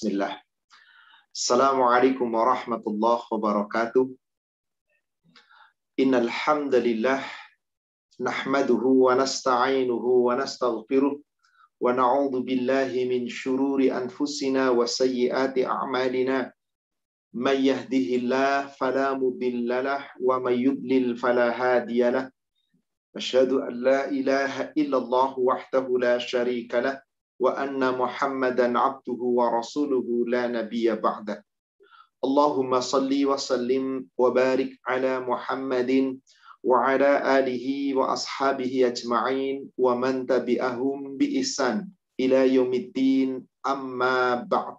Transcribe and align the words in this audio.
Bismillah. 0.00 0.32
Assalamualaikum 1.28 2.32
warahmatullahi 2.32 3.20
wabarakatuh. 3.20 4.08
Innal 6.00 6.24
hamdalillah 6.24 7.20
nahmaduhu 8.16 9.04
wa 9.04 9.20
nasta'inuhu 9.20 10.24
wa 10.24 10.40
nastaghfiruh 10.40 11.20
wa 11.20 11.92
na'udzu 11.92 12.40
billahi 12.48 13.12
min 13.12 13.28
shururi 13.28 13.92
anfusina 13.92 14.72
wa 14.72 14.88
sayyiati 14.88 15.68
a'malina. 15.68 16.48
May 17.36 17.68
yahdihillah 17.68 18.72
fala 18.80 19.12
mudhillalah 19.20 20.16
wa 20.16 20.40
may 20.40 20.64
yudlil 20.64 21.12
fala 21.20 21.52
hadiyalah. 21.52 22.32
Asyhadu 23.12 23.68
an 23.68 23.84
la 23.84 24.08
ilaha 24.08 24.72
illallah 24.72 25.36
wahdahu 25.36 26.00
la 26.00 26.16
syarika 26.16 26.80
lah 26.80 26.96
wa 27.40 27.56
anna 27.56 27.96
Muhammadan 27.96 28.76
abduhu 28.76 29.40
wa 29.40 29.48
rasuluhu 29.48 30.28
la 30.28 30.44
nabiyya 30.44 31.00
ba'da. 31.00 31.40
Allahumma 32.20 32.84
salli 32.84 33.24
wa 33.24 33.40
sallim 33.40 34.04
wa 34.12 34.28
barik 34.28 34.76
ala 34.84 35.24
Muhammadin 35.24 36.20
wa 36.60 36.84
ala 36.84 37.24
alihi 37.40 37.96
wa 37.96 38.12
ashabihi 38.12 38.84
ajma'in 38.84 39.72
wa 39.72 39.96
man 39.96 40.28
tabi'ahum 40.28 41.16
bi 41.16 41.40
ihsan 41.40 41.88
ila 42.20 42.44
yaumiddin 42.44 43.40
amma 43.64 44.44
ba'd. 44.44 44.76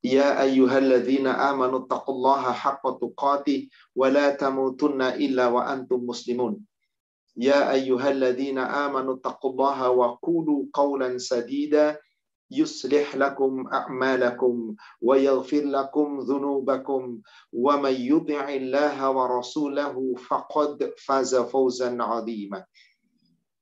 Ya 0.00 0.40
ayyuhalladzina 0.40 1.36
amanu 1.52 1.84
taqullaha 1.84 2.48
haqqa 2.48 2.96
tuqatih 2.96 3.68
يا 7.36 7.72
أيها 7.72 8.10
الذين 8.10 8.58
آمنوا 8.58 9.14
اتقوا 9.14 9.50
الله 9.50 9.90
وقولوا 9.90 10.60
قولا 10.72 11.18
سديدا 11.18 11.98
يصلح 12.50 13.16
لكم 13.16 13.66
أعمالكم 13.72 14.74
ويغفر 15.02 15.62
لكم 15.64 16.18
ذنوبكم 16.20 17.02
ومن 17.52 17.94
يطع 18.12 18.48
الله 18.48 19.10
ورسوله 19.10 20.14
فقد 20.28 20.92
فاز 21.04 21.34
فوزا 21.36 22.02
عظيما. 22.02 22.64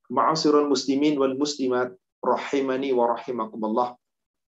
معاشر 0.09 0.61
المسلمين 0.61 1.19
والمسلمات 1.19 1.99
rahimani 2.25 2.89
wa 2.89 3.13
rahimakumullah 3.13 3.93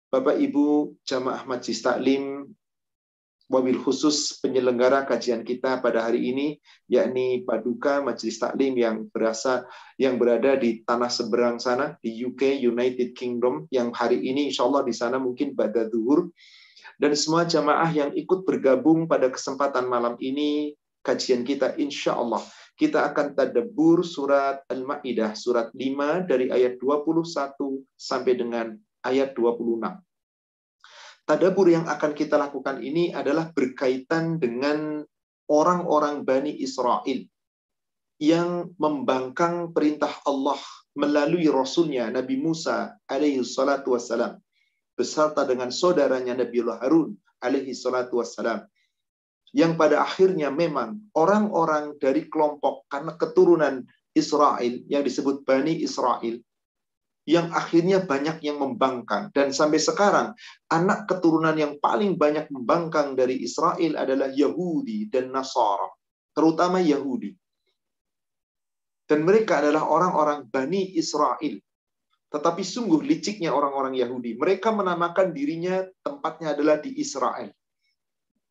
Bapak 0.08 0.40
Ibu 0.40 0.96
jamaah 1.04 1.44
Majlis 1.44 1.84
Taklim 1.84 2.48
wabil 3.46 3.78
khusus 3.78 4.42
penyelenggara 4.42 5.06
kajian 5.06 5.46
kita 5.46 5.78
pada 5.78 6.02
hari 6.02 6.34
ini 6.34 6.46
yakni 6.90 7.46
Paduka 7.46 8.02
Majelis 8.02 8.42
Taklim 8.42 8.74
yang 8.74 9.06
berasa 9.14 9.62
yang 10.02 10.18
berada 10.18 10.58
di 10.58 10.82
tanah 10.82 11.10
seberang 11.10 11.62
sana 11.62 11.94
di 12.02 12.26
UK 12.26 12.58
United 12.58 13.14
Kingdom 13.14 13.70
yang 13.70 13.94
hari 13.94 14.18
ini 14.18 14.50
insya 14.50 14.66
Allah 14.66 14.82
di 14.82 14.94
sana 14.94 15.22
mungkin 15.22 15.54
pada 15.54 15.86
duhur 15.86 16.26
dan 16.98 17.14
semua 17.14 17.46
jamaah 17.46 17.90
yang 17.94 18.10
ikut 18.18 18.42
bergabung 18.42 19.06
pada 19.06 19.30
kesempatan 19.30 19.86
malam 19.86 20.18
ini 20.18 20.74
kajian 21.06 21.46
kita 21.46 21.78
insya 21.78 22.18
Allah 22.18 22.42
kita 22.74 23.06
akan 23.14 23.38
tadabbur 23.38 24.02
surat 24.02 24.66
Al-Maidah 24.66 25.38
surat 25.38 25.70
5 25.70 26.26
dari 26.26 26.50
ayat 26.50 26.82
21 26.82 27.22
sampai 27.94 28.32
dengan 28.34 28.74
ayat 29.06 29.38
26 29.38 30.05
tadabur 31.26 31.66
yang 31.66 31.90
akan 31.90 32.14
kita 32.14 32.38
lakukan 32.38 32.78
ini 32.78 33.10
adalah 33.10 33.50
berkaitan 33.50 34.38
dengan 34.38 35.02
orang-orang 35.50 36.22
Bani 36.22 36.54
Israel 36.62 37.26
yang 38.22 38.72
membangkang 38.80 39.74
perintah 39.76 40.22
Allah 40.24 40.56
melalui 40.96 41.44
Rasulnya 41.50 42.08
Nabi 42.08 42.40
Musa 42.40 42.96
alaihi 43.04 43.44
salatu 43.44 43.92
wassalam 43.92 44.40
beserta 44.96 45.44
dengan 45.44 45.68
saudaranya 45.68 46.32
Nabiullah 46.40 46.80
Harun 46.80 47.12
alaihi 47.44 47.76
salatu 47.76 48.22
wassalam 48.22 48.64
yang 49.52 49.76
pada 49.76 50.00
akhirnya 50.00 50.48
memang 50.48 51.12
orang-orang 51.12 52.00
dari 52.00 52.30
kelompok 52.32 52.88
karena 52.88 53.12
keturunan 53.20 53.84
Israel 54.16 54.72
yang 54.88 55.04
disebut 55.04 55.44
Bani 55.44 55.84
Israel 55.84 56.40
yang 57.26 57.50
akhirnya 57.50 58.06
banyak 58.06 58.38
yang 58.46 58.62
membangkang. 58.62 59.34
Dan 59.34 59.50
sampai 59.50 59.82
sekarang, 59.82 60.30
anak 60.70 61.10
keturunan 61.10 61.58
yang 61.58 61.76
paling 61.82 62.14
banyak 62.14 62.46
membangkang 62.54 63.18
dari 63.18 63.42
Israel 63.42 63.98
adalah 63.98 64.30
Yahudi 64.30 65.10
dan 65.10 65.34
Nasara. 65.34 65.90
Terutama 66.30 66.78
Yahudi. 66.78 67.34
Dan 69.06 69.26
mereka 69.26 69.58
adalah 69.58 69.90
orang-orang 69.90 70.46
Bani 70.46 70.94
Israel. 70.94 71.58
Tetapi 72.30 72.62
sungguh 72.62 73.02
liciknya 73.02 73.50
orang-orang 73.50 73.98
Yahudi. 73.98 74.38
Mereka 74.38 74.70
menamakan 74.70 75.34
dirinya 75.34 75.82
tempatnya 76.06 76.54
adalah 76.54 76.78
di 76.78 76.94
Israel. 76.98 77.50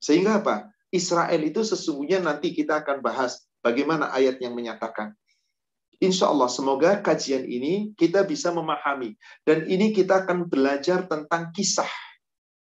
Sehingga 0.04 0.44
apa? 0.44 0.68
Israel 0.92 1.42
itu 1.44 1.64
sesungguhnya 1.64 2.24
nanti 2.24 2.52
kita 2.56 2.84
akan 2.84 3.04
bahas 3.04 3.44
bagaimana 3.60 4.16
ayat 4.16 4.40
yang 4.40 4.56
menyatakan 4.56 5.12
Insya 6.04 6.28
Allah, 6.32 6.52
semoga 6.52 7.00
kajian 7.00 7.48
ini 7.48 7.96
kita 7.96 8.28
bisa 8.28 8.52
memahami. 8.52 9.16
Dan 9.48 9.64
ini 9.70 9.96
kita 9.96 10.28
akan 10.28 10.48
belajar 10.52 11.08
tentang 11.08 11.56
kisah. 11.56 11.90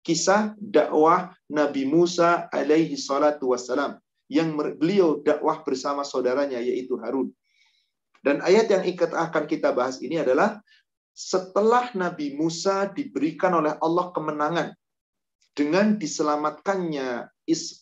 Kisah 0.00 0.56
dakwah 0.58 1.30
Nabi 1.46 1.86
Musa 1.86 2.50
alaihi 2.50 2.98
salatu 2.98 3.54
wassalam. 3.54 4.00
Yang 4.30 4.78
beliau 4.78 5.08
dakwah 5.22 5.62
bersama 5.62 6.02
saudaranya, 6.06 6.58
yaitu 6.62 6.98
Harun. 6.98 7.30
Dan 8.20 8.44
ayat 8.44 8.68
yang 8.68 8.82
akan 8.84 9.44
kita 9.48 9.72
bahas 9.72 9.98
ini 10.04 10.20
adalah 10.20 10.60
setelah 11.16 11.90
Nabi 11.96 12.36
Musa 12.36 12.88
diberikan 12.92 13.56
oleh 13.56 13.74
Allah 13.80 14.12
kemenangan 14.12 14.68
dengan 15.56 15.98
diselamatkannya 15.98 17.28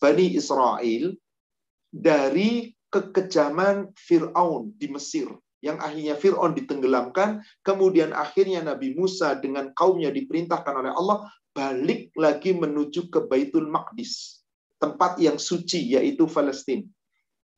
Bani 0.01 0.27
Israel 0.33 1.13
dari 1.93 2.73
kekejaman 2.89 3.93
Fir'aun 3.95 4.73
di 4.77 4.89
Mesir 4.89 5.29
yang 5.59 5.77
akhirnya 5.83 6.15
Fir'aun 6.15 6.55
ditenggelamkan, 6.55 7.43
kemudian 7.67 8.15
akhirnya 8.15 8.63
Nabi 8.63 8.95
Musa 8.95 9.35
dengan 9.35 9.75
kaumnya 9.75 10.07
diperintahkan 10.07 10.73
oleh 10.73 10.91
Allah 10.95 11.27
balik 11.51 12.15
lagi 12.15 12.55
menuju 12.55 13.11
ke 13.11 13.27
Baitul 13.27 13.67
Maqdis, 13.67 14.39
tempat 14.79 15.19
yang 15.19 15.35
suci 15.35 15.99
yaitu 15.99 16.23
Palestina, 16.31 16.87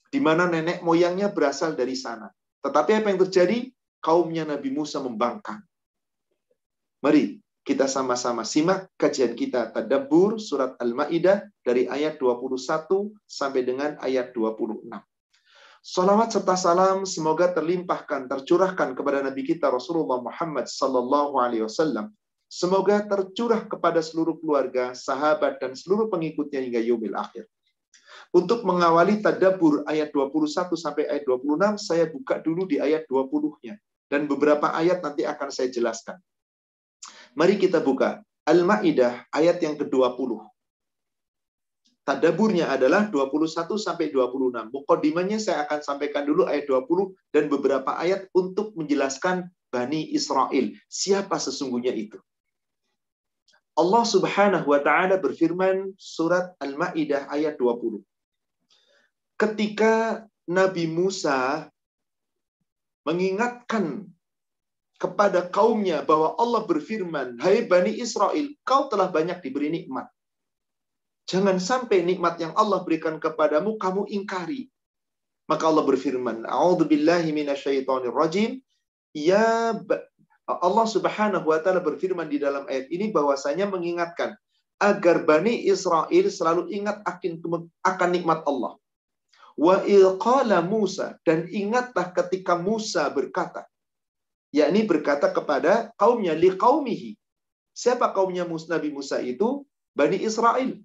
di 0.10 0.18
mana 0.18 0.50
nenek 0.50 0.82
moyangnya 0.82 1.30
berasal 1.30 1.78
dari 1.78 1.94
sana. 1.94 2.34
Tetapi 2.66 2.90
apa 3.02 3.08
yang 3.14 3.22
terjadi? 3.22 3.70
Kaumnya 4.02 4.50
Nabi 4.50 4.74
Musa 4.74 4.98
membangkang. 4.98 5.62
Mari 7.06 7.38
kita 7.62 7.86
sama-sama 7.86 8.42
simak 8.42 8.90
kajian 8.98 9.38
kita 9.38 9.70
Tadabbur 9.70 10.42
surat 10.42 10.74
Al-Maidah 10.82 11.46
dari 11.62 11.86
ayat 11.86 12.18
21 12.18 12.58
sampai 13.30 13.62
dengan 13.62 14.02
ayat 14.02 14.34
26. 14.34 14.90
Salawat 15.82 16.30
serta 16.30 16.54
salam 16.54 17.10
semoga 17.10 17.50
terlimpahkan, 17.58 18.30
tercurahkan 18.30 18.94
kepada 18.94 19.26
Nabi 19.26 19.42
kita 19.42 19.66
Rasulullah 19.66 20.22
Muhammad 20.22 20.70
Sallallahu 20.70 21.42
Alaihi 21.42 21.66
Wasallam. 21.66 22.14
Semoga 22.46 23.02
tercurah 23.02 23.66
kepada 23.66 23.98
seluruh 24.06 24.38
keluarga, 24.38 24.94
sahabat, 24.94 25.58
dan 25.58 25.74
seluruh 25.74 26.06
pengikutnya 26.06 26.62
hingga 26.62 26.86
yaumil 26.86 27.18
akhir. 27.18 27.50
Untuk 28.30 28.62
mengawali 28.62 29.26
tadabur 29.26 29.82
ayat 29.90 30.14
21 30.14 30.70
sampai 30.78 31.10
ayat 31.10 31.26
26, 31.26 31.82
saya 31.82 32.06
buka 32.06 32.38
dulu 32.38 32.70
di 32.70 32.78
ayat 32.78 33.10
20-nya. 33.10 33.74
Dan 34.06 34.30
beberapa 34.30 34.70
ayat 34.78 35.02
nanti 35.02 35.26
akan 35.26 35.50
saya 35.50 35.74
jelaskan. 35.74 36.22
Mari 37.34 37.58
kita 37.58 37.82
buka. 37.82 38.22
Al-Ma'idah 38.46 39.34
ayat 39.34 39.58
yang 39.66 39.82
ke-20. 39.82 40.51
Tadaburnya 42.02 42.74
adalah 42.74 43.14
21 43.14 43.78
sampai 43.78 44.10
26. 44.10 44.74
Mukadimahnya 44.74 45.38
saya 45.38 45.70
akan 45.70 45.80
sampaikan 45.86 46.26
dulu 46.26 46.50
ayat 46.50 46.66
20 46.66 47.14
dan 47.30 47.46
beberapa 47.46 47.94
ayat 47.94 48.26
untuk 48.34 48.74
menjelaskan 48.74 49.46
Bani 49.70 50.10
Israel. 50.10 50.74
Siapa 50.90 51.38
sesungguhnya 51.38 51.94
itu? 51.94 52.18
Allah 53.78 54.04
Subhanahu 54.04 54.68
wa 54.68 54.82
taala 54.84 55.16
berfirman 55.22 55.96
surat 55.96 56.58
Al-Maidah 56.60 57.32
ayat 57.32 57.56
20. 57.56 58.04
Ketika 59.40 60.26
Nabi 60.50 60.90
Musa 60.92 61.72
mengingatkan 63.08 64.12
kepada 65.02 65.50
kaumnya 65.50 66.06
bahwa 66.06 66.38
Allah 66.38 66.62
berfirman, 66.68 67.42
"Hai 67.42 67.66
Bani 67.66 67.98
Israel, 67.98 68.54
kau 68.62 68.86
telah 68.86 69.10
banyak 69.10 69.42
diberi 69.42 69.74
nikmat. 69.74 70.06
Jangan 71.32 71.64
sampai 71.64 72.04
nikmat 72.04 72.36
yang 72.44 72.52
Allah 72.60 72.84
berikan 72.84 73.16
kepadamu 73.16 73.80
kamu 73.80 74.12
ingkari. 74.12 74.68
Maka 75.48 75.64
Allah 75.72 75.88
berfirman, 75.88 76.44
"A'udzubillahi 76.44 77.32
minasyaitonirrajim." 77.32 78.60
Ya 79.16 79.76
Allah 80.48 80.88
Subhanahu 80.96 81.48
wa 81.48 81.60
taala 81.64 81.80
berfirman 81.80 82.28
di 82.28 82.44
dalam 82.44 82.68
ayat 82.68 82.92
ini 82.92 83.16
bahwasanya 83.16 83.72
mengingatkan 83.72 84.36
agar 84.84 85.24
Bani 85.24 85.72
Israel 85.72 86.26
selalu 86.28 86.68
ingat 86.76 87.00
akan 87.88 88.10
nikmat 88.12 88.44
Allah. 88.44 88.76
Wa 89.56 89.88
ilqala 89.88 90.60
Musa 90.64 91.16
dan 91.24 91.48
ingatlah 91.48 92.12
ketika 92.12 92.60
Musa 92.60 93.08
berkata 93.08 93.68
yakni 94.52 94.84
berkata 94.84 95.32
kepada 95.32 95.96
kaumnya 95.96 96.36
li 96.36 96.52
qaumihi 96.56 97.16
Siapa 97.72 98.12
kaumnya 98.12 98.44
Nabi 98.44 98.92
Musa 98.92 99.24
itu? 99.24 99.64
Bani 99.96 100.20
Israel. 100.20 100.76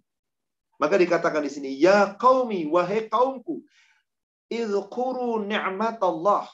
Maka 0.76 1.00
dikatakan 1.00 1.40
di 1.40 1.50
sini, 1.52 1.70
ya 1.80 2.12
kaumi 2.20 2.68
wahai 2.68 3.08
kaumku, 3.08 3.64
izkuru 4.52 5.40
ni'mat 5.44 5.98
Allah. 6.04 6.44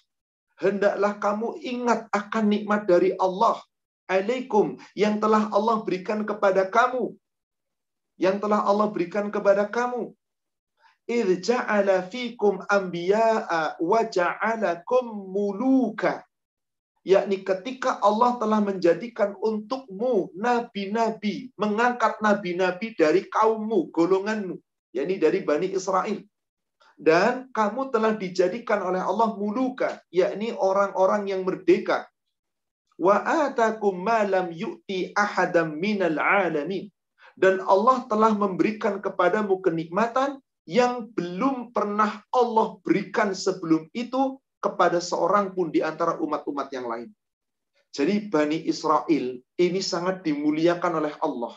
Hendaklah 0.62 1.18
kamu 1.18 1.58
ingat 1.58 2.06
akan 2.14 2.44
nikmat 2.46 2.86
dari 2.86 3.18
Allah 3.18 3.58
alaikum 4.06 4.78
yang 4.94 5.18
telah 5.18 5.50
Allah 5.50 5.82
berikan 5.82 6.22
kepada 6.22 6.68
kamu. 6.68 7.16
Yang 8.20 8.36
telah 8.46 8.60
Allah 8.62 8.86
berikan 8.92 9.26
kepada 9.32 9.66
kamu. 9.66 10.14
Idh 11.10 11.42
fikum 12.06 12.62
anbiya'a 12.70 13.82
wa 13.82 14.00
ja'alakum 14.06 15.10
muluka 15.34 16.22
yakni 17.02 17.42
ketika 17.42 17.98
Allah 17.98 18.38
telah 18.38 18.62
menjadikan 18.62 19.34
untukmu 19.38 20.30
nabi-nabi, 20.38 21.50
mengangkat 21.58 22.18
nabi-nabi 22.22 22.94
dari 22.94 23.26
kaummu, 23.26 23.90
golonganmu, 23.90 24.56
yakni 24.94 25.18
dari 25.18 25.42
Bani 25.42 25.74
Israel. 25.74 26.22
Dan 26.94 27.50
kamu 27.50 27.90
telah 27.90 28.14
dijadikan 28.14 28.78
oleh 28.78 29.02
Allah 29.02 29.34
muluka, 29.34 29.98
yakni 30.14 30.54
orang-orang 30.54 31.26
yang 31.34 31.42
merdeka. 31.42 32.06
Wa 32.94 33.26
atakum 33.50 33.98
yu'ti 34.54 35.10
ahadam 35.18 35.74
minal 35.74 36.22
alamin. 36.22 36.86
Dan 37.34 37.58
Allah 37.64 38.06
telah 38.06 38.36
memberikan 38.36 39.02
kepadamu 39.02 39.58
kenikmatan 39.64 40.38
yang 40.68 41.10
belum 41.10 41.74
pernah 41.74 42.22
Allah 42.30 42.78
berikan 42.86 43.34
sebelum 43.34 43.90
itu 43.90 44.38
kepada 44.62 45.02
seorang 45.02 45.50
pun 45.50 45.74
di 45.74 45.82
antara 45.82 46.16
umat-umat 46.22 46.70
yang 46.70 46.86
lain. 46.86 47.10
Jadi 47.92 48.30
Bani 48.30 48.64
Israel 48.70 49.36
ini 49.58 49.80
sangat 49.82 50.24
dimuliakan 50.24 51.02
oleh 51.02 51.12
Allah. 51.20 51.52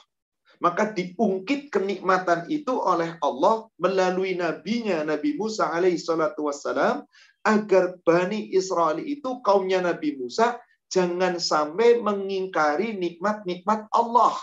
Maka 0.60 0.92
diungkit 0.92 1.70
kenikmatan 1.72 2.48
itu 2.50 2.76
oleh 2.76 3.16
Allah 3.22 3.68
melalui 3.80 4.36
nabinya 4.36 5.04
Nabi 5.04 5.36
Musa 5.38 5.72
alaihi 5.72 6.00
salatu 6.00 6.48
wassalam 6.48 7.08
agar 7.46 7.96
Bani 8.04 8.52
Israel 8.52 9.00
itu 9.00 9.40
kaumnya 9.46 9.84
Nabi 9.84 10.18
Musa 10.18 10.58
jangan 10.90 11.38
sampai 11.38 12.02
mengingkari 12.02 12.96
nikmat-nikmat 12.98 13.88
Allah. 13.94 14.36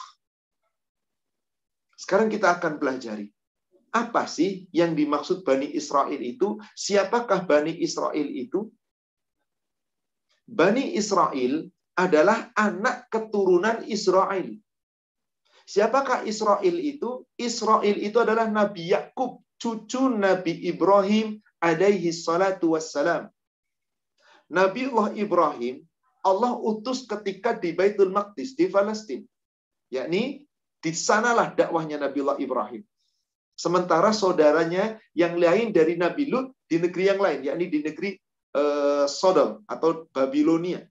Sekarang 1.97 2.29
kita 2.29 2.61
akan 2.61 2.77
pelajari 2.77 3.33
apa 3.93 4.25
sih 4.25 4.67
yang 4.73 4.97
dimaksud 4.97 5.45
Bani 5.45 5.69
Israel 5.77 6.17
itu? 6.17 6.57
Siapakah 6.73 7.45
Bani 7.45 7.77
Israel 7.77 8.25
itu? 8.25 8.73
Bani 10.49 10.97
Israel 10.97 11.69
adalah 11.93 12.51
anak 12.57 13.13
keturunan 13.13 13.85
Israel. 13.85 14.49
Siapakah 15.69 16.25
Israel 16.25 16.77
itu? 16.81 17.29
Israel 17.37 17.97
itu 18.01 18.19
adalah 18.19 18.49
Nabi 18.49 18.97
Yakub, 18.97 19.45
cucu 19.61 20.09
Nabi 20.09 20.67
Ibrahim 20.73 21.39
alaihi 21.61 22.11
salatu 22.11 22.75
wassalam. 22.75 23.29
Allah 24.53 25.09
Ibrahim 25.17 25.85
Allah 26.23 26.55
utus 26.55 27.03
ketika 27.05 27.57
di 27.59 27.75
Baitul 27.75 28.15
Maqdis 28.15 28.55
di 28.55 28.71
Palestina. 28.71 29.27
Yakni 29.91 30.47
di 30.83 30.91
sanalah 30.95 31.51
dakwahnya 31.53 31.99
Nabi 31.99 32.19
Allah 32.23 32.39
Ibrahim. 32.39 32.83
Sementara 33.53 34.11
saudaranya 34.11 34.99
yang 35.13 35.37
lain 35.39 35.71
dari 35.71 35.95
Nabi 35.95 36.29
Lut 36.33 36.57
di 36.67 36.81
negeri 36.81 37.05
yang 37.13 37.21
lain, 37.21 37.41
yakni 37.47 37.67
di 37.69 37.79
negeri 37.85 38.17
uh, 38.57 39.05
Sodom 39.07 39.63
atau 39.69 40.09
Babilonia. 40.11 40.83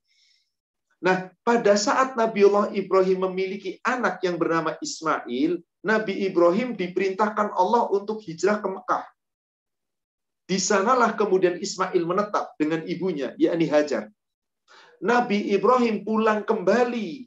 Nah, 1.02 1.34
pada 1.42 1.74
saat 1.74 2.14
Nabiullah 2.14 2.70
Ibrahim 2.78 3.26
memiliki 3.26 3.82
anak 3.82 4.22
yang 4.22 4.38
bernama 4.38 4.78
Ismail, 4.78 5.58
Nabi 5.82 6.30
Ibrahim 6.30 6.78
diperintahkan 6.78 7.58
Allah 7.58 7.90
untuk 7.90 8.22
hijrah 8.22 8.62
ke 8.62 8.70
Mekah. 8.70 9.06
Di 10.46 10.62
sanalah 10.62 11.18
kemudian 11.18 11.58
Ismail 11.58 12.06
menetap 12.06 12.54
dengan 12.62 12.86
ibunya, 12.86 13.34
yakni 13.42 13.66
Hajar. 13.66 14.14
Nabi 15.02 15.50
Ibrahim 15.50 16.06
pulang 16.06 16.46
kembali 16.46 17.26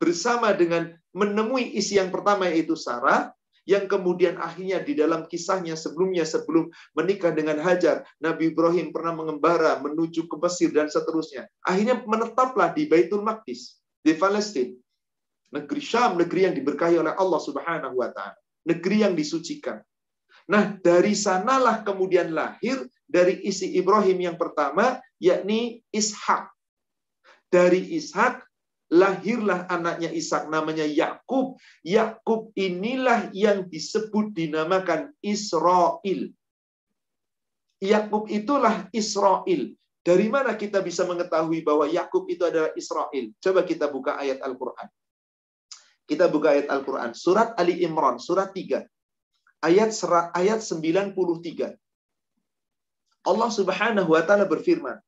bersama 0.00 0.56
dengan 0.56 0.96
menemui 1.12 1.76
isi 1.76 2.00
yang 2.00 2.08
pertama 2.08 2.48
yaitu 2.48 2.72
Sarah, 2.72 3.36
yang 3.62 3.86
kemudian 3.86 4.38
akhirnya 4.42 4.82
di 4.82 4.98
dalam 4.98 5.26
kisahnya 5.30 5.78
sebelumnya 5.78 6.26
sebelum 6.26 6.70
menikah 6.98 7.30
dengan 7.30 7.62
Hajar, 7.62 8.02
Nabi 8.18 8.50
Ibrahim 8.50 8.90
pernah 8.90 9.14
mengembara 9.14 9.78
menuju 9.78 10.26
ke 10.26 10.36
Mesir 10.42 10.74
dan 10.74 10.90
seterusnya. 10.90 11.46
Akhirnya 11.62 12.02
menetaplah 12.02 12.74
di 12.74 12.90
Baitul 12.90 13.22
Maqdis, 13.22 13.78
di 14.02 14.18
Palestina. 14.18 14.74
Negeri 15.52 15.82
Syam, 15.84 16.16
negeri 16.16 16.48
yang 16.48 16.56
diberkahi 16.56 16.96
oleh 16.96 17.12
Allah 17.12 17.40
Subhanahu 17.44 18.00
wa 18.00 18.08
taala, 18.08 18.34
negeri 18.64 19.04
yang 19.04 19.12
disucikan. 19.12 19.84
Nah, 20.48 20.74
dari 20.80 21.12
sanalah 21.12 21.84
kemudian 21.84 22.32
lahir 22.32 22.82
dari 23.04 23.44
isi 23.44 23.76
Ibrahim 23.76 24.32
yang 24.32 24.36
pertama, 24.40 24.98
yakni 25.20 25.84
Ishak. 25.92 26.50
Dari 27.52 28.00
Ishak 28.00 28.40
lahirlah 28.92 29.64
anaknya 29.72 30.12
Ishak 30.12 30.52
namanya 30.52 30.84
Yakub. 30.84 31.56
Yakub 31.80 32.52
inilah 32.52 33.32
yang 33.32 33.64
disebut 33.72 34.36
dinamakan 34.36 35.16
Israel. 35.24 36.28
Yakub 37.80 38.28
itulah 38.28 38.86
Israel. 38.92 39.72
Dari 40.02 40.26
mana 40.28 40.58
kita 40.58 40.84
bisa 40.84 41.08
mengetahui 41.08 41.64
bahwa 41.64 41.88
Yakub 41.88 42.28
itu 42.28 42.44
adalah 42.44 42.70
Israel? 42.76 43.24
Coba 43.40 43.64
kita 43.64 43.88
buka 43.88 44.20
ayat 44.20 44.44
Al-Qur'an. 44.44 44.90
Kita 46.04 46.28
buka 46.28 46.52
ayat 46.52 46.68
Al-Qur'an, 46.68 47.16
surat 47.16 47.56
Ali 47.56 47.80
Imran, 47.80 48.20
surat 48.20 48.52
3. 48.52 48.82
Ayat 49.62 49.94
ayat 50.34 50.60
93. 50.60 51.78
Allah 53.22 53.50
Subhanahu 53.54 54.10
wa 54.10 54.22
taala 54.26 54.42
berfirman, 54.50 54.98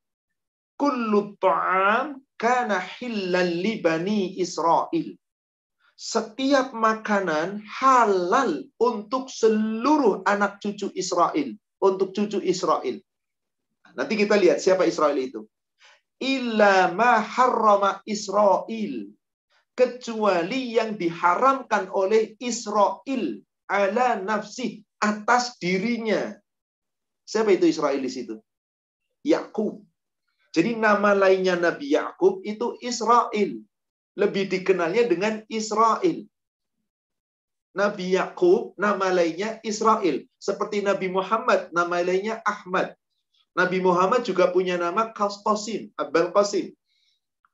"Kullu 0.79 1.35
ta'am 1.43 2.24
kana 2.35 2.79
hillal 2.79 3.49
li 3.49 3.79
bani 3.79 4.39
Israel. 4.39 5.15
Setiap 5.95 6.75
makanan 6.75 7.63
halal 7.63 8.67
untuk 8.75 9.31
seluruh 9.31 10.27
anak 10.27 10.59
cucu 10.59 10.91
Israel, 10.91 11.55
untuk 11.79 12.11
cucu 12.11 12.43
Israel. 12.43 12.99
Nanti 13.95 14.13
kita 14.19 14.35
lihat 14.35 14.59
siapa 14.59 14.83
Israel 14.83 15.15
itu. 15.15 15.47
Illa 16.19 16.91
ma 16.91 17.23
harrama 17.23 18.03
Israel. 18.03 19.07
Kecuali 19.75 20.75
yang 20.75 20.95
diharamkan 20.95 21.91
oleh 21.91 22.35
Israel 22.39 23.23
ala 23.67 24.19
nafsi 24.19 24.83
atas 24.99 25.59
dirinya. 25.59 26.35
Siapa 27.23 27.55
itu 27.55 27.67
Israel 27.67 27.99
di 27.99 28.11
situ? 28.11 28.35
Yakub. 29.23 29.79
Jadi 30.55 30.79
nama 30.79 31.11
lainnya 31.11 31.59
Nabi 31.59 31.91
Yakub 31.91 32.39
itu 32.47 32.79
Israel. 32.79 33.59
Lebih 34.15 34.47
dikenalnya 34.47 35.03
dengan 35.03 35.43
Israel. 35.51 36.23
Nabi 37.75 38.15
Yakub 38.15 38.71
nama 38.79 39.11
lainnya 39.11 39.59
Israel. 39.67 40.23
Seperti 40.39 40.79
Nabi 40.79 41.11
Muhammad 41.11 41.75
nama 41.75 41.99
lainnya 41.99 42.39
Ahmad. 42.47 42.95
Nabi 43.51 43.83
Muhammad 43.83 44.23
juga 44.23 44.47
punya 44.55 44.79
nama 44.79 45.11
Qasim, 45.11 45.91
Abel 45.99 46.31
Qasim. 46.31 46.71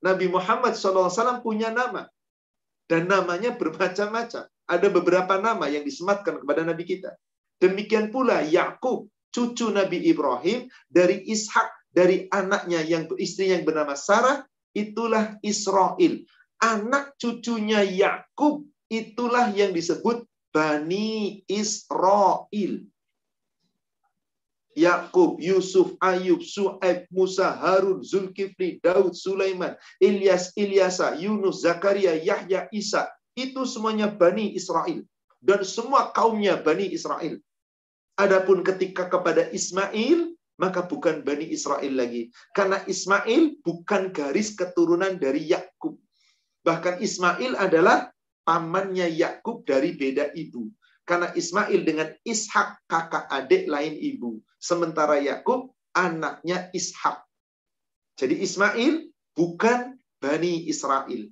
Nabi 0.02 0.30
Muhammad 0.30 0.78
SAW 0.78 1.42
punya 1.42 1.74
nama. 1.74 2.06
Dan 2.86 3.10
namanya 3.10 3.58
bermacam-macam. 3.58 4.46
Ada 4.70 4.88
beberapa 4.94 5.42
nama 5.42 5.66
yang 5.74 5.82
disematkan 5.82 6.38
kepada 6.46 6.62
Nabi 6.62 6.86
kita. 6.86 7.18
Demikian 7.58 8.14
pula 8.14 8.46
Yakub, 8.46 9.10
cucu 9.34 9.74
Nabi 9.74 10.06
Ibrahim 10.06 10.70
dari 10.86 11.26
Ishak 11.26 11.81
dari 11.92 12.28
anaknya 12.32 12.82
yang 12.84 13.12
istri 13.20 13.52
yang 13.52 13.68
bernama 13.68 14.00
Sarah 14.00 14.48
itulah 14.72 15.36
Israel. 15.44 16.24
Anak 16.64 17.20
cucunya 17.20 17.84
Yakub 17.84 18.64
itulah 18.88 19.52
yang 19.52 19.76
disebut 19.76 20.24
Bani 20.52 21.44
Israel. 21.48 22.74
Yakub, 24.72 25.36
Yusuf, 25.44 26.00
Ayub, 26.00 26.40
Su'aib, 26.40 27.04
Musa, 27.12 27.52
Harun, 27.60 28.00
Zulkifli, 28.08 28.80
Daud, 28.80 29.12
Sulaiman, 29.12 29.76
Ilyas, 30.00 30.56
Ilyasa, 30.56 31.20
Yunus, 31.20 31.68
Zakaria, 31.68 32.16
Yahya, 32.16 32.72
Isa. 32.72 33.12
Itu 33.36 33.68
semuanya 33.68 34.08
Bani 34.08 34.56
Israel. 34.56 35.04
Dan 35.44 35.68
semua 35.68 36.16
kaumnya 36.16 36.56
Bani 36.56 36.88
Israel. 36.88 37.36
Adapun 38.16 38.64
ketika 38.64 39.12
kepada 39.12 39.52
Ismail, 39.52 40.40
maka 40.62 40.86
bukan 40.86 41.26
Bani 41.26 41.50
Israel 41.50 41.98
lagi. 41.98 42.30
Karena 42.54 42.86
Ismail 42.86 43.58
bukan 43.66 44.14
garis 44.14 44.54
keturunan 44.54 45.18
dari 45.18 45.50
Yakub. 45.50 45.98
Bahkan 46.62 47.02
Ismail 47.02 47.58
adalah 47.58 48.14
pamannya 48.46 49.10
Yakub 49.10 49.66
dari 49.66 49.98
beda 49.98 50.30
ibu. 50.38 50.70
Karena 51.02 51.34
Ismail 51.34 51.82
dengan 51.82 52.14
Ishak 52.22 52.86
kakak 52.86 53.26
adik 53.34 53.66
lain 53.66 53.98
ibu. 53.98 54.38
Sementara 54.62 55.18
Yakub 55.18 55.74
anaknya 55.98 56.70
Ishak. 56.78 57.26
Jadi 58.22 58.46
Ismail 58.46 59.10
bukan 59.34 59.98
Bani 60.22 60.70
Israel. 60.70 61.26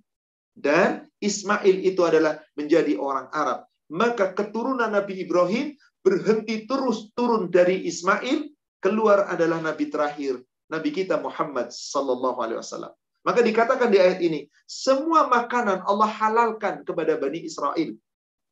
dan 0.59 1.07
Ismail 1.23 1.87
itu 1.87 2.03
adalah 2.03 2.43
menjadi 2.59 2.99
orang 2.99 3.31
Arab. 3.31 3.63
Maka 3.89 4.35
keturunan 4.35 4.91
Nabi 4.91 5.23
Ibrahim 5.23 5.73
berhenti 6.03 6.67
terus 6.67 7.09
turun 7.15 7.47
dari 7.47 7.87
Ismail, 7.87 8.51
keluar 8.79 9.27
adalah 9.31 9.59
Nabi 9.59 9.91
terakhir, 9.91 10.39
Nabi 10.71 10.89
kita 10.91 11.19
Muhammad 11.19 11.71
Sallallahu 11.71 12.39
Alaihi 12.39 12.59
Wasallam. 12.59 12.93
Maka 13.27 13.43
dikatakan 13.43 13.91
di 13.91 13.99
ayat 13.99 14.19
ini, 14.23 14.47
semua 14.63 15.27
makanan 15.27 15.83
Allah 15.83 16.07
halalkan 16.07 16.87
kepada 16.87 17.19
Bani 17.19 17.43
Israel. 17.43 17.91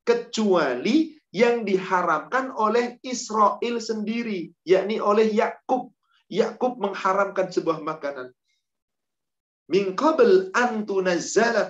Kecuali 0.04 1.16
yang 1.32 1.64
diharamkan 1.64 2.52
oleh 2.56 3.00
Israel 3.04 3.76
sendiri, 3.80 4.52
yakni 4.68 5.00
oleh 5.00 5.32
Yakub. 5.32 5.92
Yakub 6.28 6.80
mengharamkan 6.80 7.48
sebuah 7.48 7.80
makanan. 7.80 8.36
Min 9.68 9.96
qabl 9.96 10.52
an 10.56 10.88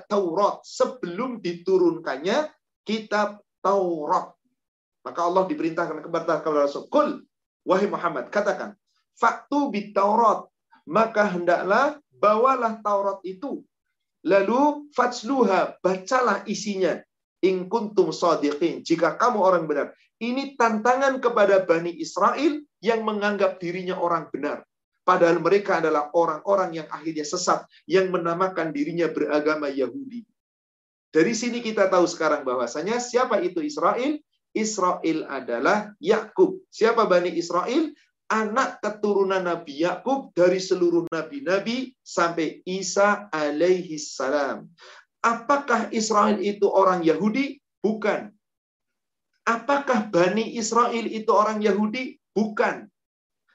Taurat 0.09 0.61
sebelum 0.65 1.41
diturunkannya 1.41 2.49
kitab 2.85 3.41
Taurat. 3.61 4.33
Maka 5.05 5.19
Allah 5.21 5.45
diperintahkan 5.49 6.05
kepada 6.05 6.41
Rasul, 6.45 6.89
"Qul 6.89 7.25
wahai 7.67 7.91
Muhammad, 7.91 8.31
katakan, 8.31 8.79
faktu 9.19 9.67
bit 9.67 9.91
Taurat, 9.91 10.47
maka 10.87 11.27
hendaklah 11.27 11.99
bawalah 12.15 12.79
Taurat 12.79 13.19
itu. 13.27 13.67
Lalu 14.23 14.87
fatsluha, 14.95 15.75
bacalah 15.83 16.47
isinya. 16.47 16.95
In 17.45 17.69
kuntum 17.69 18.09
sadiqin. 18.09 18.81
Jika 18.81 19.13
kamu 19.13 19.37
orang 19.37 19.69
benar. 19.69 19.93
Ini 20.17 20.57
tantangan 20.57 21.21
kepada 21.21 21.61
Bani 21.61 21.93
Israel 22.01 22.65
yang 22.81 23.05
menganggap 23.05 23.61
dirinya 23.61 23.93
orang 24.01 24.25
benar. 24.33 24.65
Padahal 25.05 25.37
mereka 25.37 25.77
adalah 25.77 26.09
orang-orang 26.17 26.81
yang 26.81 26.87
akhirnya 26.89 27.21
sesat, 27.21 27.63
yang 27.85 28.09
menamakan 28.09 28.73
dirinya 28.73 29.05
beragama 29.07 29.69
Yahudi. 29.69 30.25
Dari 31.13 31.33
sini 31.37 31.61
kita 31.61 31.87
tahu 31.87 32.09
sekarang 32.09 32.41
bahwasanya 32.41 32.97
siapa 32.97 33.39
itu 33.39 33.61
Israel? 33.61 34.17
Israel 34.57 35.29
adalah 35.29 35.93
Yakub. 36.01 36.65
Siapa 36.73 37.05
Bani 37.05 37.37
Israel? 37.37 37.93
Anak 38.27 38.83
keturunan 38.83 39.39
Nabi 39.39 39.87
Yakub 39.87 40.35
dari 40.35 40.59
seluruh 40.59 41.07
nabi-nabi 41.07 41.95
sampai 42.03 42.59
Isa 42.67 43.31
alaihi 43.31 43.95
salam. 43.95 44.67
Apakah 45.23 45.87
Israel 45.95 46.35
itu 46.43 46.67
orang 46.67 47.07
Yahudi? 47.07 47.61
Bukan. 47.79 48.27
Apakah 49.47 50.11
Bani 50.11 50.59
Israel 50.59 51.07
itu 51.07 51.31
orang 51.31 51.63
Yahudi? 51.63 52.19
Bukan. 52.35 52.83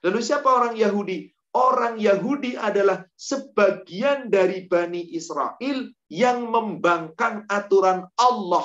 Lalu 0.01 0.19
siapa 0.25 0.49
orang 0.49 0.75
Yahudi? 0.75 1.29
Orang 1.53 2.01
Yahudi 2.01 2.57
adalah 2.57 3.05
sebagian 3.13 4.33
dari 4.33 4.65
Bani 4.65 5.13
Israel 5.13 5.93
yang 6.09 6.49
membangkang 6.49 7.45
aturan 7.45 8.09
Allah. 8.17 8.65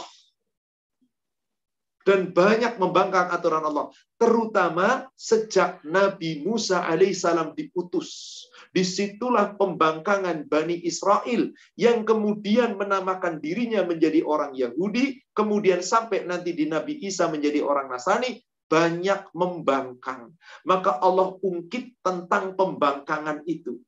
Dan 2.07 2.31
banyak 2.31 2.79
membangkang 2.79 3.27
aturan 3.35 3.67
Allah. 3.67 3.91
Terutama 4.15 5.11
sejak 5.19 5.83
Nabi 5.83 6.39
Musa 6.39 6.87
alaihissalam 6.87 7.51
diputus. 7.51 8.39
Di 8.71 8.87
situlah 8.87 9.59
pembangkangan 9.59 10.47
Bani 10.47 10.79
Israel 10.87 11.51
yang 11.75 12.07
kemudian 12.07 12.79
menamakan 12.79 13.43
dirinya 13.43 13.83
menjadi 13.83 14.23
orang 14.23 14.55
Yahudi, 14.55 15.19
kemudian 15.35 15.83
sampai 15.83 16.23
nanti 16.23 16.55
di 16.55 16.71
Nabi 16.71 16.95
Isa 17.03 17.27
menjadi 17.27 17.59
orang 17.59 17.91
Nasrani, 17.91 18.39
banyak 18.71 19.27
membangkang. 19.35 20.31
Maka 20.63 21.03
Allah 21.03 21.35
ungkit 21.43 21.99
tentang 21.99 22.55
pembangkangan 22.55 23.43
itu. 23.51 23.83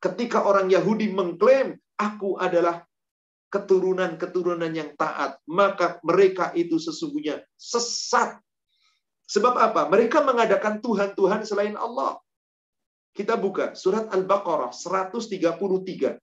Ketika 0.00 0.40
orang 0.48 0.72
Yahudi 0.72 1.12
mengklaim, 1.12 1.76
aku 2.00 2.40
adalah 2.40 2.87
keturunan-keturunan 3.48 4.72
yang 4.72 4.92
taat, 4.94 5.40
maka 5.48 6.00
mereka 6.04 6.52
itu 6.52 6.76
sesungguhnya 6.76 7.40
sesat. 7.56 8.36
Sebab 9.28 9.54
apa? 9.56 9.88
Mereka 9.92 10.24
mengadakan 10.24 10.80
Tuhan-Tuhan 10.80 11.44
selain 11.44 11.76
Allah. 11.76 12.16
Kita 13.12 13.36
buka 13.36 13.76
surat 13.76 14.08
Al-Baqarah 14.08 14.72
133. 14.72 16.16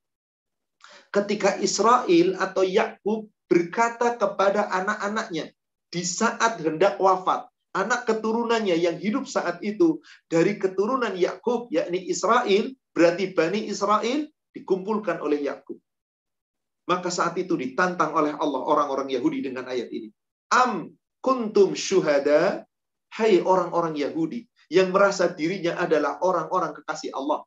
Ketika 1.14 1.60
Israel 1.62 2.28
atau 2.42 2.64
Yakub 2.66 3.30
berkata 3.46 4.18
kepada 4.18 4.72
anak-anaknya 4.74 5.54
di 5.92 6.02
saat 6.02 6.58
hendak 6.62 6.98
wafat, 6.98 7.46
anak 7.76 8.08
keturunannya 8.08 8.80
yang 8.80 8.98
hidup 8.98 9.28
saat 9.28 9.60
itu 9.62 10.00
dari 10.32 10.56
keturunan 10.56 11.14
Yakub 11.14 11.68
yakni 11.70 12.08
Israel 12.08 12.72
berarti 12.96 13.36
Bani 13.36 13.68
Israel 13.68 14.26
dikumpulkan 14.56 15.20
oleh 15.20 15.44
Yakub. 15.46 15.78
Maka 16.86 17.10
saat 17.10 17.34
itu 17.42 17.58
ditantang 17.58 18.14
oleh 18.14 18.34
Allah 18.38 18.62
orang-orang 18.62 19.10
Yahudi 19.10 19.42
dengan 19.42 19.66
ayat 19.66 19.90
ini. 19.90 20.14
Am 20.54 20.94
kuntum 21.22 21.74
syuhada 21.74 22.70
hai 23.18 23.42
orang-orang 23.42 23.98
Yahudi 23.98 24.46
yang 24.70 24.94
merasa 24.94 25.30
dirinya 25.30 25.78
adalah 25.82 26.22
orang-orang 26.22 26.78
kekasih 26.78 27.14
Allah. 27.18 27.42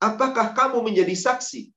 Apakah 0.00 0.56
kamu 0.56 0.80
menjadi 0.80 1.12
saksi 1.12 1.68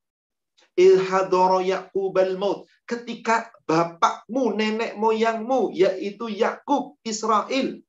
ilhadoro 0.77 1.59
Yakubal 1.59 2.37
maut 2.39 2.69
ketika 2.87 3.51
bapakmu, 3.67 4.55
nenek 4.55 4.95
moyangmu 4.95 5.75
yaitu 5.75 6.31
Yakub 6.31 6.95
Israel 7.03 7.81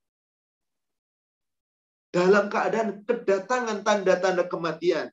dalam 2.08 2.48
keadaan 2.48 3.04
kedatangan 3.04 3.84
tanda-tanda 3.84 4.48
kematian. 4.48 5.12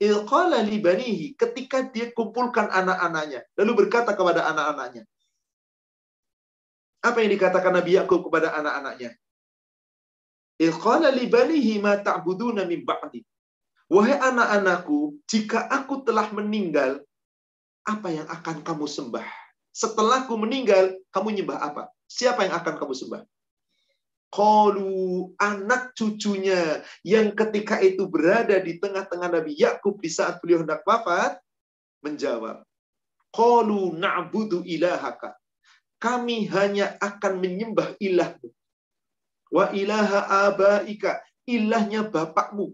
Ilqala 0.00 0.64
libanihi 0.64 1.36
ketika 1.36 1.84
dia 1.84 2.08
kumpulkan 2.16 2.72
anak-anaknya 2.72 3.44
lalu 3.60 3.84
berkata 3.84 4.16
kepada 4.16 4.48
anak-anaknya. 4.48 5.04
Apa 7.04 7.20
yang 7.20 7.32
dikatakan 7.36 7.72
Nabi 7.76 8.00
Yakub 8.00 8.24
kepada 8.24 8.56
anak-anaknya? 8.56 9.12
Ilqala 10.60 11.12
libanihi 11.12 11.80
ma 11.80 12.00
ta'buduna 12.00 12.64
min 12.64 12.84
ba'di. 12.84 13.24
Wahai 13.90 14.16
anak-anakku, 14.16 15.18
jika 15.26 15.66
aku 15.66 16.06
telah 16.06 16.30
meninggal, 16.30 17.02
apa 17.82 18.08
yang 18.12 18.28
akan 18.28 18.62
kamu 18.62 18.86
sembah? 18.86 19.26
Setelahku 19.74 20.36
meninggal, 20.36 20.94
kamu 21.10 21.40
nyembah 21.40 21.58
apa? 21.58 21.82
Siapa 22.06 22.46
yang 22.46 22.54
akan 22.54 22.74
kamu 22.76 22.94
sembah? 22.94 23.22
Kalu 24.30 25.34
anak 25.42 25.90
cucunya 25.98 26.86
yang 27.02 27.34
ketika 27.34 27.82
itu 27.82 28.06
berada 28.06 28.62
di 28.62 28.78
tengah-tengah 28.78 29.26
Nabi 29.26 29.58
Yakub 29.58 29.98
di 29.98 30.06
saat 30.06 30.38
beliau 30.38 30.62
hendak 30.62 30.86
wafat 30.86 31.42
menjawab, 31.98 32.62
Kalu 33.34 33.94
na'budu 33.98 34.62
ilahaka. 34.62 35.34
Kami 35.98 36.46
hanya 36.48 36.94
akan 37.02 37.42
menyembah 37.42 37.98
ilahmu. 37.98 38.48
Wa 39.50 39.74
ilaha 39.74 40.48
abaika. 40.48 41.22
Ilahnya 41.44 42.06
bapakmu. 42.06 42.70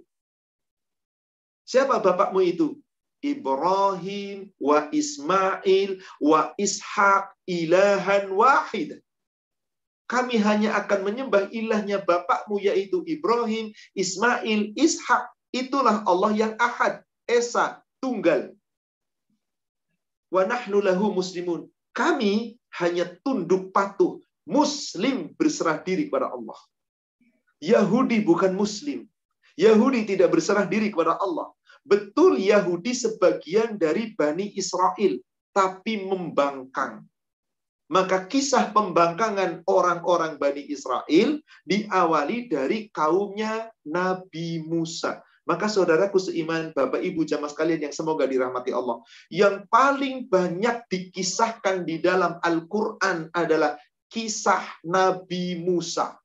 Siapa 1.64 1.96
bapakmu 1.98 2.44
itu? 2.44 2.76
Ibrahim 3.24 4.52
wa 4.60 4.86
Ismail 4.92 5.98
wa 6.20 6.52
Ishak 6.60 7.32
ilahan 7.48 8.28
wahid. 8.30 9.00
Kami 10.06 10.38
hanya 10.38 10.78
akan 10.78 11.02
menyembah 11.02 11.50
ilahnya 11.50 11.98
bapakmu 11.98 12.62
yaitu 12.62 13.02
Ibrahim, 13.10 13.74
Ismail, 13.98 14.70
Ishak. 14.78 15.26
Itulah 15.50 16.06
Allah 16.06 16.30
yang 16.34 16.52
ahad, 16.62 17.02
esa, 17.26 17.82
tunggal. 17.98 18.54
Wa 20.30 20.46
nahnu 20.46 20.78
lahu 20.78 21.10
muslimun. 21.10 21.66
Kami 21.90 22.54
hanya 22.78 23.08
tunduk 23.26 23.74
patuh, 23.74 24.22
muslim 24.46 25.34
berserah 25.34 25.82
diri 25.82 26.06
kepada 26.06 26.30
Allah. 26.30 26.58
Yahudi 27.58 28.22
bukan 28.22 28.52
muslim. 28.52 29.08
Yahudi 29.56 30.04
tidak 30.04 30.36
berserah 30.36 30.68
diri 30.68 30.92
kepada 30.92 31.16
Allah. 31.16 31.50
Betul 31.82 32.36
Yahudi 32.42 32.92
sebagian 32.92 33.80
dari 33.80 34.12
Bani 34.12 34.52
Israel, 34.54 35.18
tapi 35.56 36.04
membangkang. 36.04 37.06
Maka 37.86 38.26
kisah 38.26 38.74
pembangkangan 38.74 39.62
orang-orang 39.70 40.42
Bani 40.42 40.66
Israel 40.66 41.38
diawali 41.62 42.50
dari 42.50 42.90
kaumnya 42.90 43.70
Nabi 43.86 44.58
Musa. 44.58 45.22
Maka 45.46 45.70
saudaraku 45.70 46.18
seiman, 46.18 46.74
Bapak 46.74 46.98
Ibu 46.98 47.22
jamaah 47.22 47.46
sekalian 47.46 47.86
yang 47.86 47.94
semoga 47.94 48.26
dirahmati 48.26 48.74
Allah. 48.74 48.98
Yang 49.30 49.70
paling 49.70 50.26
banyak 50.26 50.82
dikisahkan 50.90 51.86
di 51.86 52.02
dalam 52.02 52.42
Al-Quran 52.42 53.30
adalah 53.30 53.78
kisah 54.10 54.82
Nabi 54.82 55.62
Musa. 55.62 56.18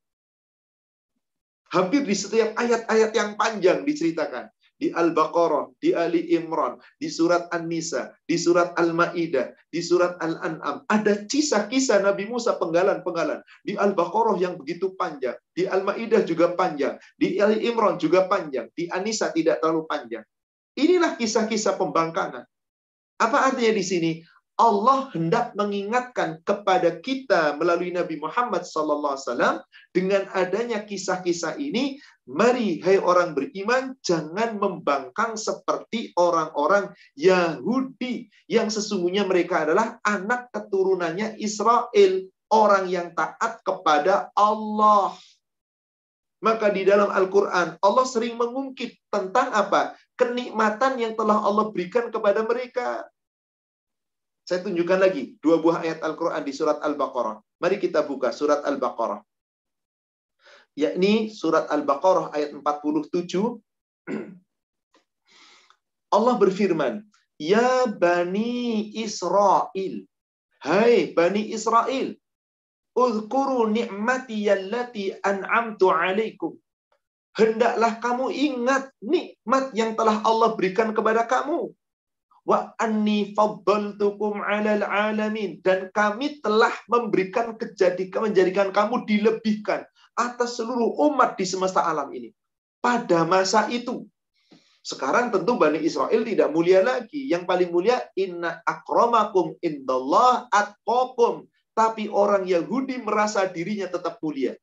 Hampir 1.70 2.02
di 2.02 2.18
setiap 2.18 2.58
ayat-ayat 2.58 3.14
yang 3.14 3.38
panjang 3.38 3.86
diceritakan 3.86 4.50
di 4.82 4.90
Al-Baqarah, 4.90 5.78
di 5.78 5.94
Ali 5.94 6.34
Imran, 6.34 6.82
di 6.98 7.06
surat 7.06 7.46
An-Nisa, 7.54 8.10
di 8.26 8.34
surat 8.34 8.74
Al-Maidah, 8.74 9.54
di 9.70 9.78
surat 9.78 10.18
Al-An'am. 10.18 10.90
Ada 10.90 11.30
kisah-kisah 11.30 12.02
Nabi 12.02 12.26
Musa 12.26 12.58
penggalan-penggalan. 12.58 13.46
Di 13.62 13.78
Al-Baqarah 13.78 14.42
yang 14.42 14.58
begitu 14.58 14.98
panjang, 14.98 15.38
di 15.54 15.70
Al-Maidah 15.70 16.26
juga 16.26 16.58
panjang, 16.58 16.98
di 17.14 17.38
Ali 17.38 17.62
Imran 17.70 18.02
juga 18.02 18.26
panjang, 18.26 18.74
di 18.74 18.90
An-Nisa 18.90 19.30
tidak 19.30 19.62
terlalu 19.62 19.86
panjang. 19.86 20.26
Inilah 20.74 21.14
kisah-kisah 21.14 21.78
pembangkangan. 21.78 22.42
Apa 23.22 23.38
artinya 23.54 23.78
di 23.78 23.86
sini? 23.86 24.12
Allah 24.62 25.10
hendak 25.18 25.58
mengingatkan 25.58 26.38
kepada 26.46 27.02
kita 27.02 27.58
melalui 27.58 27.90
Nabi 27.90 28.22
Muhammad 28.22 28.62
SAW 28.62 29.66
dengan 29.90 30.30
adanya 30.38 30.86
kisah-kisah 30.86 31.58
ini, 31.58 31.98
mari 32.30 32.78
hai 32.86 33.02
orang 33.02 33.34
beriman 33.34 33.98
jangan 34.06 34.62
membangkang 34.62 35.34
seperti 35.34 36.14
orang-orang 36.14 36.94
Yahudi 37.18 38.30
yang 38.46 38.70
sesungguhnya 38.70 39.26
mereka 39.26 39.66
adalah 39.66 39.98
anak 40.06 40.54
keturunannya 40.54 41.42
Israel, 41.42 42.30
orang 42.54 42.86
yang 42.86 43.18
taat 43.18 43.66
kepada 43.66 44.30
Allah. 44.38 45.18
Maka 46.42 46.70
di 46.70 46.86
dalam 46.86 47.10
Al-Quran, 47.10 47.82
Allah 47.82 48.06
sering 48.06 48.38
mengungkit 48.38 49.10
tentang 49.10 49.54
apa? 49.58 49.98
Kenikmatan 50.18 51.02
yang 51.02 51.14
telah 51.18 51.42
Allah 51.42 51.74
berikan 51.74 52.14
kepada 52.14 52.46
mereka. 52.46 53.10
Saya 54.42 54.66
tunjukkan 54.66 55.00
lagi 55.00 55.38
dua 55.38 55.62
buah 55.62 55.86
ayat 55.86 56.00
Al-Quran 56.02 56.42
di 56.42 56.54
surat 56.54 56.82
Al-Baqarah. 56.82 57.38
Mari 57.62 57.78
kita 57.78 58.02
buka 58.02 58.34
surat 58.34 58.66
Al-Baqarah. 58.66 59.22
Yakni 60.74 61.30
surat 61.30 61.70
Al-Baqarah 61.70 62.34
ayat 62.34 62.58
47. 62.58 63.38
Allah 66.16 66.36
berfirman, 66.42 67.06
Ya 67.38 67.86
Bani 67.86 68.90
Israel. 68.98 69.94
Hai 70.62 71.14
Bani 71.14 71.54
Israel. 71.54 72.18
Uzkuru 72.98 73.70
ni'mati 73.72 74.50
yallati 74.50 75.16
an'amtu 75.22 75.88
alaikum. 75.94 76.58
Hendaklah 77.32 78.04
kamu 78.04 78.28
ingat 78.36 78.92
nikmat 79.00 79.72
yang 79.72 79.96
telah 79.96 80.20
Allah 80.28 80.52
berikan 80.58 80.92
kepada 80.92 81.24
kamu 81.24 81.72
wa 82.48 82.74
anni 82.82 83.38
faddaltukum 83.38 84.42
'alal 84.42 84.82
alamin 84.82 85.62
dan 85.62 85.94
kami 85.94 86.42
telah 86.42 86.74
memberikan 86.90 87.54
kejadikan 87.58 88.30
menjadikan 88.30 88.74
kamu 88.74 89.06
dilebihkan 89.06 89.86
atas 90.18 90.58
seluruh 90.58 90.92
umat 91.12 91.38
di 91.38 91.46
semesta 91.46 91.86
alam 91.86 92.10
ini 92.10 92.34
pada 92.82 93.24
masa 93.24 93.70
itu 93.70 94.10
sekarang 94.82 95.30
tentu 95.30 95.62
Bani 95.62 95.78
Israel 95.78 96.26
tidak 96.26 96.50
mulia 96.50 96.82
lagi. 96.82 97.30
Yang 97.30 97.46
paling 97.46 97.70
mulia 97.70 98.02
inna 98.18 98.66
akramakum 98.66 99.54
indallah 99.62 100.50
atqakum. 100.50 101.46
Tapi 101.78 102.10
orang 102.10 102.50
Yahudi 102.50 103.00
merasa 103.00 103.46
dirinya 103.46 103.88
tetap 103.88 104.18
mulia. 104.20 104.58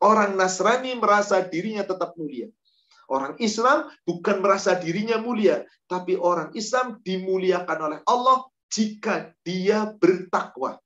Orang 0.00 0.34
Nasrani 0.34 0.96
merasa 0.96 1.44
dirinya 1.44 1.84
tetap 1.84 2.16
mulia. 2.16 2.48
Orang 3.08 3.36
Islam 3.40 3.90
bukan 4.08 4.40
merasa 4.40 4.76
dirinya 4.76 5.20
mulia, 5.20 5.64
tapi 5.86 6.16
orang 6.16 6.50
Islam 6.56 7.00
dimuliakan 7.04 7.78
oleh 7.78 7.98
Allah 8.08 8.48
jika 8.72 9.30
dia 9.44 9.90
bertakwa. 9.96 10.80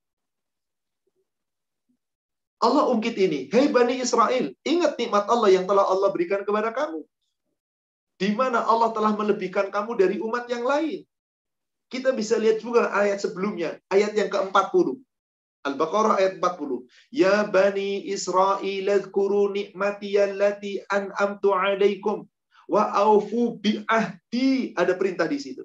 Allah 2.58 2.90
ungkit 2.90 3.14
ini, 3.14 3.46
hei 3.54 3.70
Bani 3.70 4.02
Israel, 4.02 4.50
ingat 4.66 4.98
nikmat 4.98 5.30
Allah 5.30 5.46
yang 5.54 5.62
telah 5.62 5.86
Allah 5.86 6.10
berikan 6.10 6.42
kepada 6.42 6.74
kamu. 6.74 7.06
Di 8.18 8.34
mana 8.34 8.66
Allah 8.66 8.90
telah 8.90 9.14
melebihkan 9.14 9.70
kamu 9.70 9.94
dari 9.94 10.16
umat 10.18 10.50
yang 10.50 10.66
lain. 10.66 11.06
Kita 11.86 12.10
bisa 12.10 12.34
lihat 12.34 12.58
juga 12.58 12.90
ayat 12.90 13.22
sebelumnya, 13.22 13.78
ayat 13.94 14.12
yang 14.18 14.26
ke-40. 14.26 14.98
Al-Baqarah 15.68 16.16
ayat 16.16 16.40
40. 16.40 16.88
Ya 17.12 17.44
Bani 17.44 18.08
Israel 18.08 18.84
adhkuru 18.88 19.52
ni'mati 19.52 20.16
allati 20.16 20.80
an'amtu 20.88 21.52
alaikum 21.52 22.24
wa 22.68 22.88
aufu 22.96 23.60
bi'ahdi. 23.60 24.72
Ada 24.72 24.96
perintah 24.96 25.28
di 25.28 25.38
situ. 25.40 25.64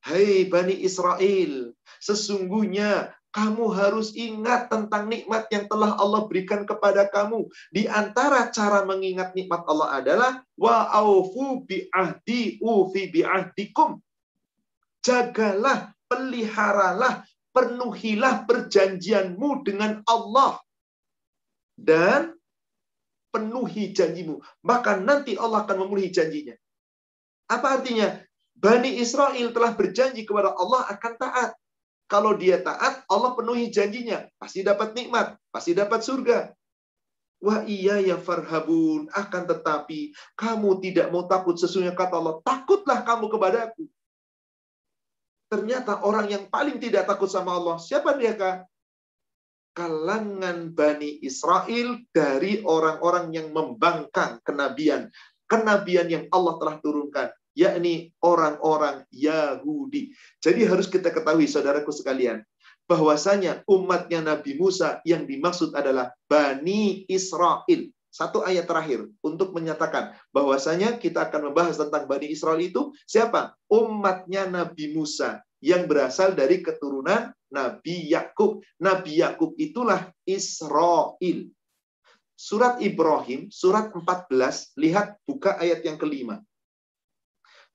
Hai 0.00 0.48
Bani 0.48 0.80
Israel, 0.80 1.76
sesungguhnya 2.00 3.12
kamu 3.30 3.70
harus 3.70 4.10
ingat 4.18 4.66
tentang 4.66 5.06
nikmat 5.06 5.46
yang 5.54 5.70
telah 5.70 5.94
Allah 6.00 6.26
berikan 6.26 6.66
kepada 6.66 7.06
kamu. 7.06 7.46
Di 7.70 7.86
antara 7.86 8.50
cara 8.50 8.82
mengingat 8.82 9.36
nikmat 9.38 9.62
Allah 9.70 10.02
adalah 10.02 10.32
wa 10.58 10.90
aufu 10.90 11.62
bi'ahdi 11.62 12.58
ufi 12.58 13.12
bi'ahdikum. 13.12 14.02
Jagalah, 15.04 15.94
peliharalah 16.10 17.22
penuhilah 17.50 18.46
perjanjianmu 18.46 19.66
dengan 19.66 20.00
Allah 20.06 20.58
dan 21.74 22.34
penuhi 23.30 23.94
janjimu. 23.94 24.42
Maka 24.66 24.98
nanti 24.98 25.38
Allah 25.38 25.64
akan 25.64 25.86
memenuhi 25.86 26.10
janjinya. 26.10 26.54
Apa 27.50 27.80
artinya? 27.80 28.18
Bani 28.60 29.00
Israel 29.00 29.56
telah 29.56 29.72
berjanji 29.72 30.28
kepada 30.28 30.52
Allah 30.52 30.84
akan 30.92 31.12
taat. 31.16 31.50
Kalau 32.10 32.34
dia 32.34 32.58
taat, 32.60 33.06
Allah 33.06 33.32
penuhi 33.38 33.70
janjinya. 33.70 34.26
Pasti 34.36 34.66
dapat 34.66 34.92
nikmat, 34.98 35.38
pasti 35.54 35.72
dapat 35.72 36.02
surga. 36.02 36.50
Wah 37.40 37.64
iya 37.64 38.02
ya 38.02 38.20
farhabun. 38.20 39.08
Akan 39.16 39.48
tetapi, 39.48 40.12
kamu 40.36 40.82
tidak 40.84 41.08
mau 41.08 41.24
takut 41.24 41.56
sesungguhnya 41.56 41.96
kata 41.96 42.20
Allah. 42.20 42.36
Takutlah 42.44 43.00
kamu 43.00 43.32
kepadaku. 43.32 43.88
Ternyata 45.50 46.06
orang 46.06 46.30
yang 46.30 46.46
paling 46.46 46.78
tidak 46.78 47.10
takut 47.10 47.26
sama 47.26 47.58
Allah, 47.58 47.76
siapa 47.82 48.14
dia 48.14 48.38
kah? 48.38 48.62
Kalangan 49.74 50.70
Bani 50.70 51.18
Israel 51.26 51.98
dari 52.14 52.62
orang-orang 52.62 53.34
yang 53.34 53.50
membangkang 53.50 54.38
kenabian. 54.46 55.10
Kenabian 55.50 56.06
yang 56.06 56.24
Allah 56.30 56.54
telah 56.62 56.76
turunkan. 56.78 57.34
Yakni 57.58 58.14
orang-orang 58.22 59.02
Yahudi. 59.10 60.14
Jadi 60.38 60.62
harus 60.70 60.86
kita 60.86 61.10
ketahui, 61.10 61.50
saudaraku 61.50 61.90
sekalian, 61.90 62.46
bahwasanya 62.86 63.66
umatnya 63.66 64.22
Nabi 64.22 64.54
Musa 64.54 65.02
yang 65.02 65.26
dimaksud 65.26 65.74
adalah 65.74 66.14
Bani 66.30 67.10
Israel. 67.10 67.90
Satu 68.10 68.42
ayat 68.42 68.66
terakhir 68.66 69.06
untuk 69.22 69.54
menyatakan 69.54 70.18
bahwasanya 70.34 70.98
kita 70.98 71.30
akan 71.30 71.50
membahas 71.50 71.78
tentang 71.78 72.10
Bani 72.10 72.26
Israel 72.26 72.58
itu 72.58 72.90
siapa? 73.06 73.54
Umatnya 73.70 74.50
Nabi 74.50 74.90
Musa 74.90 75.38
yang 75.62 75.86
berasal 75.86 76.34
dari 76.34 76.58
keturunan 76.58 77.30
Nabi 77.54 78.10
Yakub. 78.10 78.66
Nabi 78.82 79.22
Yakub 79.22 79.54
itulah 79.62 80.10
Israel. 80.26 81.46
Surat 82.34 82.80
Ibrahim, 82.80 83.52
surat 83.52 83.92
14, 83.92 84.74
lihat 84.80 85.20
buka 85.28 85.60
ayat 85.60 85.84
yang 85.84 86.00
kelima. 86.00 86.40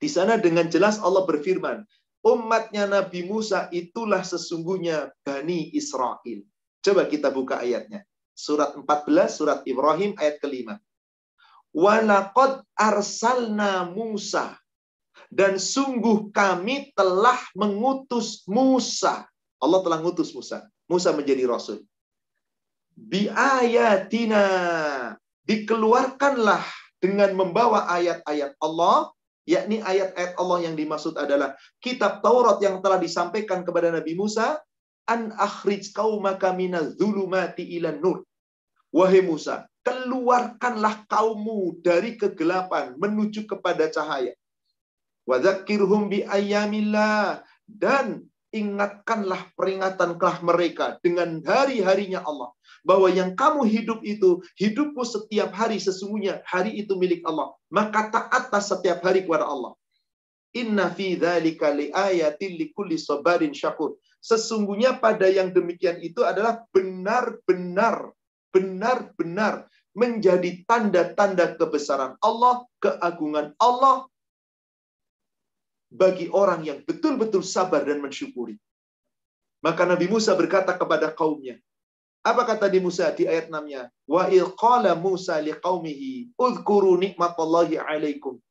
Di 0.02 0.10
sana 0.12 0.36
dengan 0.42 0.68
jelas 0.68 1.00
Allah 1.00 1.24
berfirman, 1.24 1.86
umatnya 2.26 2.90
Nabi 2.90 3.24
Musa 3.30 3.70
itulah 3.70 4.26
sesungguhnya 4.26 5.14
Bani 5.22 5.72
Israel. 5.78 6.44
Coba 6.82 7.06
kita 7.06 7.30
buka 7.30 7.62
ayatnya. 7.62 8.04
Surat 8.36 8.76
14, 8.76 8.84
surat 9.32 9.60
Ibrahim 9.64 10.12
ayat 10.20 10.44
kelima. 10.44 10.76
Walakad 11.72 12.68
arsalna 12.76 13.88
Musa. 13.88 14.60
Dan 15.32 15.56
sungguh 15.56 16.30
kami 16.36 16.92
telah 16.96 17.40
mengutus 17.56 18.44
Musa. 18.46 19.24
Allah 19.60 19.80
telah 19.82 20.04
mengutus 20.04 20.36
Musa. 20.36 20.68
Musa 20.92 21.16
menjadi 21.16 21.48
rasul. 21.48 21.82
Bi 22.92 23.32
ayatina. 23.32 24.44
Dikeluarkanlah 25.48 26.64
dengan 27.00 27.32
membawa 27.38 27.88
ayat-ayat 27.88 28.58
Allah 28.60 29.16
yakni 29.46 29.78
ayat-ayat 29.80 30.34
Allah 30.42 30.58
yang 30.66 30.74
dimaksud 30.74 31.14
adalah 31.22 31.54
kitab 31.78 32.26
Taurat 32.26 32.58
yang 32.66 32.82
telah 32.82 32.98
disampaikan 32.98 33.62
kepada 33.62 33.94
Nabi 33.94 34.18
Musa 34.18 34.58
an 35.06 35.34
akhrij 35.38 35.94
qaumaka 35.94 36.54
minaz 36.54 36.98
zulumati 36.98 37.64
ilan 37.78 38.02
nur. 38.02 38.18
Wahai 38.96 39.22
Musa, 39.22 39.68
keluarkanlah 39.86 41.06
kaummu 41.12 41.84
dari 41.84 42.18
kegelapan 42.18 42.96
menuju 42.96 43.46
kepada 43.46 43.92
cahaya. 43.92 44.34
Wadzakirhum 45.26 46.08
bi 46.08 46.24
ayyamillah 46.24 47.44
dan 47.68 48.24
ingatkanlah 48.56 49.52
peringatanlah 49.58 50.40
mereka 50.40 50.96
dengan 51.04 51.44
hari-harinya 51.44 52.24
Allah 52.24 52.56
bahwa 52.86 53.10
yang 53.10 53.34
kamu 53.34 53.66
hidup 53.66 54.00
itu 54.06 54.40
hidupmu 54.62 55.02
setiap 55.04 55.52
hari 55.52 55.82
sesungguhnya 55.82 56.46
hari 56.46 56.78
itu 56.78 56.94
milik 56.96 57.26
Allah. 57.26 57.52
Maka 57.74 58.14
taatlah 58.14 58.64
setiap 58.64 59.02
hari 59.02 59.26
kepada 59.26 59.50
Allah. 59.50 59.74
Inna 60.56 60.88
fi 60.88 61.20
dzalika 61.20 61.74
liayatin 61.74 62.56
likulli 62.56 62.96
sabarin 62.96 63.52
syakur 63.52 64.00
sesungguhnya 64.26 64.98
pada 64.98 65.30
yang 65.30 65.54
demikian 65.54 66.02
itu 66.02 66.26
adalah 66.26 66.66
benar-benar 66.74 68.10
benar-benar 68.50 69.70
menjadi 69.92 70.64
tanda-tanda 70.64 71.60
kebesaran 71.60 72.16
Allah, 72.24 72.64
keagungan 72.82 73.52
Allah 73.62 74.08
bagi 75.92 76.32
orang 76.32 76.66
yang 76.66 76.80
betul-betul 76.88 77.46
sabar 77.46 77.86
dan 77.86 78.00
mensyukuri. 78.02 78.58
Maka 79.60 79.84
Nabi 79.86 80.08
Musa 80.08 80.34
berkata 80.34 80.76
kepada 80.76 81.12
kaumnya, 81.12 81.60
apa 82.26 82.42
kata 82.48 82.72
di 82.72 82.80
Musa 82.82 83.12
di 83.14 83.30
ayat 83.30 83.54
6-nya? 83.54 83.92
Wa 84.10 84.26
qala 84.58 84.98
Musa 84.98 85.38
liqaumihi 85.38 86.34
udhkuru 86.40 86.98
nikmatallahi 86.98 87.78
alaikum 87.78 88.42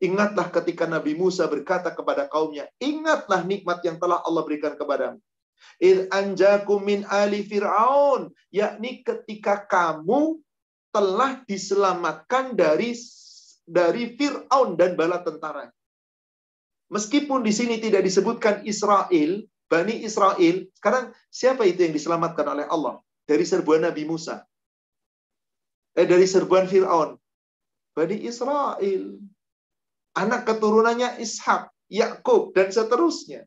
Ingatlah 0.00 0.48
ketika 0.48 0.88
Nabi 0.88 1.12
Musa 1.12 1.44
berkata 1.44 1.92
kepada 1.92 2.24
kaumnya, 2.24 2.64
ingatlah 2.80 3.44
nikmat 3.44 3.84
yang 3.84 4.00
telah 4.00 4.24
Allah 4.24 4.42
berikan 4.48 4.72
kepadamu. 4.72 5.20
Il 5.76 6.08
anjakum 6.08 6.80
min 6.80 7.04
ali 7.04 7.44
fir'aun, 7.44 8.32
yakni 8.48 9.04
ketika 9.04 9.60
kamu 9.68 10.40
telah 10.88 11.44
diselamatkan 11.44 12.56
dari 12.56 12.96
dari 13.70 14.18
Fir'aun 14.18 14.74
dan 14.74 14.98
bala 14.98 15.22
tentara. 15.22 15.70
Meskipun 16.90 17.46
di 17.46 17.54
sini 17.54 17.78
tidak 17.78 18.02
disebutkan 18.02 18.66
Israel, 18.66 19.46
Bani 19.70 20.02
Israel, 20.02 20.66
sekarang 20.74 21.14
siapa 21.30 21.62
itu 21.62 21.86
yang 21.86 21.94
diselamatkan 21.94 22.42
oleh 22.42 22.66
Allah? 22.66 22.98
Dari 23.22 23.46
serbuan 23.46 23.86
Nabi 23.86 24.02
Musa. 24.02 24.42
Eh, 25.94 26.02
dari 26.02 26.26
serbuan 26.26 26.66
Fir'aun. 26.66 27.14
Bani 27.94 28.26
Israel. 28.26 29.22
Anak 30.18 30.46
keturunannya 30.48 31.22
Ishak, 31.22 31.70
Yakub, 31.86 32.50
dan 32.56 32.74
seterusnya. 32.74 33.46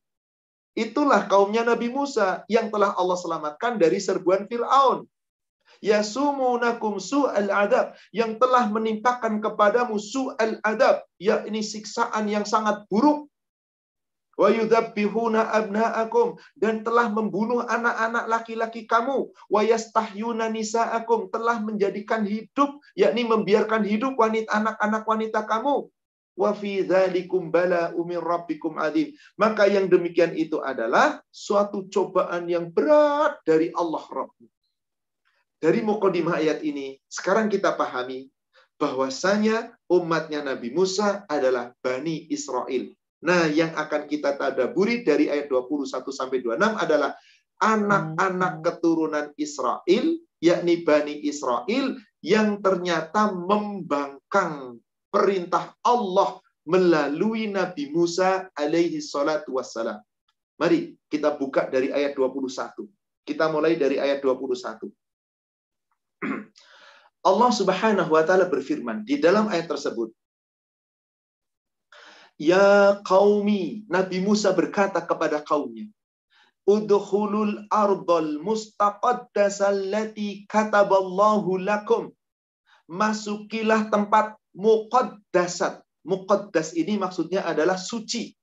Itulah 0.74 1.30
kaumnya 1.30 1.62
Nabi 1.62 1.92
Musa 1.92 2.42
yang 2.50 2.74
telah 2.74 2.98
Allah 2.98 3.20
selamatkan 3.20 3.78
dari 3.78 4.02
serbuan 4.02 4.50
Fir'aun. 4.50 5.06
Yasumunakum 5.84 6.98
su'al 6.98 7.52
adab. 7.52 7.94
Yang 8.16 8.42
telah 8.42 8.72
menimpakan 8.72 9.44
kepadamu 9.44 10.00
su'al 10.00 10.64
adab. 10.66 11.04
Yakni 11.22 11.62
siksaan 11.62 12.26
yang 12.32 12.48
sangat 12.48 12.88
buruk 12.90 13.30
wa 14.34 14.50
yudabbihuna 14.50 15.46
abna'akum 15.54 16.42
dan 16.58 16.82
telah 16.82 17.06
membunuh 17.10 17.62
anak-anak 17.70 18.26
laki-laki 18.26 18.90
kamu 18.90 19.30
wa 19.30 19.62
yastahyuna 19.62 20.50
nisa'akum 20.50 21.30
telah 21.30 21.62
menjadikan 21.62 22.26
hidup 22.26 22.82
yakni 22.98 23.30
membiarkan 23.30 23.86
hidup 23.86 24.18
wanita 24.18 24.50
anak-anak 24.50 25.04
wanita 25.06 25.46
kamu 25.46 25.86
wa 26.34 26.52
fi 26.58 26.82
dzalikum 26.82 27.54
bala 27.54 27.94
umir 27.94 28.22
rabbikum 28.22 28.78
adim. 28.82 29.14
Maka 29.38 29.70
yang 29.70 29.90
demikian 29.90 30.34
itu 30.34 30.62
adalah 30.62 31.22
suatu 31.30 31.88
cobaan 31.90 32.50
yang 32.50 32.70
berat 32.74 33.38
dari 33.46 33.70
Allah 33.74 34.04
Rabb 34.10 34.34
dari 35.64 35.80
mukadimah 35.80 36.44
ayat 36.44 36.60
ini 36.60 37.00
sekarang 37.08 37.48
kita 37.48 37.80
pahami 37.80 38.28
bahwasanya 38.76 39.72
umatnya 39.88 40.44
Nabi 40.44 40.76
Musa 40.76 41.24
adalah 41.32 41.72
Bani 41.80 42.28
Israel. 42.28 42.92
Nah, 43.24 43.48
yang 43.48 43.72
akan 43.72 44.12
kita 44.12 44.36
tadaburi 44.36 45.08
dari 45.08 45.32
ayat 45.32 45.48
21 45.48 46.04
sampai 46.12 46.44
26 46.44 46.84
adalah 46.84 47.16
anak-anak 47.64 48.54
hmm. 48.60 48.64
keturunan 48.68 49.28
Israel, 49.40 50.06
yakni 50.44 50.84
Bani 50.84 51.24
Israel, 51.24 51.96
yang 52.20 52.60
ternyata 52.60 53.32
membangkang 53.32 54.83
perintah 55.14 55.78
Allah 55.86 56.42
melalui 56.66 57.54
Nabi 57.54 57.94
Musa 57.94 58.50
alaihi 58.58 58.98
salatu 58.98 59.62
wassalam. 59.62 60.02
Mari 60.58 60.98
kita 61.12 61.38
buka 61.38 61.70
dari 61.70 61.94
ayat 61.94 62.18
21. 62.18 62.90
Kita 63.22 63.46
mulai 63.54 63.78
dari 63.78 64.02
ayat 64.02 64.26
21. 64.26 64.90
Allah 67.30 67.52
Subhanahu 67.56 68.12
wa 68.16 68.24
taala 68.26 68.50
berfirman 68.50 69.06
di 69.06 69.22
dalam 69.22 69.54
ayat 69.54 69.70
tersebut, 69.70 70.10
Ya 72.42 72.98
qaumi, 73.06 73.86
Nabi 73.86 74.18
Musa 74.26 74.50
berkata 74.52 74.98
kepada 75.06 75.46
kaumnya, 75.46 75.86
Udhulul 76.64 77.68
ardal 77.70 78.40
mustaqaddasallati 78.40 80.48
kataballahu 80.50 81.60
lakum. 81.60 82.08
Masukilah 82.88 83.92
tempat 83.92 84.40
muqaddasat. 84.58 85.82
Muqaddas 86.04 86.76
ini 86.76 87.00
maksudnya 87.00 87.48
adalah 87.48 87.80
suci. 87.80 88.34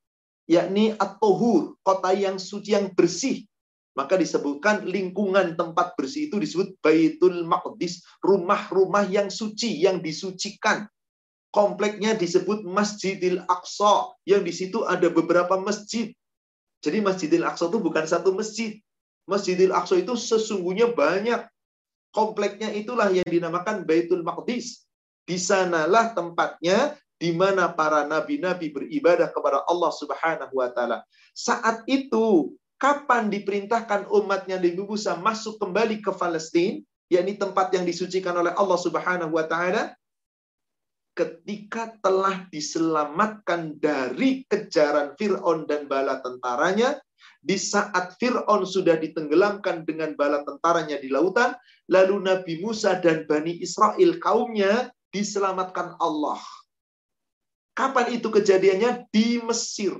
Yakni 0.51 0.96
at-tuhur, 0.96 1.79
kota 1.85 2.11
yang 2.16 2.40
suci, 2.40 2.75
yang 2.75 2.90
bersih. 2.96 3.46
Maka 3.94 4.16
disebutkan 4.16 4.87
lingkungan 4.87 5.59
tempat 5.59 5.94
bersih 5.99 6.31
itu 6.31 6.40
disebut 6.40 6.79
Baitul 6.81 7.46
Maqdis. 7.46 8.03
Rumah-rumah 8.23 9.07
yang 9.07 9.29
suci, 9.29 9.83
yang 9.83 10.01
disucikan 10.01 10.88
kompleknya 11.51 12.14
disebut 12.14 12.62
Masjidil 12.62 13.42
Aqsa 13.51 14.14
yang 14.27 14.46
di 14.46 14.55
situ 14.55 14.87
ada 14.87 15.11
beberapa 15.11 15.59
masjid. 15.59 16.14
Jadi 16.81 17.03
Masjidil 17.03 17.44
Aqsa 17.44 17.68
itu 17.68 17.79
bukan 17.83 18.07
satu 18.07 18.33
masjid. 18.33 18.79
Masjidil 19.29 19.75
Aqsa 19.75 20.01
itu 20.01 20.16
sesungguhnya 20.16 20.94
banyak. 20.94 21.44
Kompleknya 22.11 22.75
itulah 22.75 23.11
yang 23.11 23.27
dinamakan 23.27 23.87
Baitul 23.87 24.27
Maqdis. 24.27 24.87
Di 25.30 25.38
sanalah 25.38 26.10
tempatnya 26.10 26.98
di 27.14 27.30
mana 27.30 27.70
para 27.70 28.02
nabi-nabi 28.02 28.74
beribadah 28.74 29.30
kepada 29.30 29.62
Allah 29.70 29.94
Subhanahu 29.94 30.58
wa 30.58 30.74
taala. 30.74 31.06
Saat 31.30 31.86
itu 31.86 32.58
kapan 32.82 33.30
diperintahkan 33.30 34.10
umatnya 34.10 34.58
di 34.58 34.74
Musa 34.74 35.14
masuk 35.14 35.62
kembali 35.62 36.02
ke 36.02 36.10
Palestina, 36.10 36.82
yakni 37.06 37.38
tempat 37.38 37.70
yang 37.70 37.86
disucikan 37.86 38.34
oleh 38.34 38.50
Allah 38.58 38.78
Subhanahu 38.82 39.38
wa 39.38 39.46
taala? 39.46 39.94
ketika 41.20 41.92
telah 42.00 42.48
diselamatkan 42.48 43.76
dari 43.76 44.46
kejaran 44.48 45.12
Fir'aun 45.20 45.68
dan 45.68 45.84
bala 45.84 46.24
tentaranya, 46.24 46.96
di 47.44 47.60
saat 47.60 48.16
Fir'aun 48.16 48.64
sudah 48.64 48.96
ditenggelamkan 48.96 49.84
dengan 49.84 50.16
bala 50.16 50.40
tentaranya 50.48 50.96
di 50.96 51.12
lautan, 51.12 51.52
lalu 51.92 52.24
Nabi 52.24 52.64
Musa 52.64 52.96
dan 53.04 53.28
Bani 53.28 53.60
Israel 53.60 54.16
kaumnya 54.16 54.88
diselamatkan 55.11 55.99
Allah. 55.99 56.40
Kapan 57.75 58.18
itu 58.18 58.29
kejadiannya? 58.31 59.07
Di 59.11 59.38
Mesir. 59.42 59.94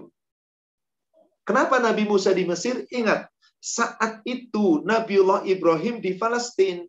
Kenapa 1.47 1.83
Nabi 1.83 2.07
Musa 2.07 2.31
di 2.31 2.47
Mesir? 2.47 2.87
Ingat, 2.95 3.27
saat 3.59 4.23
itu 4.23 4.81
Nabiullah 4.87 5.43
Ibrahim 5.45 5.99
di 5.99 6.15
Palestina. 6.15 6.87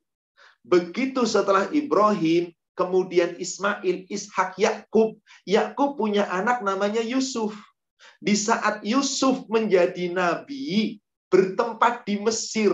Begitu 0.61 1.25
setelah 1.25 1.65
Ibrahim, 1.73 2.53
kemudian 2.77 3.35
Ismail, 3.41 4.05
Ishak, 4.07 4.61
Yakub. 4.61 5.17
Yakub 5.43 5.97
punya 5.97 6.29
anak 6.29 6.61
namanya 6.61 7.01
Yusuf. 7.01 7.57
Di 8.21 8.37
saat 8.37 8.85
Yusuf 8.85 9.49
menjadi 9.49 10.13
nabi, 10.13 11.01
bertempat 11.33 12.05
di 12.05 12.21
Mesir. 12.21 12.69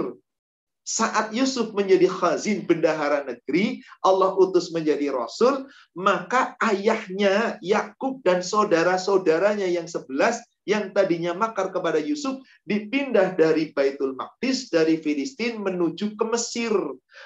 Saat 0.88 1.36
Yusuf 1.36 1.76
menjadi 1.76 2.08
khazin 2.08 2.64
bendahara 2.64 3.28
negeri, 3.28 3.84
Allah 4.08 4.32
utus 4.40 4.72
menjadi 4.72 5.12
rasul, 5.12 5.68
maka 5.92 6.56
ayahnya 6.64 7.60
Yakub 7.60 8.24
dan 8.24 8.40
saudara-saudaranya 8.40 9.68
yang 9.68 9.84
sebelas 9.84 10.40
yang 10.64 10.96
tadinya 10.96 11.36
makar 11.36 11.76
kepada 11.76 12.00
Yusuf 12.00 12.40
dipindah 12.64 13.36
dari 13.36 13.76
Baitul 13.76 14.16
Maqdis 14.16 14.72
dari 14.72 14.96
Filistin 15.04 15.60
menuju 15.60 16.16
ke 16.16 16.24
Mesir. 16.24 16.72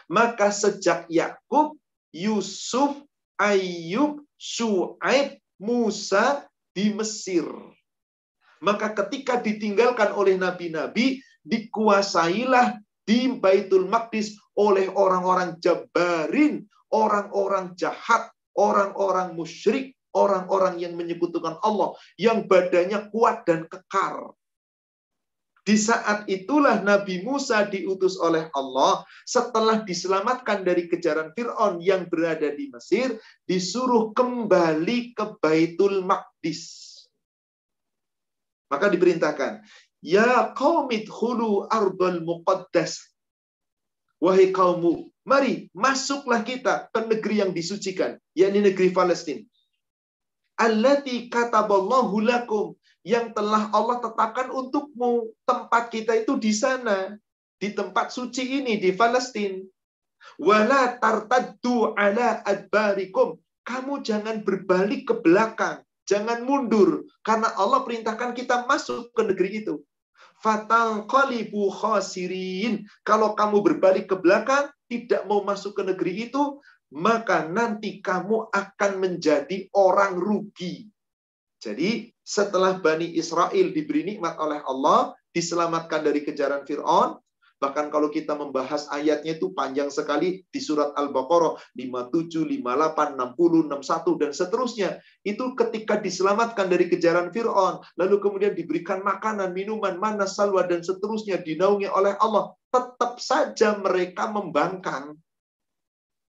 Maka 0.09 0.49
sejak 0.49 1.05
Yakub 1.05 1.77
Yusuf, 2.09 2.97
Ayub, 3.37 4.25
Shu'aib, 4.41 5.37
Musa 5.61 6.49
di 6.73 6.89
Mesir. 6.97 7.45
Maka 8.57 8.89
ketika 9.05 9.37
ditinggalkan 9.37 10.17
oleh 10.17 10.33
nabi-nabi, 10.37 11.21
dikuasailah 11.45 12.77
di 13.05 13.31
Baitul 13.37 13.89
Maqdis 13.89 14.37
oleh 14.57 14.87
orang-orang 14.91 15.57
Jabarin, 15.57 16.65
orang-orang 16.91 17.73
jahat, 17.79 18.29
orang-orang 18.55 19.33
musyrik, 19.33 19.95
orang-orang 20.11 20.77
yang 20.79 20.93
menyekutukan 20.99 21.57
Allah, 21.63 21.95
yang 22.19 22.45
badannya 22.45 23.09
kuat 23.09 23.47
dan 23.47 23.65
kekar. 23.71 24.35
Di 25.61 25.77
saat 25.77 26.25
itulah 26.25 26.81
Nabi 26.81 27.21
Musa 27.21 27.69
diutus 27.69 28.17
oleh 28.17 28.49
Allah 28.57 29.05
setelah 29.29 29.85
diselamatkan 29.85 30.65
dari 30.65 30.89
kejaran 30.89 31.37
Fir'aun 31.37 31.77
yang 31.77 32.09
berada 32.09 32.49
di 32.49 32.73
Mesir, 32.73 33.21
disuruh 33.45 34.09
kembali 34.17 35.13
ke 35.13 35.37
Baitul 35.37 36.01
Maqdis. 36.01 36.89
Maka 38.73 38.89
diperintahkan, 38.89 39.61
Ya 40.01 40.49
qaumit 40.57 41.05
hulu 41.05 41.69
arbal 41.69 42.25
muqaddas. 42.25 43.05
Wahai 44.17 44.53
kaummu, 44.53 45.09
mari 45.25 45.69
masuklah 45.73 46.41
kita 46.45 46.89
ke 46.93 46.99
negeri 47.05 47.41
yang 47.41 47.53
disucikan, 47.53 48.17
yakni 48.37 48.61
negeri 48.61 48.93
Palestina. 48.93 49.45
Allati 50.57 51.25
kataballahu 51.25 52.21
lakum 52.21 52.77
yang 53.01 53.33
telah 53.33 53.73
Allah 53.73 53.97
tetapkan 54.01 54.53
untukmu. 54.53 55.33
Tempat 55.45 55.89
kita 55.89 56.13
itu 56.17 56.37
di 56.37 56.53
sana, 56.53 57.17
di 57.57 57.73
tempat 57.73 58.13
suci 58.13 58.61
ini 58.61 58.77
di 58.77 58.93
Palestina. 58.93 59.57
Wala 60.37 60.97
tartaddu 61.01 61.97
ala 61.97 62.45
adbarikum. 62.45 63.41
Kamu 63.65 64.01
jangan 64.01 64.41
berbalik 64.41 65.09
ke 65.09 65.15
belakang, 65.21 65.85
jangan 66.09 66.41
mundur 66.45 67.05
karena 67.21 67.53
Allah 67.57 67.85
perintahkan 67.85 68.33
kita 68.33 68.65
masuk 68.65 69.13
ke 69.13 69.21
negeri 69.21 69.65
itu. 69.65 69.81
Fatal 70.41 71.05
qalibu 71.05 71.69
khasirin. 71.69 72.81
Kalau 73.05 73.37
kamu 73.37 73.61
berbalik 73.61 74.09
ke 74.09 74.17
belakang, 74.17 74.73
tidak 74.89 75.23
mau 75.29 75.45
masuk 75.45 75.77
ke 75.77 75.83
negeri 75.85 76.27
itu, 76.27 76.57
maka 76.91 77.47
nanti 77.47 78.03
kamu 78.03 78.51
akan 78.51 78.91
menjadi 78.99 79.69
orang 79.77 80.17
rugi. 80.17 80.91
Jadi 81.61 82.09
setelah 82.25 82.81
Bani 82.81 83.13
Israel 83.13 83.69
diberi 83.71 84.01
nikmat 84.01 84.35
oleh 84.41 84.59
Allah, 84.65 85.13
diselamatkan 85.31 86.03
dari 86.03 86.25
kejaran 86.25 86.65
Fir'aun, 86.65 87.21
Bahkan 87.61 87.93
kalau 87.93 88.09
kita 88.09 88.33
membahas 88.33 88.89
ayatnya 88.89 89.37
itu 89.37 89.53
panjang 89.53 89.93
sekali 89.93 90.41
di 90.49 90.57
surat 90.57 90.97
Al-Baqarah 90.97 91.61
57, 91.77 92.41
58, 92.41 93.13
60, 93.21 93.69
61 93.69 94.17
dan 94.17 94.31
seterusnya. 94.33 94.89
Itu 95.21 95.53
ketika 95.53 96.01
diselamatkan 96.01 96.65
dari 96.65 96.89
kejaran 96.89 97.29
Firaun, 97.29 97.85
lalu 98.01 98.17
kemudian 98.17 98.57
diberikan 98.57 99.05
makanan, 99.05 99.53
minuman, 99.53 100.01
mana 100.01 100.25
salwa 100.25 100.65
dan 100.65 100.81
seterusnya 100.81 101.37
dinaungi 101.37 101.85
oleh 101.85 102.17
Allah, 102.17 102.49
tetap 102.73 103.21
saja 103.21 103.77
mereka 103.77 104.33
membangkang. 104.33 105.13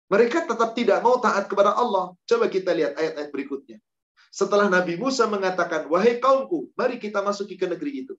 Mereka 0.10 0.50
tetap 0.50 0.74
tidak 0.74 1.06
mau 1.06 1.22
taat 1.22 1.46
kepada 1.46 1.78
Allah. 1.78 2.18
Coba 2.26 2.50
kita 2.50 2.74
lihat 2.74 2.98
ayat-ayat 2.98 3.30
berikutnya. 3.30 3.78
Setelah 4.34 4.66
Nabi 4.66 4.98
Musa 4.98 5.30
mengatakan, 5.30 5.86
"Wahai 5.86 6.18
kaumku, 6.18 6.74
mari 6.74 6.98
kita 6.98 7.22
masuki 7.22 7.54
ke 7.54 7.70
negeri 7.70 8.10
itu." 8.10 8.18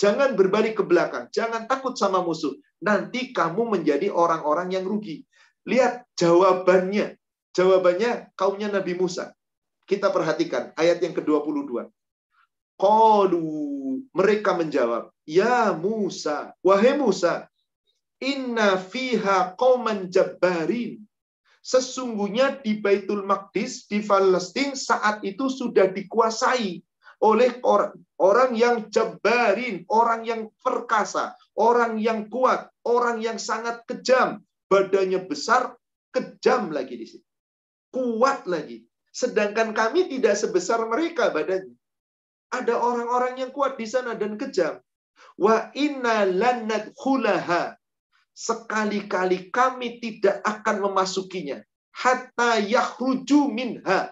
Jangan 0.00 0.32
berbalik 0.32 0.80
ke 0.80 0.84
belakang. 0.88 1.28
Jangan 1.28 1.68
takut 1.68 1.92
sama 1.92 2.24
musuh. 2.24 2.56
Nanti 2.80 3.36
kamu 3.36 3.68
menjadi 3.68 4.08
orang-orang 4.08 4.72
yang 4.72 4.88
rugi. 4.88 5.28
Lihat 5.68 6.08
jawabannya. 6.16 7.20
Jawabannya 7.52 8.32
kaumnya 8.32 8.72
Nabi 8.72 8.96
Musa. 8.96 9.36
Kita 9.84 10.08
perhatikan 10.08 10.72
ayat 10.80 11.04
yang 11.04 11.12
ke-22. 11.12 11.92
Qalu 12.80 13.52
mereka 14.16 14.56
menjawab, 14.56 15.12
"Ya 15.28 15.76
Musa, 15.76 16.56
wahai 16.64 16.96
Musa, 16.96 17.44
inna 18.24 18.80
fiha 18.80 19.52
qauman 19.60 20.08
jabbarin." 20.08 21.04
Sesungguhnya 21.60 22.56
di 22.64 22.80
Baitul 22.80 23.28
Maqdis 23.28 23.84
di 23.84 24.00
Palestina 24.00 24.72
saat 24.72 25.20
itu 25.28 25.52
sudah 25.52 25.92
dikuasai 25.92 26.80
oleh 27.20 27.60
orang, 27.60 27.94
orang 28.16 28.52
yang 28.56 28.88
jabarin, 28.88 29.84
orang 29.92 30.24
yang 30.24 30.42
perkasa, 30.64 31.36
orang 31.52 32.00
yang 32.00 32.32
kuat, 32.32 32.72
orang 32.88 33.20
yang 33.20 33.36
sangat 33.36 33.84
kejam, 33.84 34.40
badannya 34.72 35.28
besar, 35.28 35.76
kejam 36.16 36.72
lagi 36.72 36.96
di 36.96 37.06
sini. 37.06 37.26
Kuat 37.92 38.48
lagi. 38.48 38.88
Sedangkan 39.12 39.76
kami 39.76 40.08
tidak 40.08 40.38
sebesar 40.38 40.80
mereka 40.88 41.28
badannya. 41.28 41.76
Ada 42.50 42.74
orang-orang 42.78 43.38
yang 43.38 43.50
kuat 43.52 43.76
di 43.76 43.86
sana 43.86 44.16
dan 44.16 44.40
kejam. 44.40 44.80
Wa 45.36 45.70
inna 45.76 46.24
lanat 46.24 46.96
khulaha. 46.96 47.76
Sekali-kali 48.32 49.52
kami 49.52 50.00
tidak 50.00 50.40
akan 50.48 50.88
memasukinya. 50.88 51.60
Hatta 51.92 52.56
yahruju 52.62 53.52
minha 53.52 54.08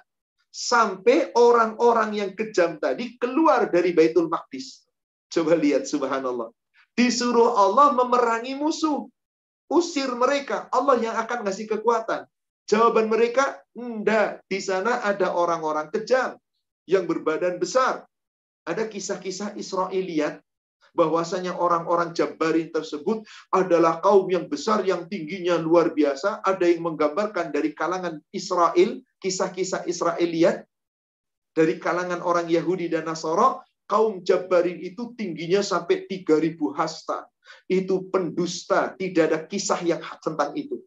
sampai 0.49 1.31
orang-orang 1.37 2.17
yang 2.17 2.31
kejam 2.33 2.81
tadi 2.81 3.21
keluar 3.21 3.69
dari 3.69 3.93
Baitul 3.93 4.33
Maqdis. 4.33 4.89
Coba 5.29 5.55
lihat 5.55 5.85
subhanallah. 5.85 6.51
Disuruh 6.97 7.55
Allah 7.55 7.95
memerangi 7.95 8.57
musuh. 8.59 9.07
Usir 9.69 10.09
mereka. 10.17 10.67
Allah 10.73 10.97
yang 10.99 11.15
akan 11.15 11.45
ngasih 11.45 11.69
kekuatan. 11.69 12.25
Jawaban 12.69 13.13
mereka, 13.13 13.61
enggak. 13.77 14.45
Di 14.49 14.61
sana 14.61 15.05
ada 15.05 15.37
orang-orang 15.37 15.93
kejam 15.93 16.37
yang 16.89 17.05
berbadan 17.05 17.61
besar. 17.61 18.09
Ada 18.65 18.89
kisah-kisah 18.89 19.57
Israeliat 19.57 20.41
bahwasanya 20.99 21.55
orang-orang 21.55 22.11
Jabarin 22.11 22.75
tersebut 22.75 23.23
adalah 23.55 24.03
kaum 24.03 24.27
yang 24.27 24.51
besar 24.51 24.83
yang 24.83 25.07
tingginya 25.07 25.55
luar 25.55 25.95
biasa. 25.95 26.43
Ada 26.43 26.67
yang 26.67 26.83
menggambarkan 26.83 27.55
dari 27.55 27.71
kalangan 27.79 28.19
Israel, 28.35 28.99
kisah-kisah 29.23 29.87
Israeliat 29.87 30.67
dari 31.55 31.79
kalangan 31.79 32.19
orang 32.27 32.51
Yahudi 32.51 32.91
dan 32.91 33.07
Nasoro, 33.07 33.63
kaum 33.87 34.27
Jabarin 34.27 34.83
itu 34.83 35.15
tingginya 35.15 35.63
sampai 35.63 36.11
3000 36.11 36.59
hasta. 36.75 37.31
Itu 37.71 38.11
pendusta, 38.13 38.99
tidak 38.99 39.25
ada 39.31 39.39
kisah 39.47 39.81
yang 39.87 40.03
tentang 40.19 40.53
itu. 40.59 40.83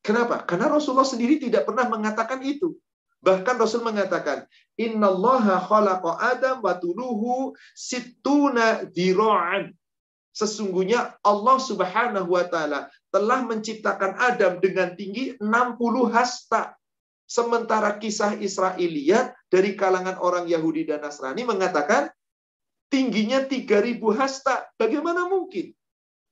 Kenapa? 0.00 0.42
Karena 0.48 0.72
Rasulullah 0.72 1.06
sendiri 1.06 1.36
tidak 1.36 1.68
pernah 1.68 1.84
mengatakan 1.86 2.40
itu. 2.40 2.72
Bahkan 3.20 3.60
Rasul 3.60 3.84
mengatakan, 3.84 4.48
Innallaha 4.80 5.60
khalaqa 5.60 6.16
Adam 6.16 6.64
wa 6.64 6.72
tuluhu 6.80 7.52
situna 7.76 8.88
dira'an. 8.88 9.76
Sesungguhnya 10.32 11.20
Allah 11.20 11.58
Subhanahu 11.60 12.32
wa 12.32 12.44
taala 12.48 12.88
telah 13.12 13.44
menciptakan 13.44 14.16
Adam 14.16 14.56
dengan 14.62 14.96
tinggi 14.96 15.36
60 15.36 16.14
hasta. 16.14 16.72
Sementara 17.28 17.94
kisah 18.00 18.40
Israeliat 18.40 19.36
dari 19.52 19.76
kalangan 19.78 20.18
orang 20.18 20.50
Yahudi 20.50 20.88
dan 20.88 21.04
Nasrani 21.04 21.46
mengatakan 21.46 22.10
tingginya 22.90 23.44
3000 23.46 24.00
hasta. 24.18 24.66
Bagaimana 24.80 25.28
mungkin? 25.30 25.70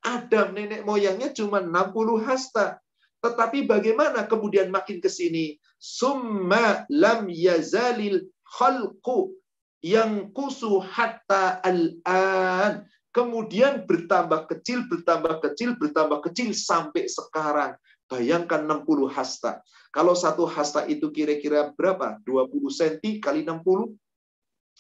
Adam 0.03 0.55
nenek 0.57 0.83
moyangnya 0.87 1.31
cuma 1.35 1.61
60 1.61 2.27
hasta. 2.27 2.81
Tetapi 3.19 3.67
bagaimana 3.67 4.27
kemudian 4.31 4.71
makin 4.71 5.03
ke 5.03 5.11
sini? 5.11 5.59
Summa 5.79 6.87
lam 6.91 7.27
yazalil 7.27 8.27
khalqu 8.47 9.35
yang 9.83 10.31
kusu 10.35 10.83
hatta 10.83 11.59
al-an. 11.63 12.87
Kemudian 13.11 13.83
bertambah 13.89 14.47
kecil, 14.47 14.87
bertambah 14.87 15.43
kecil, 15.43 15.75
bertambah 15.75 16.23
kecil 16.31 16.55
sampai 16.55 17.11
sekarang. 17.11 17.75
Bayangkan 18.07 18.65
60 18.65 19.11
hasta. 19.11 19.61
Kalau 19.91 20.15
satu 20.15 20.47
hasta 20.47 20.87
itu 20.87 21.11
kira-kira 21.11 21.75
berapa? 21.75 22.21
20 22.25 22.55
cm 22.71 23.19
kali 23.19 23.43
60? 23.43 23.97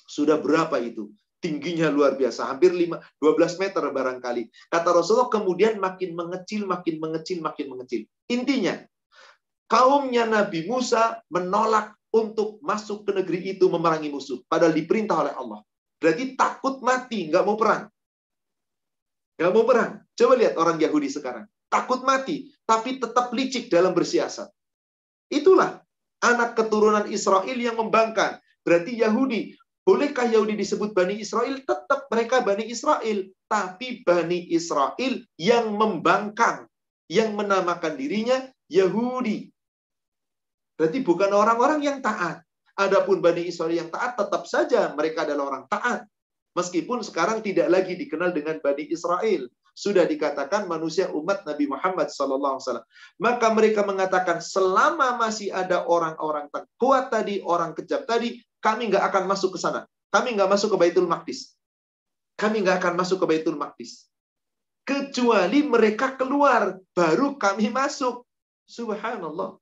Sudah 0.09 0.39
berapa 0.39 0.79
itu? 0.81 1.11
Tingginya 1.39 1.89
luar 1.89 2.19
biasa, 2.19 2.47
hampir 2.51 2.75
5, 2.75 2.99
12 3.23 3.63
meter 3.63 3.83
barangkali. 3.83 4.43
Kata 4.71 4.91
Rasulullah 4.91 5.31
kemudian 5.31 5.79
makin 5.79 6.15
mengecil, 6.15 6.67
makin 6.67 6.99
mengecil, 6.99 7.39
makin 7.43 7.67
mengecil. 7.71 8.03
Intinya, 8.31 8.79
kaumnya 9.71 10.27
Nabi 10.27 10.67
Musa 10.67 11.23
menolak 11.31 11.95
untuk 12.11 12.59
masuk 12.65 13.05
ke 13.05 13.13
negeri 13.15 13.57
itu 13.57 13.69
memerangi 13.69 14.09
musuh. 14.09 14.41
Padahal 14.49 14.73
diperintah 14.73 15.17
oleh 15.17 15.35
Allah. 15.37 15.61
Berarti 15.99 16.35
takut 16.39 16.81
mati, 16.81 17.29
nggak 17.29 17.45
mau 17.45 17.59
perang. 17.59 17.91
Nggak 19.39 19.53
mau 19.55 19.65
perang. 19.67 19.91
Coba 20.15 20.35
lihat 20.35 20.55
orang 20.59 20.79
Yahudi 20.79 21.09
sekarang. 21.11 21.45
Takut 21.69 22.01
mati, 22.01 22.49
tapi 22.65 22.97
tetap 22.97 23.29
licik 23.31 23.69
dalam 23.69 23.93
bersiasat. 23.93 24.49
Itulah 25.29 25.85
anak 26.25 26.57
keturunan 26.57 27.05
Israel 27.13 27.59
yang 27.59 27.77
membangkang. 27.77 28.41
Berarti 28.65 28.97
Yahudi 28.97 29.53
Bolehkah 29.89 30.29
Yahudi 30.29 30.53
disebut 30.53 30.93
Bani 30.93 31.17
Israel? 31.17 31.65
Tetap 31.65 32.13
mereka 32.13 32.45
Bani 32.45 32.69
Israel. 32.69 33.25
Tapi 33.49 34.05
Bani 34.05 34.53
Israel 34.53 35.25
yang 35.41 35.73
membangkang. 35.73 36.69
Yang 37.09 37.33
menamakan 37.33 37.97
dirinya 37.97 38.37
Yahudi. 38.69 39.49
Berarti 40.77 41.01
bukan 41.01 41.33
orang-orang 41.33 41.81
yang 41.81 42.05
taat. 42.05 42.45
Adapun 42.77 43.25
Bani 43.25 43.49
Israel 43.49 43.73
yang 43.73 43.89
taat, 43.89 44.13
tetap 44.13 44.45
saja 44.45 44.93
mereka 44.93 45.25
adalah 45.25 45.57
orang 45.57 45.65
taat. 45.73 46.05
Meskipun 46.53 47.01
sekarang 47.01 47.41
tidak 47.41 47.73
lagi 47.73 47.97
dikenal 47.97 48.37
dengan 48.37 48.61
Bani 48.61 48.93
Israel. 48.93 49.49
Sudah 49.73 50.05
dikatakan 50.05 50.69
manusia 50.69 51.09
umat 51.17 51.49
Nabi 51.49 51.65
Muhammad 51.65 52.13
SAW. 52.13 52.61
Maka 53.17 53.47
mereka 53.57 53.89
mengatakan 53.89 54.45
selama 54.45 55.17
masih 55.17 55.49
ada 55.49 55.89
orang-orang 55.89 56.53
kuat 56.77 57.09
tadi, 57.09 57.41
orang 57.41 57.73
kejam 57.73 58.05
tadi, 58.05 58.37
kami 58.59 58.91
nggak 58.91 59.05
akan 59.13 59.25
masuk 59.31 59.55
ke 59.55 59.59
sana. 59.61 59.87
Kami 60.09 60.35
nggak 60.35 60.51
masuk 60.51 60.75
ke 60.75 60.89
Baitul 60.89 61.07
Maqdis. 61.07 61.55
Kami 62.39 62.65
nggak 62.65 62.81
akan 62.81 62.95
masuk 62.97 63.23
ke 63.23 63.27
Baitul 63.29 63.59
Maqdis. 63.61 64.09
Kecuali 64.89 65.61
mereka 65.69 66.17
keluar, 66.17 66.81
baru 66.97 67.37
kami 67.37 67.69
masuk. 67.69 68.25
Subhanallah. 68.65 69.61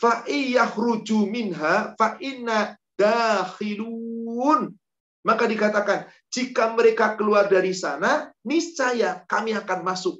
Fa'iyyahruju 0.00 1.28
minha 1.28 1.92
fa'inna 2.00 2.80
dakhilun. 2.96 4.72
Maka 5.22 5.44
dikatakan, 5.46 6.08
jika 6.32 6.74
mereka 6.74 7.14
keluar 7.14 7.46
dari 7.46 7.76
sana, 7.76 8.32
niscaya 8.42 9.22
kami 9.28 9.54
akan 9.54 9.86
masuk. 9.86 10.18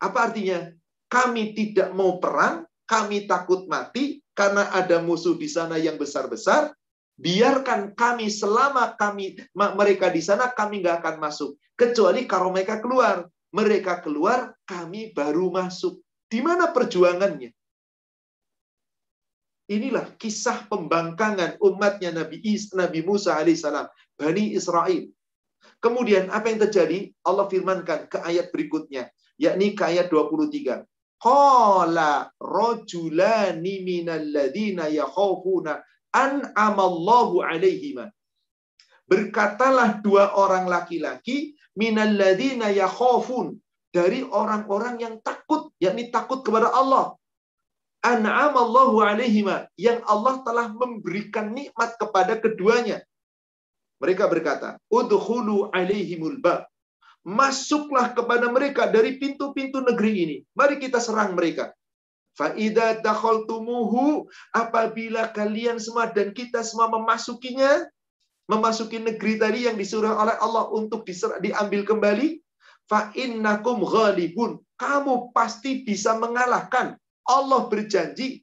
Apa 0.00 0.32
artinya? 0.32 0.72
Kami 1.06 1.54
tidak 1.54 1.92
mau 1.94 2.18
perang, 2.18 2.66
kami 2.88 3.28
takut 3.28 3.68
mati, 3.68 4.24
karena 4.32 4.72
ada 4.72 4.98
musuh 5.04 5.36
di 5.36 5.46
sana 5.46 5.76
yang 5.76 6.00
besar-besar, 6.00 6.72
biarkan 7.20 7.92
kami 7.92 8.32
selama 8.32 8.96
kami 8.96 9.36
mereka 9.52 10.08
di 10.08 10.24
sana 10.24 10.48
kami 10.48 10.80
nggak 10.80 11.04
akan 11.04 11.16
masuk. 11.20 11.60
Kecuali 11.76 12.24
kalau 12.24 12.50
mereka 12.50 12.80
keluar. 12.80 13.28
Mereka 13.50 14.00
keluar 14.06 14.54
kami 14.62 15.10
baru 15.10 15.50
masuk. 15.50 15.98
Di 16.30 16.38
mana 16.38 16.70
perjuangannya? 16.70 17.50
Inilah 19.70 20.14
kisah 20.18 20.70
pembangkangan 20.70 21.58
umatnya 21.58 22.14
Nabi 22.14 22.42
Is 22.42 22.70
Nabi 22.74 23.02
Musa 23.02 23.38
alaihissalam 23.38 23.90
Bani 24.14 24.54
Israel. 24.54 25.10
Kemudian 25.82 26.30
apa 26.30 26.50
yang 26.50 26.62
terjadi? 26.62 27.10
Allah 27.26 27.46
firmankan 27.50 28.06
ke 28.06 28.18
ayat 28.22 28.54
berikutnya 28.54 29.10
yakni 29.40 29.72
ke 29.72 29.82
ayat 29.88 30.12
23 30.12 30.84
Qala 31.20 32.32
rajulani 32.40 33.84
minal 33.84 34.24
ladina 34.32 34.88
yakhafuna 34.88 35.80
an'amallahu 36.14 37.42
alaihima. 37.42 38.10
Berkatalah 39.10 39.98
dua 39.98 40.38
orang 40.38 40.70
laki-laki 40.70 41.58
minalladzina 41.74 42.70
yakhafun 42.70 43.58
dari 43.90 44.22
orang-orang 44.22 45.02
yang 45.02 45.14
takut, 45.18 45.74
yakni 45.82 46.14
takut 46.14 46.46
kepada 46.46 46.70
Allah. 46.70 47.18
An'amallahu 48.00 49.02
alaihima 49.04 49.68
yang 49.76 50.00
Allah 50.08 50.40
telah 50.46 50.72
memberikan 50.72 51.52
nikmat 51.52 52.00
kepada 52.00 52.38
keduanya. 52.38 53.04
Mereka 54.00 54.24
berkata, 54.30 54.80
"Udkhulu 54.88 55.68
alaihimul 55.74 56.40
bab." 56.40 56.64
Masuklah 57.20 58.16
kepada 58.16 58.48
mereka 58.48 58.88
dari 58.88 59.20
pintu-pintu 59.20 59.84
negeri 59.84 60.12
ini. 60.24 60.36
Mari 60.56 60.80
kita 60.80 60.96
serang 60.96 61.36
mereka. 61.36 61.76
Faida 62.38 63.02
dakhaltumuhu 63.02 64.26
apabila 64.54 65.30
kalian 65.34 65.82
semua 65.82 66.08
dan 66.08 66.30
kita 66.30 66.62
semua 66.62 66.88
memasukinya, 66.88 67.84
memasuki 68.50 68.98
negeri 68.98 69.38
tadi 69.38 69.66
yang 69.70 69.78
disuruh 69.78 70.14
oleh 70.14 70.34
Allah 70.38 70.66
untuk 70.70 71.06
diambil 71.42 71.86
kembali, 71.86 72.42
fa 72.90 73.14
innakum 73.14 73.82
ghalibun. 73.86 74.58
Kamu 74.78 75.30
pasti 75.36 75.86
bisa 75.86 76.16
mengalahkan. 76.16 76.96
Allah 77.28 77.70
berjanji 77.70 78.42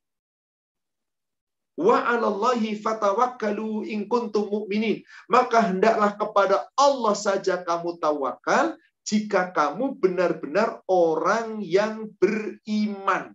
wa 1.78 2.02
'alallahi 2.02 2.80
fatawakkalu 2.82 3.86
in 3.92 4.10
mu'minin. 4.10 5.06
Maka 5.30 5.62
hendaklah 5.62 6.18
kepada 6.18 6.58
Allah 6.74 7.14
saja 7.14 7.62
kamu 7.62 8.02
tawakal 8.02 8.80
jika 9.06 9.54
kamu 9.54 9.96
benar-benar 10.02 10.82
orang 10.90 11.62
yang 11.64 12.12
beriman. 12.18 13.32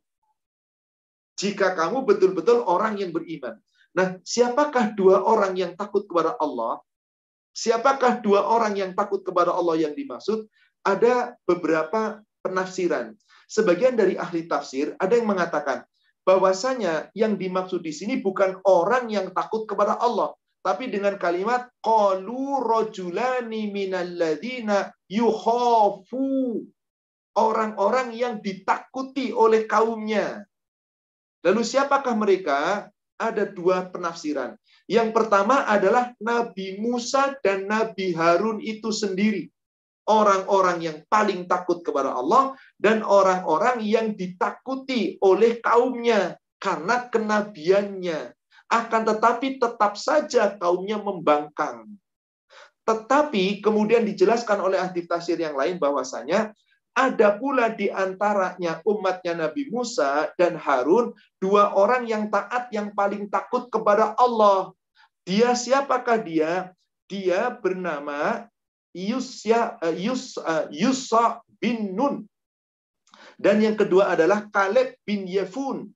Jika 1.42 1.74
kamu 1.74 2.06
betul-betul 2.06 2.62
orang 2.62 3.02
yang 3.02 3.10
beriman. 3.10 3.58
Nah, 3.98 4.14
siapakah 4.22 4.94
dua 4.94 5.26
orang 5.26 5.58
yang 5.58 5.74
takut 5.74 6.06
kepada 6.06 6.38
Allah? 6.38 6.78
Siapakah 7.50 8.22
dua 8.22 8.46
orang 8.46 8.78
yang 8.78 8.94
takut 8.94 9.26
kepada 9.26 9.50
Allah 9.50 9.74
yang 9.74 9.92
dimaksud? 9.92 10.46
Ada 10.86 11.34
beberapa 11.44 12.22
penafsiran. 12.46 13.18
Sebagian 13.50 13.98
dari 13.98 14.14
ahli 14.16 14.46
tafsir 14.46 14.96
ada 14.96 15.12
yang 15.12 15.28
mengatakan 15.28 15.84
bahwasanya 16.22 17.10
yang 17.12 17.34
dimaksud 17.36 17.82
di 17.82 17.92
sini 17.92 18.22
bukan 18.22 18.62
orang 18.64 19.10
yang 19.10 19.34
takut 19.34 19.66
kepada 19.66 19.98
Allah, 19.98 20.32
tapi 20.62 20.88
dengan 20.88 21.18
kalimat 21.18 21.68
qalu 21.82 22.62
rajulani 22.62 23.68
minalladzina 23.68 24.94
yuhafu 25.10 26.62
orang-orang 27.36 28.14
yang 28.14 28.38
ditakuti 28.38 29.34
oleh 29.34 29.66
kaumnya. 29.66 30.46
Lalu 31.42 31.62
siapakah 31.66 32.14
mereka? 32.14 32.88
ada 33.22 33.46
dua 33.46 33.86
penafsiran. 33.86 34.58
Yang 34.90 35.14
pertama 35.14 35.62
adalah 35.70 36.10
Nabi 36.18 36.82
Musa 36.82 37.38
dan 37.38 37.70
Nabi 37.70 38.10
Harun 38.18 38.58
itu 38.58 38.90
sendiri. 38.90 39.46
Orang-orang 40.02 40.82
yang 40.82 40.98
paling 41.06 41.46
takut 41.46 41.86
kepada 41.86 42.10
Allah 42.10 42.58
dan 42.74 43.06
orang-orang 43.06 43.78
yang 43.86 44.18
ditakuti 44.18 45.14
oleh 45.22 45.62
kaumnya 45.62 46.34
karena 46.58 47.06
kenabiannya. 47.06 48.34
Akan 48.66 49.06
tetapi 49.06 49.62
tetap 49.62 49.94
saja 49.94 50.58
kaumnya 50.58 50.98
membangkang. 50.98 51.86
Tetapi 52.82 53.62
kemudian 53.62 54.02
dijelaskan 54.02 54.58
oleh 54.58 54.82
ahli 54.82 55.06
tafsir 55.06 55.38
yang 55.38 55.54
lain 55.54 55.78
bahwasanya 55.78 56.50
ada 56.92 57.40
pula 57.40 57.72
di 57.72 57.88
antaranya 57.88 58.84
umatnya 58.84 59.48
Nabi 59.48 59.72
Musa 59.72 60.28
dan 60.36 60.60
Harun, 60.60 61.16
dua 61.40 61.72
orang 61.72 62.04
yang 62.04 62.28
taat 62.28 62.68
yang 62.68 62.92
paling 62.92 63.32
takut 63.32 63.72
kepada 63.72 64.12
Allah. 64.20 64.76
Dia 65.24 65.56
siapakah 65.56 66.20
dia? 66.20 66.76
Dia 67.08 67.48
bernama 67.52 68.44
Yusya, 68.92 69.80
eh, 69.80 70.04
Yus, 70.04 70.36
eh, 70.36 70.68
Yusa 70.84 71.40
bin 71.60 71.96
Nun. 71.96 72.28
Dan 73.40 73.64
yang 73.64 73.74
kedua 73.74 74.12
adalah 74.12 74.46
Kaleb 74.52 75.00
bin 75.08 75.24
Yefun 75.24 75.88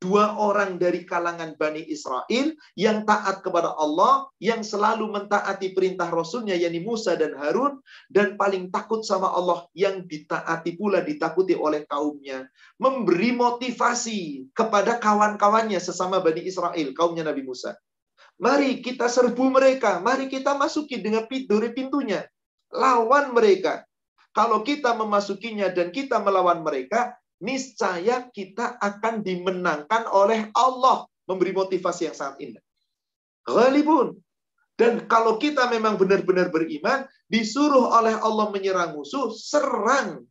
dua 0.00 0.32
orang 0.40 0.80
dari 0.80 1.04
kalangan 1.04 1.54
Bani 1.60 1.84
Israel 1.84 2.56
yang 2.72 3.04
taat 3.04 3.44
kepada 3.44 3.76
Allah, 3.76 4.32
yang 4.40 4.64
selalu 4.64 5.12
mentaati 5.12 5.76
perintah 5.76 6.08
Rasulnya, 6.08 6.56
yakni 6.56 6.80
Musa 6.80 7.20
dan 7.20 7.36
Harun, 7.36 7.84
dan 8.08 8.40
paling 8.40 8.72
takut 8.72 9.04
sama 9.04 9.28
Allah, 9.28 9.68
yang 9.76 10.08
ditaati 10.08 10.80
pula, 10.80 11.04
ditakuti 11.04 11.52
oleh 11.52 11.84
kaumnya. 11.84 12.48
Memberi 12.80 13.36
motivasi 13.36 14.50
kepada 14.56 14.96
kawan-kawannya 14.96 15.76
sesama 15.76 16.24
Bani 16.24 16.48
Israel, 16.48 16.96
kaumnya 16.96 17.28
Nabi 17.28 17.44
Musa. 17.44 17.76
Mari 18.40 18.80
kita 18.80 19.04
serbu 19.04 19.52
mereka, 19.52 20.00
mari 20.00 20.32
kita 20.32 20.56
masuki 20.56 20.96
dengan 20.96 21.28
dari 21.28 21.70
pintunya. 21.76 22.24
Lawan 22.72 23.36
mereka. 23.36 23.84
Kalau 24.32 24.64
kita 24.64 24.96
memasukinya 24.96 25.68
dan 25.68 25.92
kita 25.92 26.22
melawan 26.24 26.64
mereka, 26.64 27.19
niscaya 27.40 28.28
kita 28.30 28.76
akan 28.78 29.24
dimenangkan 29.24 30.06
oleh 30.12 30.52
Allah. 30.54 31.08
Memberi 31.24 31.54
motivasi 31.54 32.10
yang 32.10 32.16
sangat 32.16 32.36
indah. 32.42 32.64
Ghalibun. 33.46 34.18
Dan 34.74 35.06
kalau 35.06 35.36
kita 35.36 35.68
memang 35.68 35.94
benar-benar 36.00 36.48
beriman, 36.48 37.04
disuruh 37.30 37.92
oleh 37.92 38.16
Allah 38.18 38.48
menyerang 38.50 38.96
musuh, 38.96 39.30
serang. 39.30 40.24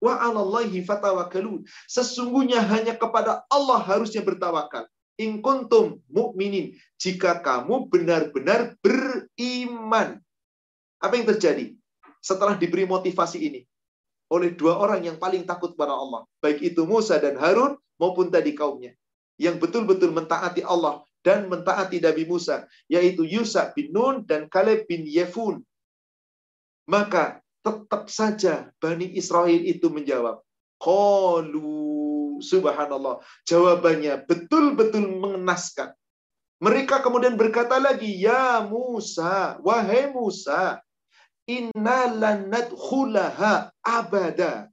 Wa 0.00 0.22
alallahi 0.22 0.80
fatawakkalun. 0.80 1.66
Sesungguhnya 1.90 2.62
hanya 2.64 2.96
kepada 2.96 3.44
Allah 3.52 3.82
harusnya 3.82 4.24
bertawakal. 4.24 4.88
In 5.20 5.44
kuntum 5.44 6.00
mu'minin. 6.08 6.72
Jika 6.96 7.44
kamu 7.44 7.92
benar-benar 7.92 8.80
beriman. 8.80 10.24
Apa 11.04 11.20
yang 11.20 11.28
terjadi? 11.36 11.76
Setelah 12.24 12.56
diberi 12.56 12.88
motivasi 12.88 13.44
ini 13.44 13.68
oleh 14.34 14.50
dua 14.58 14.74
orang 14.82 15.06
yang 15.06 15.16
paling 15.22 15.46
takut 15.46 15.78
pada 15.78 15.94
Allah. 15.94 16.26
Baik 16.42 16.74
itu 16.74 16.82
Musa 16.82 17.22
dan 17.22 17.38
Harun 17.38 17.78
maupun 18.02 18.28
tadi 18.34 18.50
kaumnya. 18.58 18.92
Yang 19.38 19.62
betul-betul 19.62 20.10
mentaati 20.10 20.66
Allah 20.66 21.06
dan 21.22 21.46
mentaati 21.46 22.02
Nabi 22.02 22.26
Musa. 22.26 22.66
Yaitu 22.90 23.22
Yusa 23.22 23.70
bin 23.72 23.94
Nun 23.94 24.26
dan 24.26 24.50
Kaleb 24.50 24.90
bin 24.90 25.06
Yefun. 25.06 25.62
Maka 26.90 27.40
tetap 27.64 28.12
saja 28.12 28.68
Bani 28.82 29.14
Israel 29.16 29.62
itu 29.64 29.88
menjawab. 29.88 30.42
Qalu 30.76 32.42
subhanallah. 32.44 33.24
Jawabannya 33.48 34.28
betul-betul 34.28 35.16
mengenaskan. 35.16 35.96
Mereka 36.60 37.00
kemudian 37.00 37.34
berkata 37.40 37.80
lagi, 37.80 38.08
Ya 38.20 38.60
Musa, 38.64 39.56
wahai 39.64 40.12
Musa, 40.12 40.83
Inna 41.44 42.08
lanadkhulaha 42.08 43.68
abada. 43.84 44.72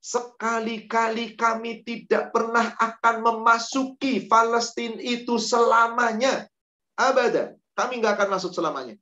Sekali-kali 0.00 1.36
kami 1.36 1.84
tidak 1.84 2.32
pernah 2.32 2.72
akan 2.78 3.20
memasuki 3.20 4.24
Palestina 4.24 4.96
itu 4.96 5.36
selamanya. 5.36 6.48
Abada. 6.96 7.52
Kami 7.76 8.00
nggak 8.00 8.16
akan 8.16 8.30
masuk 8.32 8.54
selamanya. 8.56 8.96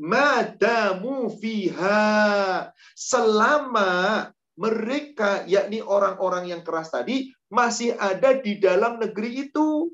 Madamu 0.00 1.30
fiha. 1.38 2.72
Selama 2.96 4.26
mereka, 4.58 5.44
yakni 5.46 5.84
orang-orang 5.84 6.50
yang 6.50 6.62
keras 6.64 6.90
tadi, 6.90 7.30
masih 7.52 7.94
ada 8.00 8.34
di 8.34 8.56
dalam 8.58 8.98
negeri 8.98 9.48
itu 9.48 9.92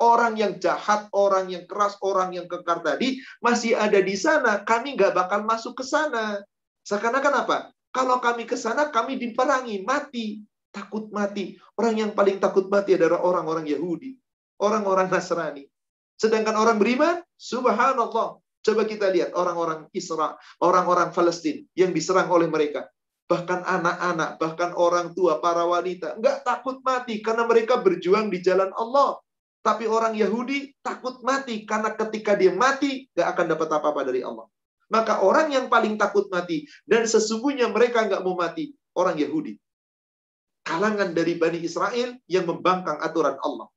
orang 0.00 0.34
yang 0.34 0.58
jahat, 0.58 1.06
orang 1.14 1.50
yang 1.50 1.64
keras, 1.68 1.94
orang 2.02 2.34
yang 2.34 2.46
kekar 2.50 2.82
tadi 2.82 3.22
masih 3.38 3.78
ada 3.78 3.98
di 4.00 4.14
sana, 4.18 4.62
kami 4.66 4.98
nggak 4.98 5.14
bakal 5.14 5.46
masuk 5.46 5.78
ke 5.78 5.84
sana. 5.86 6.42
Seakan-akan 6.84 7.34
apa? 7.46 7.56
Kalau 7.94 8.18
kami 8.18 8.44
ke 8.44 8.58
sana, 8.58 8.90
kami 8.90 9.16
diperangi, 9.16 9.86
mati. 9.86 10.42
Takut 10.74 11.06
mati. 11.14 11.54
Orang 11.78 11.94
yang 11.94 12.10
paling 12.10 12.42
takut 12.42 12.66
mati 12.66 12.98
adalah 12.98 13.22
orang-orang 13.22 13.70
Yahudi. 13.70 14.18
Orang-orang 14.58 15.06
Nasrani. 15.06 15.70
Sedangkan 16.18 16.58
orang 16.58 16.82
beriman, 16.82 17.22
subhanallah. 17.38 18.42
Coba 18.64 18.82
kita 18.88 19.12
lihat 19.14 19.36
orang-orang 19.36 19.86
Isra, 19.94 20.34
orang-orang 20.58 21.14
Palestina 21.14 21.62
yang 21.78 21.94
diserang 21.94 22.26
oleh 22.32 22.50
mereka. 22.50 22.90
Bahkan 23.28 23.60
anak-anak, 23.64 24.36
bahkan 24.40 24.72
orang 24.74 25.14
tua, 25.14 25.38
para 25.38 25.62
wanita. 25.62 26.18
Nggak 26.18 26.42
takut 26.42 26.80
mati 26.82 27.22
karena 27.22 27.46
mereka 27.46 27.78
berjuang 27.78 28.28
di 28.28 28.42
jalan 28.42 28.72
Allah. 28.74 29.20
Tapi 29.64 29.88
orang 29.88 30.12
Yahudi 30.12 30.76
takut 30.84 31.24
mati 31.24 31.64
karena 31.64 31.96
ketika 31.96 32.36
dia 32.36 32.52
mati 32.52 33.08
gak 33.16 33.32
akan 33.32 33.56
dapat 33.56 33.68
apa-apa 33.72 34.04
dari 34.04 34.20
Allah. 34.20 34.44
Maka 34.92 35.24
orang 35.24 35.48
yang 35.48 35.72
paling 35.72 35.96
takut 35.96 36.28
mati 36.28 36.68
dan 36.84 37.08
sesungguhnya 37.08 37.72
mereka 37.72 38.04
nggak 38.04 38.20
mau 38.20 38.36
mati 38.36 38.76
orang 38.92 39.16
Yahudi. 39.16 39.56
Kalangan 40.68 41.16
dari 41.16 41.40
Bani 41.40 41.64
Israel 41.64 42.20
yang 42.28 42.44
membangkang 42.44 43.00
aturan 43.00 43.40
Allah. 43.40 43.72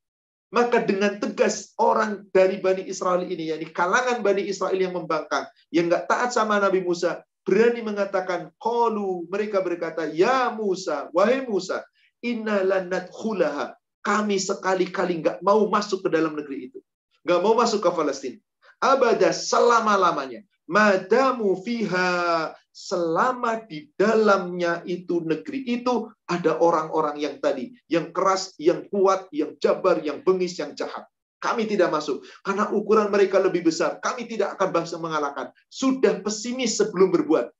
Maka 0.48 0.80
dengan 0.80 1.20
tegas 1.20 1.76
orang 1.76 2.24
dari 2.32 2.64
Bani 2.64 2.88
Israel 2.88 3.28
ini, 3.28 3.52
yakni 3.52 3.68
kalangan 3.72 4.24
Bani 4.24 4.48
Israel 4.48 4.80
yang 4.80 4.96
membangkang, 4.96 5.44
yang 5.72 5.92
nggak 5.92 6.08
taat 6.08 6.32
sama 6.32 6.56
Nabi 6.60 6.84
Musa, 6.84 7.20
berani 7.44 7.84
mengatakan, 7.84 8.56
Qalu, 8.56 9.28
mereka 9.28 9.60
berkata, 9.60 10.08
Ya 10.08 10.48
Musa, 10.56 11.12
wahai 11.12 11.44
Musa, 11.44 11.84
inna 12.24 12.64
lanat 12.64 13.12
khulaha, 13.12 13.76
kami 14.08 14.40
sekali-kali 14.40 15.20
nggak 15.20 15.44
mau 15.44 15.68
masuk 15.68 16.08
ke 16.08 16.10
dalam 16.16 16.32
negeri 16.32 16.72
itu. 16.72 16.80
Nggak 17.28 17.40
mau 17.44 17.60
masuk 17.60 17.84
ke 17.84 17.92
Palestina. 17.92 18.40
Abada 18.80 19.36
selama-lamanya. 19.36 20.48
Madamu 20.68 21.60
fiha 21.64 22.52
selama 22.72 23.64
di 23.68 23.88
dalamnya 23.96 24.84
itu 24.84 25.24
negeri 25.24 25.64
itu 25.64 26.12
ada 26.28 26.60
orang-orang 26.60 27.20
yang 27.20 27.36
tadi 27.40 27.72
yang 27.88 28.12
keras, 28.12 28.56
yang 28.60 28.88
kuat, 28.92 29.32
yang 29.32 29.56
jabar, 29.60 30.00
yang 30.04 30.24
bengis, 30.24 30.60
yang 30.60 30.76
jahat. 30.76 31.08
Kami 31.40 31.68
tidak 31.68 31.92
masuk 31.92 32.24
karena 32.44 32.68
ukuran 32.72 33.12
mereka 33.12 33.44
lebih 33.44 33.68
besar. 33.68 34.00
Kami 34.00 34.28
tidak 34.28 34.56
akan 34.60 34.70
bangsa 34.72 34.96
mengalahkan. 35.00 35.52
Sudah 35.68 36.20
pesimis 36.24 36.80
sebelum 36.80 37.12
berbuat. 37.12 37.52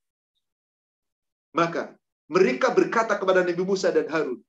Maka 1.56 1.96
mereka 2.28 2.76
berkata 2.76 3.16
kepada 3.16 3.44
Nabi 3.44 3.64
Musa 3.64 3.88
dan 3.88 4.08
Harun, 4.12 4.44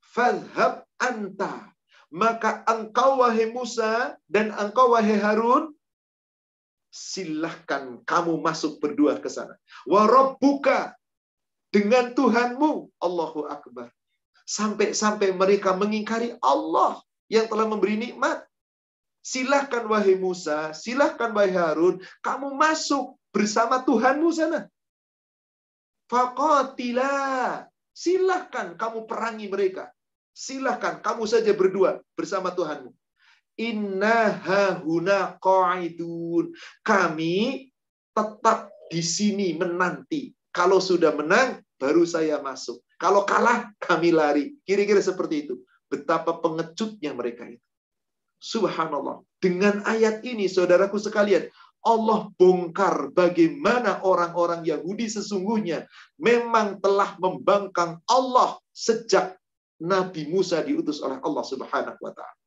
"Fadhhab 0.00 0.88
anta." 1.00 1.72
Maka 2.10 2.66
engkau 2.66 3.22
wahai 3.22 3.48
Musa 3.54 4.18
dan 4.26 4.50
engkau 4.50 4.92
wahai 4.98 5.14
Harun 5.14 5.70
silahkan 6.90 8.02
kamu 8.02 8.42
masuk 8.42 8.82
berdua 8.82 9.22
ke 9.22 9.30
sana. 9.30 9.54
Warabbuka 9.86 10.98
dengan 11.70 12.10
Tuhanmu. 12.10 12.90
Allahu 12.98 13.46
Akbar. 13.46 13.94
Sampai-sampai 14.42 15.30
mereka 15.30 15.70
mengingkari 15.78 16.34
Allah 16.42 16.98
yang 17.30 17.46
telah 17.46 17.70
memberi 17.70 17.94
nikmat. 17.94 18.42
Silahkan 19.22 19.86
wahai 19.86 20.18
Musa, 20.18 20.74
silahkan 20.74 21.30
wahai 21.30 21.54
Harun, 21.54 22.02
kamu 22.26 22.58
masuk 22.58 23.14
bersama 23.30 23.86
Tuhanmu 23.86 24.28
sana. 24.34 24.66
Faqatila. 26.10 27.14
Silahkan 27.94 28.74
kamu 28.74 29.06
perangi 29.06 29.46
mereka. 29.46 29.94
Silahkan 30.40 31.04
kamu 31.04 31.28
saja 31.28 31.52
berdua 31.52 32.00
bersama 32.16 32.48
Tuhanmu. 32.48 32.96
Inna 33.60 34.40
hahuna 34.40 35.36
qaidun. 35.36 36.56
Kami 36.80 37.68
tetap 38.16 38.72
di 38.88 39.04
sini 39.04 39.52
menanti. 39.52 40.32
Kalau 40.48 40.80
sudah 40.80 41.12
menang, 41.12 41.60
baru 41.76 42.08
saya 42.08 42.40
masuk. 42.40 42.80
Kalau 42.96 43.28
kalah, 43.28 43.68
kami 43.76 44.16
lari. 44.16 44.56
Kira-kira 44.64 45.04
seperti 45.04 45.44
itu. 45.44 45.60
Betapa 45.92 46.40
pengecutnya 46.40 47.12
mereka 47.12 47.44
itu. 47.44 47.66
Subhanallah. 48.40 49.20
Dengan 49.36 49.84
ayat 49.84 50.24
ini, 50.24 50.48
saudaraku 50.48 50.96
sekalian, 50.96 51.52
Allah 51.84 52.32
bongkar 52.36 53.12
bagaimana 53.12 54.04
orang-orang 54.04 54.64
Yahudi 54.64 55.08
sesungguhnya 55.08 55.88
memang 56.20 56.76
telah 56.80 57.16
membangkang 57.16 58.00
Allah 58.04 58.60
sejak 58.68 59.39
Nabi 59.80 60.28
Musa 60.28 60.60
diutus 60.62 61.00
oleh 61.00 61.18
Allah 61.24 61.44
Subhanahu 61.44 62.00
wa 62.00 62.12
taala 62.12 62.40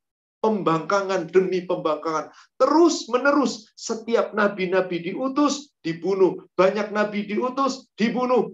pembangkangan 0.44 1.32
demi 1.32 1.64
pembangkangan. 1.64 2.28
Terus 2.60 3.08
menerus 3.08 3.72
setiap 3.80 4.36
nabi-nabi 4.36 5.00
diutus, 5.00 5.72
dibunuh. 5.80 6.44
Banyak 6.52 6.92
nabi 6.92 7.24
diutus, 7.24 7.88
dibunuh. 7.96 8.52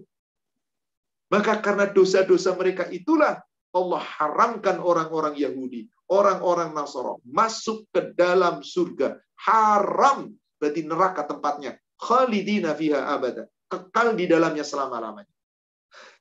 Maka 1.35 1.59
karena 1.59 1.91
dosa-dosa 1.91 2.55
mereka 2.55 2.87
itulah 2.95 3.43
Allah 3.75 4.03
haramkan 4.03 4.79
orang-orang 4.79 5.35
Yahudi, 5.35 5.91
orang-orang 6.11 6.71
Nasara 6.75 7.19
masuk 7.27 7.87
ke 7.91 8.15
dalam 8.15 8.63
surga. 8.63 9.19
Haram 9.43 10.31
berarti 10.63 10.87
neraka 10.87 11.27
tempatnya. 11.27 11.75
Khalidina 11.99 12.75
fiha 12.79 13.15
abada. 13.15 13.51
Kekal 13.71 14.19
di 14.19 14.27
dalamnya 14.27 14.67
selama-lamanya. 14.67 15.31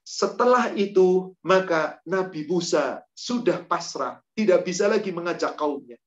Setelah 0.09 0.73
itu, 0.73 1.37
maka 1.45 2.01
Nabi 2.01 2.41
Musa 2.49 3.05
sudah 3.13 3.61
pasrah, 3.61 4.17
tidak 4.33 4.65
bisa 4.65 4.89
lagi 4.89 5.13
mengajak 5.13 5.53
kaumnya. 5.53 6.01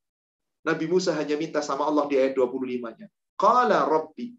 Nabi 0.67 0.91
Musa 0.91 1.15
hanya 1.15 1.39
minta 1.39 1.63
sama 1.63 1.87
Allah 1.87 2.11
di 2.11 2.19
ayat 2.19 2.35
25-nya. 2.35 3.07
Qala 3.39 3.87
Rabbi. 3.87 4.35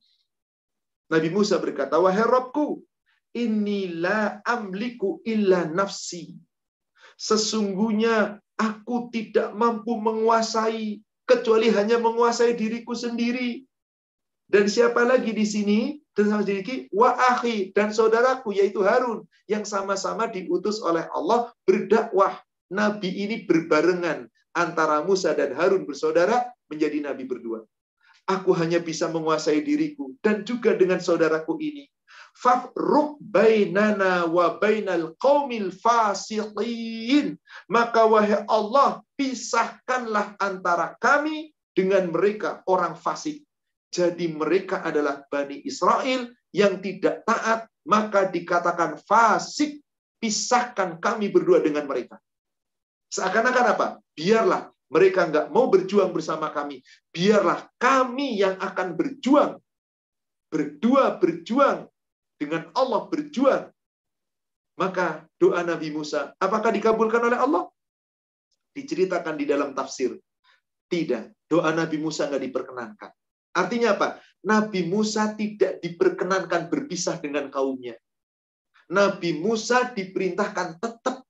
Nabi 1.08 1.30
Musa 1.32 1.64
berkata, 1.64 1.96
Wahai 1.96 2.28
Rabbku, 2.28 2.84
inilah 3.32 4.44
amliku 4.44 5.24
illa 5.24 5.64
nafsi. 5.64 6.36
Sesungguhnya 7.16 8.44
aku 8.60 9.08
tidak 9.16 9.56
mampu 9.56 9.96
menguasai, 9.96 11.00
kecuali 11.24 11.72
hanya 11.72 12.04
menguasai 12.04 12.52
diriku 12.60 12.92
sendiri. 12.92 13.64
Dan 14.44 14.68
siapa 14.68 15.08
lagi 15.08 15.32
di 15.32 15.48
sini? 15.48 16.03
Dan 16.14 16.26
sama 16.30 16.46
sedikit 16.46 16.86
wa 16.94 17.18
akhi 17.34 17.74
dan 17.74 17.90
saudaraku 17.90 18.54
yaitu 18.54 18.86
Harun 18.86 19.26
yang 19.50 19.66
sama-sama 19.66 20.30
diutus 20.30 20.80
oleh 20.82 21.06
Allah 21.14 21.50
berdakwah. 21.66 22.38
Nabi 22.74 23.06
ini 23.06 23.46
berbarengan 23.46 24.26
antara 24.58 25.06
Musa 25.06 25.38
dan 25.38 25.54
Harun 25.54 25.86
bersaudara 25.86 26.50
menjadi 26.70 27.06
nabi 27.06 27.30
berdua. 27.30 27.62
Aku 28.26 28.56
hanya 28.56 28.82
bisa 28.82 29.12
menguasai 29.12 29.62
diriku 29.62 30.16
dan 30.26 30.42
juga 30.42 30.74
dengan 30.74 30.98
saudaraku 30.98 31.60
ini. 31.62 31.86
Fafruq 32.34 33.22
bainana 33.22 34.26
wa 34.26 34.58
bainal 34.58 35.14
qaumil 35.22 35.70
fasiqin. 35.70 37.38
Maka 37.70 38.10
wahai 38.10 38.42
Allah, 38.50 39.06
pisahkanlah 39.14 40.34
antara 40.42 40.98
kami 40.98 41.54
dengan 41.78 42.10
mereka 42.10 42.66
orang 42.66 42.98
fasik. 42.98 43.46
Jadi 43.94 44.26
mereka 44.34 44.82
adalah 44.82 45.22
Bani 45.30 45.62
Israel 45.70 46.34
yang 46.50 46.82
tidak 46.82 47.22
taat, 47.30 47.70
maka 47.86 48.26
dikatakan 48.26 48.98
fasik, 49.06 49.86
pisahkan 50.18 50.98
kami 50.98 51.30
berdua 51.30 51.62
dengan 51.62 51.86
mereka. 51.86 52.18
Seakan-akan 53.14 53.66
apa? 53.78 53.88
Biarlah 54.18 54.74
mereka 54.90 55.30
nggak 55.30 55.54
mau 55.54 55.70
berjuang 55.70 56.10
bersama 56.10 56.50
kami. 56.50 56.82
Biarlah 57.14 57.70
kami 57.78 58.42
yang 58.42 58.58
akan 58.58 58.98
berjuang. 58.98 59.62
Berdua 60.50 61.22
berjuang. 61.22 61.86
Dengan 62.42 62.74
Allah 62.74 63.08
berjuang. 63.08 63.70
Maka 64.74 65.30
doa 65.38 65.62
Nabi 65.62 65.94
Musa, 65.94 66.34
apakah 66.42 66.74
dikabulkan 66.74 67.22
oleh 67.22 67.38
Allah? 67.38 67.70
Diceritakan 68.74 69.38
di 69.38 69.46
dalam 69.46 69.78
tafsir. 69.78 70.18
Tidak. 70.90 71.46
Doa 71.46 71.70
Nabi 71.72 72.02
Musa 72.02 72.26
nggak 72.26 72.44
diperkenankan. 72.50 73.12
Artinya 73.54 73.96
apa? 73.96 74.08
Nabi 74.44 74.84
Musa 74.90 75.32
tidak 75.38 75.80
diperkenankan 75.80 76.68
berpisah 76.68 77.22
dengan 77.22 77.48
kaumnya. 77.48 77.96
Nabi 78.92 79.40
Musa 79.40 79.94
diperintahkan 79.96 80.84
tetap 80.84 81.24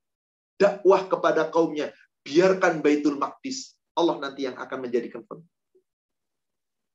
dakwah 0.57 1.05
kepada 1.05 1.51
kaumnya. 1.53 1.93
Biarkan 2.25 2.81
Baitul 2.81 3.19
Maqdis. 3.19 3.77
Allah 3.93 4.17
nanti 4.17 4.49
yang 4.49 4.57
akan 4.57 4.89
menjadikan 4.89 5.21
penuh. 5.21 5.45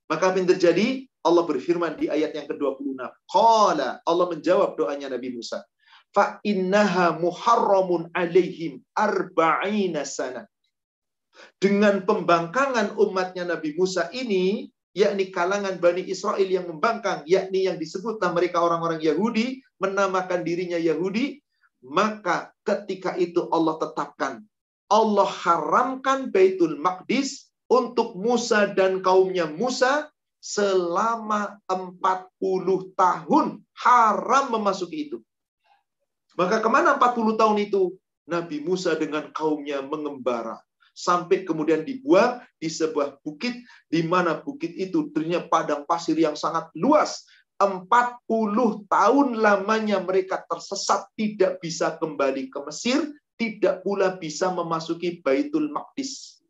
Maka 0.09 0.33
apa 0.33 0.37
yang 0.41 0.51
terjadi? 0.51 1.05
Allah 1.21 1.45
berfirman 1.45 2.01
di 2.01 2.09
ayat 2.09 2.33
yang 2.33 2.49
ke-26. 2.49 2.97
Qala, 3.29 4.01
Allah 4.03 4.27
menjawab 4.33 4.75
doanya 4.81 5.13
Nabi 5.13 5.37
Musa. 5.37 5.61
Fa 6.17 6.41
innaha 6.41 7.21
muharramun 7.21 8.09
alaihim 8.17 8.81
arba'ina 8.97 10.09
sana. 10.09 10.49
Dengan 11.61 12.03
pembangkangan 12.03 12.97
umatnya 12.97 13.45
Nabi 13.45 13.77
Musa 13.77 14.09
ini, 14.17 14.73
yakni 14.99 15.31
kalangan 15.31 15.79
Bani 15.79 16.03
Israel 16.11 16.43
yang 16.43 16.67
membangkang, 16.67 17.23
yakni 17.31 17.71
yang 17.71 17.79
disebutlah 17.79 18.35
mereka 18.35 18.59
orang-orang 18.59 18.99
Yahudi, 18.99 19.63
menamakan 19.79 20.43
dirinya 20.43 20.75
Yahudi, 20.75 21.39
maka 21.87 22.51
ketika 22.67 23.15
itu 23.15 23.47
Allah 23.55 23.79
tetapkan, 23.79 24.43
Allah 24.91 25.31
haramkan 25.31 26.35
Baitul 26.35 26.83
Maqdis 26.83 27.55
untuk 27.71 28.19
Musa 28.19 28.75
dan 28.75 28.99
kaumnya 28.99 29.47
Musa 29.47 30.11
selama 30.43 31.63
40 31.71 32.99
tahun 32.99 33.63
haram 33.79 34.45
memasuki 34.51 35.07
itu. 35.07 35.23
Maka 36.35 36.59
ke 36.59 36.69
mana 36.71 36.99
40 36.99 37.39
tahun 37.39 37.59
itu? 37.63 37.95
Nabi 38.29 38.61
Musa 38.61 38.93
dengan 38.93 39.33
kaumnya 39.33 39.81
mengembara 39.81 40.61
sampai 40.99 41.47
kemudian 41.47 41.87
dibuang 41.87 42.43
di 42.59 42.67
sebuah 42.67 43.23
bukit 43.23 43.55
di 43.87 44.03
mana 44.03 44.43
bukit 44.43 44.75
itu 44.75 45.15
ternyata 45.15 45.47
padang 45.47 45.87
pasir 45.87 46.19
yang 46.19 46.35
sangat 46.35 46.67
luas. 46.75 47.23
40 47.59 47.83
tahun 48.87 49.29
lamanya 49.39 49.99
mereka 50.03 50.43
tersesat 50.47 51.11
tidak 51.19 51.59
bisa 51.59 51.99
kembali 51.99 52.51
ke 52.51 52.59
Mesir, 52.67 53.03
tidak 53.35 53.83
pula 53.83 54.15
bisa 54.15 54.51
memasuki 54.51 55.19
Baitul 55.23 55.71
Maqdis. 55.71 56.43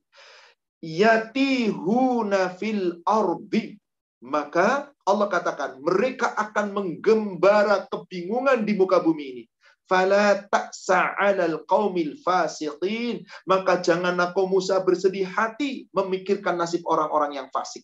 Yatihuna 0.85 2.53
fil 2.57 3.01
ardi. 3.05 3.77
Maka 4.19 4.91
Allah 5.07 5.29
katakan 5.31 5.79
mereka 5.81 6.35
akan 6.35 6.75
menggembara 6.75 7.87
kebingungan 7.87 8.67
di 8.67 8.75
muka 8.75 8.99
bumi 8.99 9.25
ini 9.31 9.45
fala 9.89 10.47
ta'sa 10.47 11.17
'alal 11.19 11.65
qaumil 11.67 12.21
fasiqin. 12.23 13.25
Maka 13.49 13.83
janganlah 13.83 14.37
kaum 14.37 14.53
Musa 14.53 14.79
bersedih 14.85 15.27
hati 15.27 15.91
memikirkan 15.91 16.55
nasib 16.55 16.85
orang-orang 16.87 17.41
yang 17.41 17.49
fasik. 17.51 17.83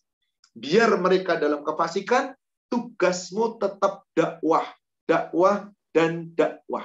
Biar 0.55 0.95
mereka 1.01 1.35
dalam 1.35 1.67
kefasikan 1.67 2.37
tugasmu 2.71 3.59
tetap 3.59 4.07
dakwah 4.15 4.69
dakwah 5.09 5.69
dan 5.93 6.33
dakwah. 6.33 6.85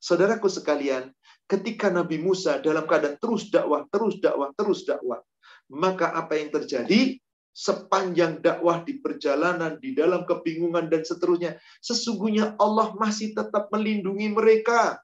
Saudaraku 0.00 0.48
sekalian 0.48 1.12
ketika 1.44 1.92
Nabi 1.92 2.16
Musa 2.16 2.56
dalam 2.58 2.88
keadaan 2.88 3.20
terus 3.20 3.52
dakwah, 3.52 3.84
terus 3.92 4.16
dakwah, 4.18 4.48
terus 4.56 4.88
dakwah, 4.88 5.20
maka 5.68 6.16
apa 6.16 6.40
yang 6.40 6.48
terjadi? 6.48 7.20
Sepanjang 7.50 8.38
dakwah 8.40 8.86
di 8.86 9.02
perjalanan, 9.02 9.76
di 9.82 9.92
dalam 9.92 10.22
kebingungan 10.22 10.86
dan 10.86 11.02
seterusnya, 11.02 11.58
sesungguhnya 11.82 12.54
Allah 12.56 12.94
masih 12.94 13.34
tetap 13.34 13.68
melindungi 13.74 14.30
mereka. 14.30 15.02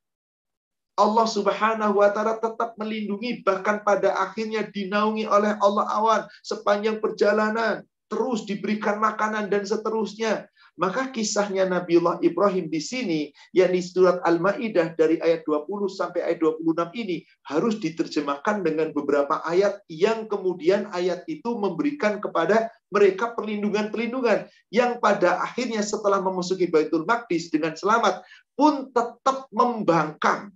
Allah 0.97 1.29
Subhanahu 1.29 2.01
wa 2.01 2.09
taala 2.09 2.41
tetap 2.41 2.73
melindungi 2.81 3.45
bahkan 3.45 3.85
pada 3.85 4.17
akhirnya 4.17 4.65
dinaungi 4.65 5.29
oleh 5.29 5.53
Allah 5.61 5.85
awan 5.93 6.23
sepanjang 6.41 7.05
perjalanan 7.05 7.85
terus 8.09 8.49
diberikan 8.49 8.97
makanan 9.03 9.53
dan 9.53 9.69
seterusnya 9.69 10.49
maka 10.77 11.09
kisahnya 11.09 11.65
Nabiullah 11.65 12.21
Ibrahim 12.21 12.69
di 12.69 12.85
sini, 12.85 13.21
yakni 13.57 13.81
surat 13.81 14.21
Al-Maidah 14.29 14.93
dari 14.93 15.17
ayat 15.25 15.49
20 15.49 15.89
sampai 15.89 16.21
ayat 16.21 16.45
26 16.45 16.93
ini 17.01 17.25
harus 17.49 17.81
diterjemahkan 17.81 18.61
dengan 18.61 18.93
beberapa 18.93 19.41
ayat 19.49 19.81
yang 19.89 20.29
kemudian 20.29 20.93
ayat 20.93 21.25
itu 21.33 21.57
memberikan 21.57 22.21
kepada 22.21 22.69
mereka 22.93 23.33
perlindungan-perlindungan 23.33 24.53
yang 24.69 25.01
pada 25.01 25.41
akhirnya 25.41 25.81
setelah 25.81 26.21
memasuki 26.21 26.69
Baitul 26.69 27.09
Maqdis 27.09 27.49
dengan 27.49 27.73
selamat 27.73 28.21
pun 28.53 28.93
tetap 28.93 29.49
membangkang. 29.49 30.53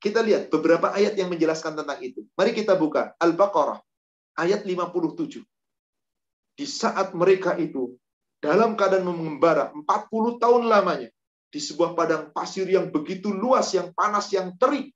Kita 0.00 0.18
lihat 0.24 0.48
beberapa 0.48 0.90
ayat 0.96 1.14
yang 1.14 1.30
menjelaskan 1.30 1.78
tentang 1.78 2.00
itu. 2.02 2.26
Mari 2.34 2.56
kita 2.56 2.74
buka 2.74 3.14
Al-Baqarah 3.20 3.78
ayat 4.40 4.64
57 4.64 5.51
di 6.61 6.65
saat 6.65 7.13
mereka 7.13 7.53
itu 7.55 7.93
dalam 8.41 8.73
keadaan 8.73 9.05
mengembara 9.05 9.69
40 9.73 10.41
tahun 10.41 10.63
lamanya 10.65 11.09
di 11.47 11.59
sebuah 11.61 11.95
padang 11.95 12.29
pasir 12.33 12.67
yang 12.67 12.89
begitu 12.91 13.31
luas, 13.31 13.71
yang 13.77 13.93
panas, 13.93 14.29
yang 14.33 14.53
terik. 14.57 14.91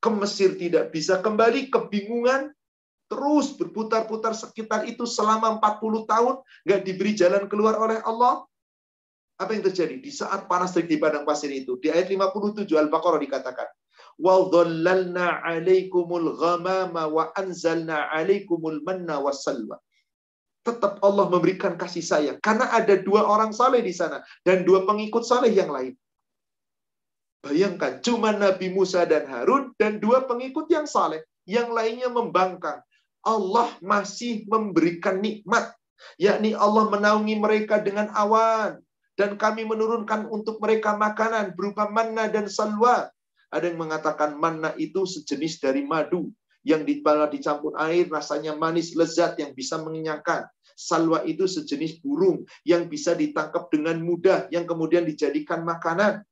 Ke 0.00 0.08
Mesir 0.08 0.56
tidak 0.56 0.96
bisa 0.96 1.20
kembali, 1.20 1.68
kebingungan, 1.68 2.56
terus 3.10 3.52
berputar-putar 3.52 4.32
sekitar 4.32 4.88
itu 4.88 5.04
selama 5.04 5.60
40 5.60 6.08
tahun, 6.08 6.34
nggak 6.64 6.80
diberi 6.86 7.12
jalan 7.12 7.44
keluar 7.52 7.76
oleh 7.76 8.00
Allah. 8.00 8.46
Apa 9.36 9.52
yang 9.52 9.64
terjadi? 9.64 10.00
Di 10.00 10.08
saat 10.08 10.48
panas 10.48 10.72
terik 10.72 10.88
di 10.88 10.96
padang 10.96 11.28
pasir 11.28 11.52
itu, 11.52 11.76
di 11.80 11.92
ayat 11.92 12.08
57 12.08 12.64
Al-Baqarah 12.64 13.20
dikatakan, 13.20 13.68
وَظَلَّلْنَا 14.20 15.26
عَلَيْكُمُ 15.48 16.08
الْغَمَامَ 16.12 16.92
وَأَنْزَلْنَا 16.92 17.98
عَلَيْكُمُ 18.12 18.60
الْمَنَّ 18.60 19.08
وَالسَّلْوَى 19.08 19.76
tetap 20.65 20.97
Allah 21.05 21.29
memberikan 21.29 21.77
kasih 21.77 22.01
sayang. 22.01 22.37
Karena 22.41 22.73
ada 22.73 22.97
dua 22.97 23.21
orang 23.29 23.53
saleh 23.53 23.85
di 23.85 23.93
sana. 23.93 24.25
Dan 24.41 24.65
dua 24.65 24.83
pengikut 24.89 25.21
saleh 25.21 25.53
yang 25.53 25.69
lain. 25.69 25.93
Bayangkan, 27.45 28.01
cuma 28.01 28.33
Nabi 28.33 28.73
Musa 28.73 29.05
dan 29.05 29.29
Harun 29.29 29.69
dan 29.77 30.01
dua 30.01 30.25
pengikut 30.25 30.65
yang 30.73 30.89
saleh. 30.89 31.21
Yang 31.45 31.69
lainnya 31.69 32.09
membangkang. 32.09 32.81
Allah 33.21 33.69
masih 33.85 34.49
memberikan 34.49 35.21
nikmat. 35.21 35.69
Yakni 36.17 36.57
Allah 36.57 36.89
menaungi 36.89 37.37
mereka 37.37 37.77
dengan 37.77 38.09
awan. 38.17 38.81
Dan 39.13 39.37
kami 39.37 39.63
menurunkan 39.69 40.25
untuk 40.33 40.57
mereka 40.57 40.97
makanan 40.97 41.53
berupa 41.53 41.85
manna 41.93 42.25
dan 42.25 42.49
salwa. 42.49 43.13
Ada 43.53 43.69
yang 43.71 43.79
mengatakan 43.85 44.35
manna 44.35 44.73
itu 44.75 45.05
sejenis 45.05 45.61
dari 45.61 45.85
madu 45.85 46.33
yang 46.65 46.81
dicampur 46.81 47.77
air 47.77 48.09
rasanya 48.09 48.57
manis 48.57 48.97
lezat 48.97 49.37
yang 49.37 49.53
bisa 49.53 49.77
mengenyangkan. 49.77 50.49
Salwa 50.75 51.23
itu 51.23 51.47
sejenis 51.47 52.03
burung 52.03 52.43
yang 52.67 52.91
bisa 52.91 53.15
ditangkap 53.15 53.71
dengan 53.71 53.97
mudah, 54.03 54.51
yang 54.51 54.67
kemudian 54.67 55.07
dijadikan 55.07 55.63
makanan. 55.63 56.27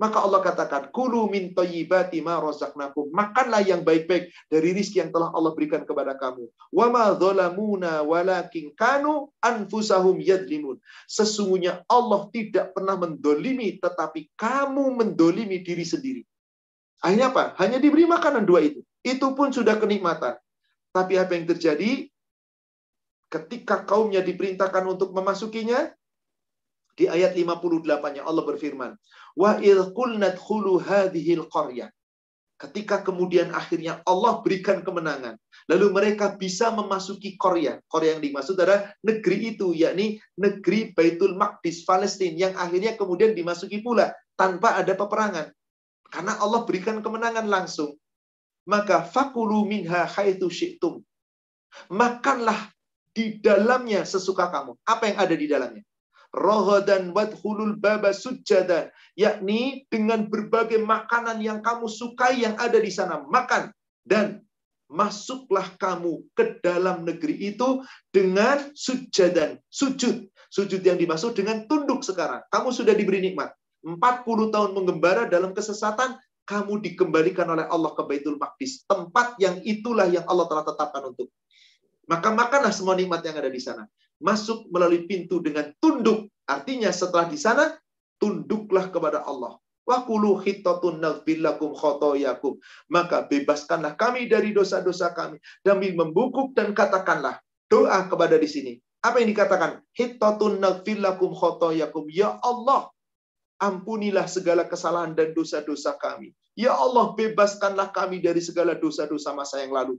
Maka 0.00 0.24
Allah 0.24 0.40
katakan, 0.40 0.88
Kulu 0.88 1.28
min 1.28 1.52
tayyibati 1.52 2.24
ma. 2.24 2.40
Makanlah 2.40 3.60
yang 3.60 3.84
baik-baik 3.84 4.32
dari 4.48 4.72
rizki 4.72 4.96
yang 4.96 5.12
telah 5.12 5.28
Allah 5.36 5.52
berikan 5.52 5.84
kepada 5.84 6.16
kamu. 6.16 6.48
Wa 6.72 6.88
ma 6.88 7.12
dhalamuna 7.12 8.00
walakin 8.00 8.72
kanu 8.72 9.28
anfusahum 9.44 10.16
yadlimun. 10.24 10.80
Sesungguhnya 11.04 11.84
Allah 11.84 12.32
tidak 12.32 12.72
pernah 12.72 12.96
mendolimi, 12.96 13.76
tetapi 13.76 14.32
kamu 14.40 15.04
mendolimi 15.04 15.60
diri 15.60 15.84
sendiri. 15.84 16.22
Akhirnya 17.04 17.28
apa? 17.28 17.52
Hanya 17.60 17.76
diberi 17.76 18.08
makanan 18.08 18.48
dua 18.48 18.64
itu. 18.64 18.80
Itu 19.04 19.36
pun 19.36 19.52
sudah 19.52 19.76
kenikmatan. 19.76 20.40
Tapi 20.96 21.20
apa 21.20 21.36
yang 21.36 21.44
terjadi? 21.44 22.08
Ketika 23.30 23.86
kaumnya 23.86 24.20
diperintahkan 24.20 24.84
untuk 24.90 25.14
memasukinya, 25.14 25.88
di 26.98 27.06
ayat 27.08 27.32
58-nya 27.38 28.26
Allah 28.26 28.44
berfirman, 28.44 28.92
"Wa 29.38 29.62
idh 29.62 29.94
qulna 29.96 30.34
hadhil 30.84 31.46
qaryah." 31.48 31.88
Ketika 32.60 33.00
kemudian 33.00 33.56
akhirnya 33.56 34.04
Allah 34.04 34.44
berikan 34.44 34.84
kemenangan, 34.84 35.40
lalu 35.64 35.96
mereka 35.96 36.36
bisa 36.36 36.68
memasuki 36.68 37.40
Korea. 37.40 37.80
Korea 37.88 38.20
yang 38.20 38.20
dimaksud 38.20 38.52
adalah 38.60 38.92
negeri 39.00 39.56
itu, 39.56 39.72
yakni 39.72 40.20
negeri 40.36 40.92
Baitul 40.92 41.40
Maqdis, 41.40 41.88
Palestina, 41.88 42.52
yang 42.52 42.54
akhirnya 42.60 43.00
kemudian 43.00 43.32
dimasuki 43.32 43.80
pula 43.80 44.12
tanpa 44.36 44.76
ada 44.76 44.92
peperangan. 44.92 45.48
Karena 46.12 46.36
Allah 46.36 46.60
berikan 46.68 47.00
kemenangan 47.00 47.48
langsung. 47.48 47.96
Maka 48.68 49.08
fakulu 49.08 49.64
minha 49.64 50.04
haitsu 50.04 50.52
syi'tum. 50.52 51.00
Makanlah 51.88 52.68
di 53.10 53.42
dalamnya 53.42 54.06
sesuka 54.06 54.50
kamu. 54.50 54.78
Apa 54.86 55.10
yang 55.10 55.18
ada 55.18 55.34
di 55.34 55.46
dalamnya? 55.50 55.82
Rohodan 56.30 57.10
wadhulul 57.10 57.74
baba 57.78 58.14
sujada. 58.14 58.94
Yakni 59.18 59.84
dengan 59.90 60.30
berbagai 60.30 60.78
makanan 60.78 61.42
yang 61.42 61.58
kamu 61.58 61.90
sukai 61.90 62.46
yang 62.46 62.54
ada 62.56 62.78
di 62.78 62.90
sana. 62.90 63.26
Makan. 63.26 63.74
Dan 64.06 64.46
masuklah 64.90 65.70
kamu 65.78 66.22
ke 66.34 66.62
dalam 66.62 67.02
negeri 67.06 67.54
itu 67.54 67.82
dengan 68.14 68.70
sujadan. 68.74 69.58
Sujud. 69.70 70.30
Sujud 70.50 70.82
yang 70.82 70.98
dimaksud 70.98 71.34
dengan 71.34 71.66
tunduk 71.70 72.02
sekarang. 72.02 72.42
Kamu 72.50 72.74
sudah 72.74 72.94
diberi 72.94 73.22
nikmat. 73.22 73.54
40 73.86 74.52
tahun 74.52 74.70
mengembara 74.76 75.24
dalam 75.24 75.56
kesesatan, 75.56 76.18
kamu 76.44 76.82
dikembalikan 76.84 77.46
oleh 77.48 77.64
Allah 77.70 77.94
ke 77.94 78.02
Baitul 78.04 78.36
Maqdis. 78.36 78.84
Tempat 78.84 79.38
yang 79.38 79.62
itulah 79.62 80.10
yang 80.10 80.26
Allah 80.26 80.50
telah 80.50 80.66
tetapkan 80.66 81.06
untuk 81.06 81.30
maka 82.10 82.34
makanlah 82.34 82.74
semua 82.74 82.98
nikmat 82.98 83.22
yang 83.22 83.38
ada 83.38 83.46
di 83.46 83.62
sana. 83.62 83.86
Masuk 84.18 84.66
melalui 84.74 85.06
pintu 85.06 85.38
dengan 85.38 85.70
tunduk. 85.78 86.26
Artinya 86.50 86.90
setelah 86.90 87.30
di 87.30 87.38
sana, 87.38 87.78
tunduklah 88.18 88.90
kepada 88.90 89.22
Allah. 89.22 89.54
Wakulu 89.86 90.42
khotoyakum. 91.78 92.58
Maka 92.90 93.30
bebaskanlah 93.30 93.94
kami 93.94 94.26
dari 94.26 94.50
dosa-dosa 94.50 95.14
kami. 95.14 95.38
Demi 95.62 95.94
membungkuk 95.94 96.50
dan 96.58 96.74
katakanlah 96.74 97.38
doa 97.70 98.02
kepada 98.10 98.34
di 98.34 98.50
sini. 98.50 98.72
Apa 99.06 99.22
yang 99.22 99.30
dikatakan? 99.30 99.78
Khotoyakum. 99.94 102.10
Ya 102.10 102.42
Allah, 102.42 102.90
ampunilah 103.62 104.26
segala 104.26 104.66
kesalahan 104.66 105.14
dan 105.14 105.30
dosa-dosa 105.30 105.94
kami. 105.94 106.34
Ya 106.58 106.74
Allah, 106.74 107.14
bebaskanlah 107.14 107.94
kami 107.94 108.18
dari 108.18 108.42
segala 108.42 108.74
dosa-dosa 108.74 109.30
masa 109.30 109.62
yang 109.62 109.70
lalu. 109.70 109.94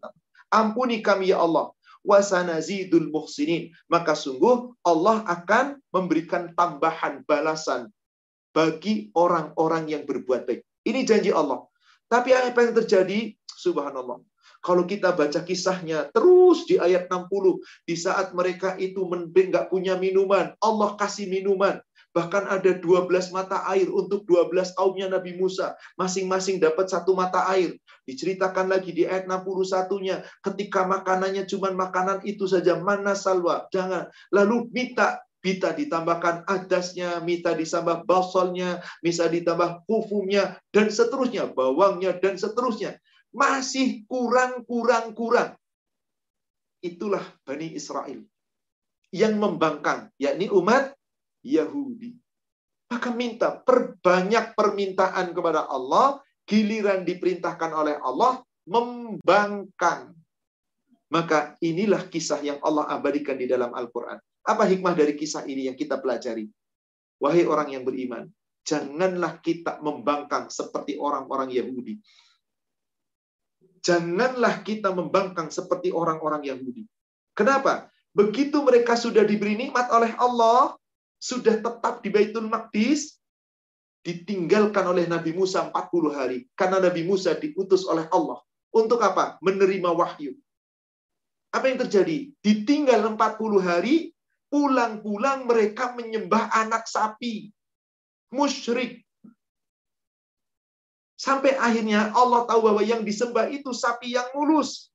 Ampuni 0.52 1.00
kami 1.00 1.32
ya 1.32 1.40
Allah 1.40 1.72
wasanazidul 2.06 3.10
muhsinin. 3.10 3.74
Maka 3.90 4.18
sungguh 4.18 4.74
Allah 4.86 5.26
akan 5.26 5.80
memberikan 5.94 6.54
tambahan 6.54 7.26
balasan 7.26 7.90
bagi 8.52 9.10
orang-orang 9.16 9.88
yang 9.88 10.04
berbuat 10.04 10.46
baik. 10.46 10.62
Ini 10.84 11.08
janji 11.08 11.32
Allah. 11.32 11.64
Tapi 12.12 12.36
apa 12.36 12.60
yang 12.68 12.76
terjadi? 12.76 13.32
Subhanallah. 13.48 14.20
Kalau 14.62 14.86
kita 14.86 15.18
baca 15.18 15.42
kisahnya 15.42 16.14
terus 16.14 16.70
di 16.70 16.78
ayat 16.78 17.10
60, 17.10 17.58
di 17.82 17.96
saat 17.98 18.30
mereka 18.38 18.78
itu 18.78 19.02
nggak 19.02 19.74
punya 19.74 19.98
minuman, 19.98 20.54
Allah 20.62 20.94
kasih 21.02 21.26
minuman. 21.26 21.82
Bahkan 22.12 22.44
ada 22.52 22.72
12 22.76 23.08
mata 23.32 23.64
air 23.72 23.88
untuk 23.88 24.28
12 24.28 24.76
kaumnya 24.76 25.08
Nabi 25.08 25.40
Musa. 25.40 25.80
Masing-masing 25.96 26.60
dapat 26.60 26.92
satu 26.92 27.16
mata 27.16 27.48
air. 27.48 27.80
Diceritakan 28.04 28.68
lagi 28.68 28.92
di 28.92 29.08
ayat 29.08 29.32
61-nya. 29.32 30.28
Ketika 30.44 30.84
makanannya 30.84 31.48
cuma 31.48 31.72
makanan 31.72 32.28
itu 32.28 32.44
saja. 32.52 32.76
Mana 32.84 33.16
salwa? 33.16 33.64
Jangan. 33.72 34.12
Lalu 34.36 34.68
minta 34.76 35.24
Bisa 35.42 35.74
ditambahkan 35.74 36.46
adasnya, 36.46 37.18
minta 37.26 37.58
ditambah 37.58 38.06
basolnya, 38.06 38.78
bisa 39.02 39.26
ditambah 39.26 39.90
kufumnya, 39.90 40.62
dan 40.70 40.94
seterusnya, 40.94 41.50
bawangnya, 41.50 42.14
dan 42.22 42.38
seterusnya. 42.38 43.02
Masih 43.34 44.06
kurang, 44.06 44.62
kurang, 44.70 45.18
kurang. 45.18 45.58
Itulah 46.86 47.26
Bani 47.42 47.74
Israel. 47.74 48.22
Yang 49.10 49.34
membangkang, 49.42 50.14
yakni 50.22 50.46
umat 50.54 50.94
Yahudi. 51.46 52.16
Maka 52.92 53.10
minta 53.16 53.56
perbanyak 53.56 54.52
permintaan 54.52 55.32
kepada 55.32 55.66
Allah, 55.72 56.20
giliran 56.44 57.08
diperintahkan 57.08 57.72
oleh 57.72 57.96
Allah 58.04 58.44
membangkang. 58.68 60.12
Maka 61.12 61.56
inilah 61.60 62.08
kisah 62.08 62.40
yang 62.44 62.60
Allah 62.64 62.88
abadikan 62.92 63.36
di 63.36 63.48
dalam 63.48 63.72
Al-Quran. 63.76 64.20
Apa 64.48 64.64
hikmah 64.68 64.96
dari 64.96 65.16
kisah 65.16 65.44
ini 65.48 65.68
yang 65.72 65.76
kita 65.76 66.00
pelajari? 66.00 66.48
Wahai 67.22 67.46
orang 67.46 67.70
yang 67.70 67.84
beriman, 67.86 68.26
janganlah 68.66 69.38
kita 69.40 69.78
membangkang 69.84 70.50
seperti 70.50 70.98
orang-orang 70.98 71.54
Yahudi. 71.54 72.02
Janganlah 73.82 74.62
kita 74.66 74.94
membangkang 74.94 75.50
seperti 75.54 75.94
orang-orang 75.94 76.46
Yahudi. 76.46 76.86
Kenapa? 77.34 77.90
Begitu 78.12 78.62
mereka 78.62 78.98
sudah 78.98 79.24
diberi 79.26 79.58
nikmat 79.58 79.90
oleh 79.94 80.14
Allah, 80.18 80.76
sudah 81.22 81.62
tetap 81.62 82.02
di 82.02 82.10
Baitul 82.10 82.50
Maqdis, 82.50 83.22
ditinggalkan 84.02 84.82
oleh 84.90 85.06
Nabi 85.06 85.38
Musa 85.38 85.70
40 85.70 86.18
hari. 86.18 86.50
Karena 86.58 86.82
Nabi 86.82 87.06
Musa 87.06 87.38
diutus 87.38 87.86
oleh 87.86 88.10
Allah. 88.10 88.42
Untuk 88.74 88.98
apa? 89.06 89.38
Menerima 89.46 89.94
wahyu. 89.94 90.34
Apa 91.54 91.70
yang 91.70 91.86
terjadi? 91.86 92.34
Ditinggal 92.42 93.06
40 93.14 93.62
hari, 93.62 94.18
pulang-pulang 94.50 95.46
mereka 95.46 95.94
menyembah 95.94 96.50
anak 96.58 96.90
sapi. 96.90 97.54
Musyrik. 98.34 99.06
Sampai 101.22 101.54
akhirnya 101.54 102.10
Allah 102.18 102.50
tahu 102.50 102.66
bahwa 102.66 102.82
yang 102.82 103.06
disembah 103.06 103.46
itu 103.54 103.70
sapi 103.78 104.18
yang 104.18 104.26
mulus. 104.34 104.90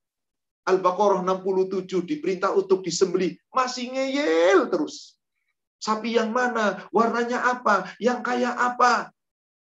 Al-Baqarah 0.67 1.23
67 1.23 2.03
diperintah 2.03 2.51
untuk 2.51 2.83
disembelih. 2.83 3.39
Masih 3.55 3.95
ngeyel 3.95 4.67
terus. 4.67 5.16
Sapi 5.77 6.17
yang 6.17 6.33
mana? 6.33 6.85
Warnanya 6.89 7.57
apa? 7.57 7.93
Yang 8.01 8.19
kayak 8.25 8.55
apa? 8.57 9.13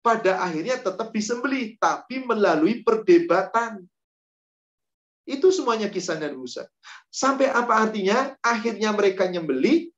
Pada 0.01 0.41
akhirnya 0.41 0.81
tetap 0.81 1.13
disembelih, 1.13 1.77
tapi 1.77 2.25
melalui 2.25 2.81
perdebatan. 2.81 3.85
Itu 5.29 5.53
semuanya 5.53 5.93
kisah 5.93 6.17
Nabi 6.17 6.41
Musa. 6.41 6.65
Sampai 7.13 7.53
apa 7.53 7.85
artinya? 7.85 8.33
Akhirnya 8.41 8.91
mereka 8.97 9.29
nyembeli. 9.29 9.93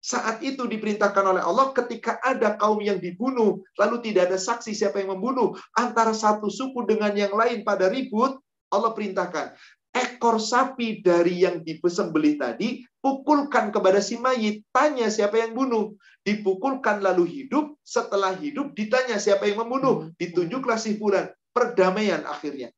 Saat 0.00 0.40
itu 0.40 0.64
diperintahkan 0.64 1.20
oleh 1.20 1.42
Allah 1.44 1.76
ketika 1.76 2.16
ada 2.24 2.56
kaum 2.56 2.80
yang 2.80 2.96
dibunuh, 2.96 3.60
lalu 3.76 4.00
tidak 4.00 4.32
ada 4.32 4.40
saksi 4.40 4.72
siapa 4.72 4.96
yang 4.96 5.12
membunuh, 5.12 5.52
antara 5.76 6.16
satu 6.16 6.48
suku 6.48 6.88
dengan 6.88 7.12
yang 7.12 7.36
lain 7.36 7.60
pada 7.68 7.92
ribut, 7.92 8.40
Allah 8.72 8.96
perintahkan, 8.96 9.52
ekor 9.90 10.38
sapi 10.38 11.02
dari 11.02 11.42
yang 11.42 11.64
disembelih 11.66 12.38
tadi, 12.38 12.84
pukulkan 13.02 13.74
kepada 13.74 13.98
si 13.98 14.20
mayit, 14.20 14.62
tanya 14.70 15.10
siapa 15.10 15.40
yang 15.40 15.56
bunuh. 15.56 15.96
Dipukulkan 16.20 17.00
lalu 17.00 17.26
hidup, 17.26 17.80
setelah 17.80 18.36
hidup 18.36 18.76
ditanya 18.76 19.16
siapa 19.16 19.48
yang 19.48 19.64
membunuh, 19.64 20.12
ditunjuklah 20.20 20.76
si 20.76 21.00
fulan. 21.00 21.32
Perdamaian 21.50 22.22
akhirnya. 22.28 22.70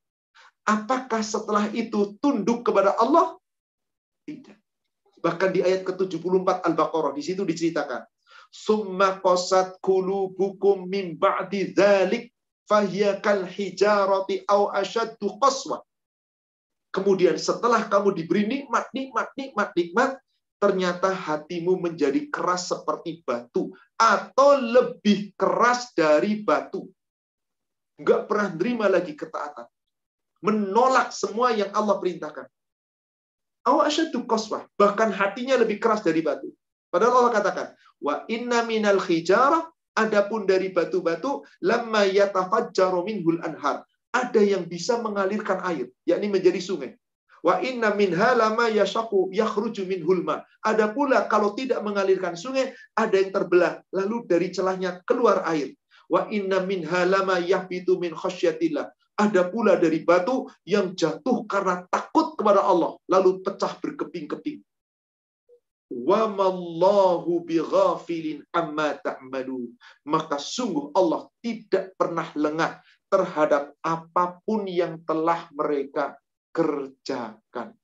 Apakah 0.63 1.19
setelah 1.21 1.67
itu 1.75 2.15
tunduk 2.23 2.63
kepada 2.63 2.95
Allah? 2.95 3.35
Tidak. 4.23 4.55
Bahkan 5.19 5.49
di 5.51 5.59
ayat 5.59 5.83
ke-74 5.83 6.63
Al-Baqarah, 6.63 7.11
di 7.11 7.23
situ 7.23 7.43
diceritakan. 7.43 8.07
Summa 8.53 9.19
qasat 9.19 9.79
kulubukum 9.83 10.87
min 10.87 11.19
ba'di 11.19 11.75
dhalik 11.75 12.31
fahiya 12.67 13.19
kal 13.19 13.43
hijarati 13.43 14.47
au 14.47 14.71
asyaddu 14.71 15.35
qaswa. 15.41 15.83
Kemudian 16.93 17.35
setelah 17.41 17.89
kamu 17.89 18.13
diberi 18.13 18.45
nikmat, 18.45 18.93
nikmat, 18.93 19.33
nikmat, 19.33 19.69
nikmat, 19.73 20.11
ternyata 20.61 21.09
hatimu 21.09 21.81
menjadi 21.81 22.29
keras 22.29 22.69
seperti 22.69 23.25
batu. 23.25 23.73
Atau 23.97 24.61
lebih 24.61 25.33
keras 25.33 25.89
dari 25.97 26.45
batu. 26.45 26.85
Enggak 27.97 28.29
pernah 28.29 28.47
nerima 28.53 28.85
lagi 28.85 29.17
ketaatan 29.17 29.65
menolak 30.43 31.15
semua 31.15 31.55
yang 31.55 31.71
Allah 31.71 31.95
perintahkan. 32.03 32.45
Awasyadu 33.63 34.27
bahkan 34.75 35.07
hatinya 35.07 35.55
lebih 35.55 35.79
keras 35.79 36.03
dari 36.03 36.19
batu. 36.19 36.51
Padahal 36.91 37.23
Allah 37.23 37.33
katakan, 37.39 37.67
wa 38.03 38.27
inna 38.27 38.67
minal 38.67 38.99
hijarah 38.99 39.63
adapun 39.95 40.43
dari 40.43 40.75
batu-batu 40.75 41.47
lamma 41.63 42.03
yatafajjaru 42.03 43.07
minhul 43.07 43.39
anhar. 43.39 43.87
Ada 44.13 44.41
yang 44.45 44.69
bisa 44.69 45.01
mengalirkan 45.01 45.59
air, 45.65 45.89
yakni 46.05 46.29
menjadi 46.29 46.61
sungai. 46.61 46.93
Wa 47.43 47.59
inna 47.59 47.91
minha 47.91 48.31
lama 48.39 48.71
yashaku 48.71 49.33
yakhruju 49.35 49.83
minhul 49.83 50.23
ma. 50.23 50.45
Ada 50.63 50.95
pula 50.95 51.27
kalau 51.27 51.51
tidak 51.57 51.83
mengalirkan 51.83 52.39
sungai, 52.39 52.71
ada 52.95 53.19
yang 53.19 53.35
terbelah, 53.35 53.83
lalu 53.91 54.23
dari 54.29 54.47
celahnya 54.53 55.03
keluar 55.03 55.43
air. 55.49 55.75
Wa 56.07 56.31
inna 56.31 56.63
minha 56.63 57.03
lama 57.03 57.41
yahbitu 57.43 57.99
min 57.99 58.15
khasyatillah. 58.15 58.87
Ada 59.19 59.51
pula 59.51 59.75
dari 59.77 60.01
batu 60.01 60.47
yang 60.65 60.95
jatuh 60.95 61.45
karena 61.45 61.83
takut 61.91 62.33
kepada 62.39 62.63
Allah, 62.63 62.95
lalu 63.11 63.43
pecah 63.43 63.75
berkeping-keping. 63.77 64.63
Wa 65.93 66.25
mallahu 66.25 67.45
bighafilin 67.45 68.41
amma 68.49 68.97
ta'malu. 68.97 69.69
Maka 70.09 70.41
sungguh 70.41 70.89
Allah 70.97 71.29
tidak 71.45 71.93
pernah 71.93 72.25
lengah 72.33 72.81
terhadap 73.13 73.77
apa 73.85 74.41
pun 74.41 74.65
yang 74.65 74.97
telah 75.05 75.45
mereka 75.53 76.17
kerjakan. 76.49 77.77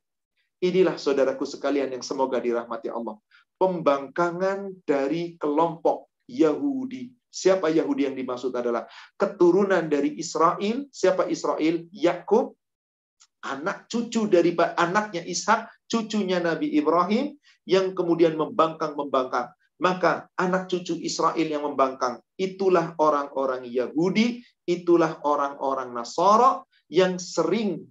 Inilah 0.58 0.98
saudaraku 0.98 1.46
sekalian 1.46 1.94
yang 1.94 2.02
semoga 2.02 2.42
dirahmati 2.42 2.90
Allah. 2.90 3.22
Pembangkangan 3.62 4.74
dari 4.90 5.38
kelompok 5.38 6.10
Yahudi 6.26 7.20
Siapa 7.30 7.70
Yahudi 7.70 8.10
yang 8.10 8.18
dimaksud 8.18 8.50
adalah 8.58 8.90
keturunan 9.14 9.86
dari 9.86 10.18
Israel. 10.18 10.90
Siapa 10.90 11.30
Israel? 11.30 11.86
Yakub, 11.94 12.58
anak 13.46 13.86
cucu 13.86 14.26
dari 14.26 14.58
anaknya 14.58 15.22
Ishak, 15.22 15.86
cucunya 15.86 16.42
Nabi 16.42 16.74
Ibrahim 16.74 17.38
yang 17.70 17.94
kemudian 17.94 18.34
membangkang-membangkang. 18.34 19.54
Maka 19.80 20.28
anak 20.36 20.68
cucu 20.68 21.00
Israel 21.00 21.48
yang 21.48 21.64
membangkang, 21.64 22.20
itulah 22.36 23.00
orang-orang 23.00 23.64
Yahudi, 23.64 24.44
itulah 24.68 25.24
orang-orang 25.24 25.96
Nasara, 25.96 26.68
yang 26.90 27.22
sering 27.22 27.86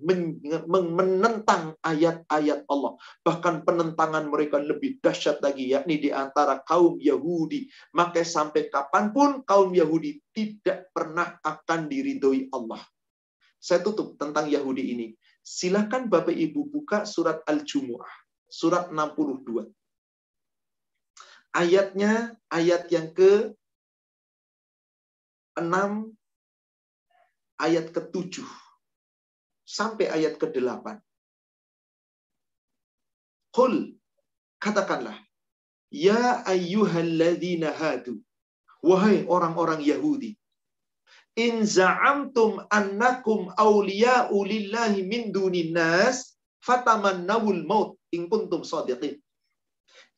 menentang 0.67 1.79
ayat-ayat 1.87 2.67
Allah. 2.67 2.99
Bahkan 3.23 3.63
penentangan 3.63 4.27
mereka 4.27 4.59
lebih 4.59 4.99
dahsyat 4.99 5.39
lagi, 5.39 5.71
yakni 5.71 6.03
di 6.03 6.11
antara 6.11 6.59
kaum 6.67 6.99
Yahudi. 6.99 7.71
Maka 7.95 8.27
sampai 8.27 8.67
kapan 8.67 9.15
pun 9.15 9.47
kaum 9.47 9.71
Yahudi 9.71 10.19
tidak 10.35 10.91
pernah 10.91 11.39
akan 11.47 11.87
diridhoi 11.87 12.51
Allah. 12.51 12.83
Saya 13.63 13.87
tutup 13.87 14.19
tentang 14.19 14.51
Yahudi 14.51 14.91
ini. 14.93 15.07
Silakan 15.47 16.11
Bapak 16.11 16.35
Ibu 16.35 16.67
buka 16.67 17.07
surat 17.07 17.47
Al-Jumu'ah. 17.47 18.13
Surat 18.51 18.91
62. 18.91 19.78
Ayatnya 21.59 22.13
ayat 22.59 22.87
yang 22.95 23.09
ke 23.19 23.33
6 25.59 26.15
ayat 27.67 27.87
ke-7 27.95 28.47
sampai 29.77 30.07
ayat 30.17 30.39
ke-8. 30.39 31.03
Qul 33.51 33.75
katakanlah 34.63 35.19
ya 35.91 36.47
ayyuhalladzina 36.47 37.75
hadu 37.81 38.15
wahai 38.89 39.27
orang-orang 39.27 39.83
Yahudi 39.83 40.31
in 41.47 41.67
za'amtum 41.67 42.67
annakum 42.79 43.51
awliya'u 43.67 44.37
lillahi 44.53 45.07
min 45.13 45.33
dunin 45.37 45.71
nas 45.79 46.39
fatamannawul 46.67 47.63
maut 47.71 47.91
in 48.17 48.31
kuntum 48.33 48.63
shadiqin 48.71 49.17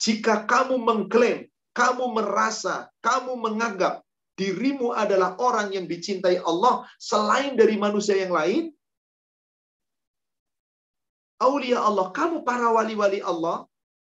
jika 0.01 0.49
kamu 0.49 0.81
mengklaim 0.81 1.47
kamu 1.77 2.05
merasa 2.17 2.89
kamu 3.05 3.37
menganggap 3.39 4.03
dirimu 4.35 4.97
adalah 4.97 5.37
orang 5.37 5.71
yang 5.71 5.85
dicintai 5.85 6.41
Allah 6.41 6.89
selain 6.97 7.55
dari 7.55 7.77
manusia 7.77 8.17
yang 8.17 8.33
lain 8.33 8.73
aulia 11.41 11.81
Allah, 11.81 12.13
kamu 12.13 12.45
para 12.45 12.69
wali-wali 12.69 13.25
Allah, 13.25 13.65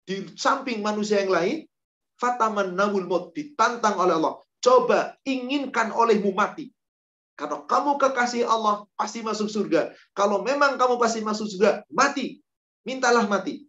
di 0.03 0.27
samping 0.35 0.83
manusia 0.83 1.23
yang 1.23 1.31
lain, 1.31 1.57
fataman 2.19 2.75
nawul 2.75 3.07
maut, 3.07 3.31
ditantang 3.31 3.95
oleh 3.95 4.19
Allah. 4.19 4.35
Coba 4.59 5.15
inginkan 5.23 5.95
olehmu 5.95 6.35
mati. 6.35 6.69
Kalau 7.33 7.65
kamu 7.65 7.97
kekasih 7.97 8.45
Allah, 8.45 8.85
pasti 8.93 9.23
masuk 9.25 9.49
surga. 9.49 9.95
Kalau 10.13 10.43
memang 10.45 10.77
kamu 10.77 11.01
pasti 11.01 11.23
masuk 11.23 11.49
surga, 11.49 11.81
mati. 11.89 12.43
Mintalah 12.83 13.25
mati. 13.25 13.65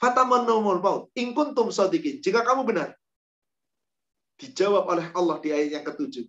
Fataman 0.00 0.48
nawul 0.48 0.80
maut. 0.80 1.12
Ingkuntum 1.12 1.68
sodikin. 1.68 2.24
Jika 2.24 2.40
kamu 2.40 2.64
benar. 2.64 2.96
Dijawab 4.40 4.88
oleh 4.88 5.06
Allah 5.12 5.36
di 5.44 5.48
ayat 5.52 5.70
yang 5.76 5.84
ketujuh. 5.84 6.24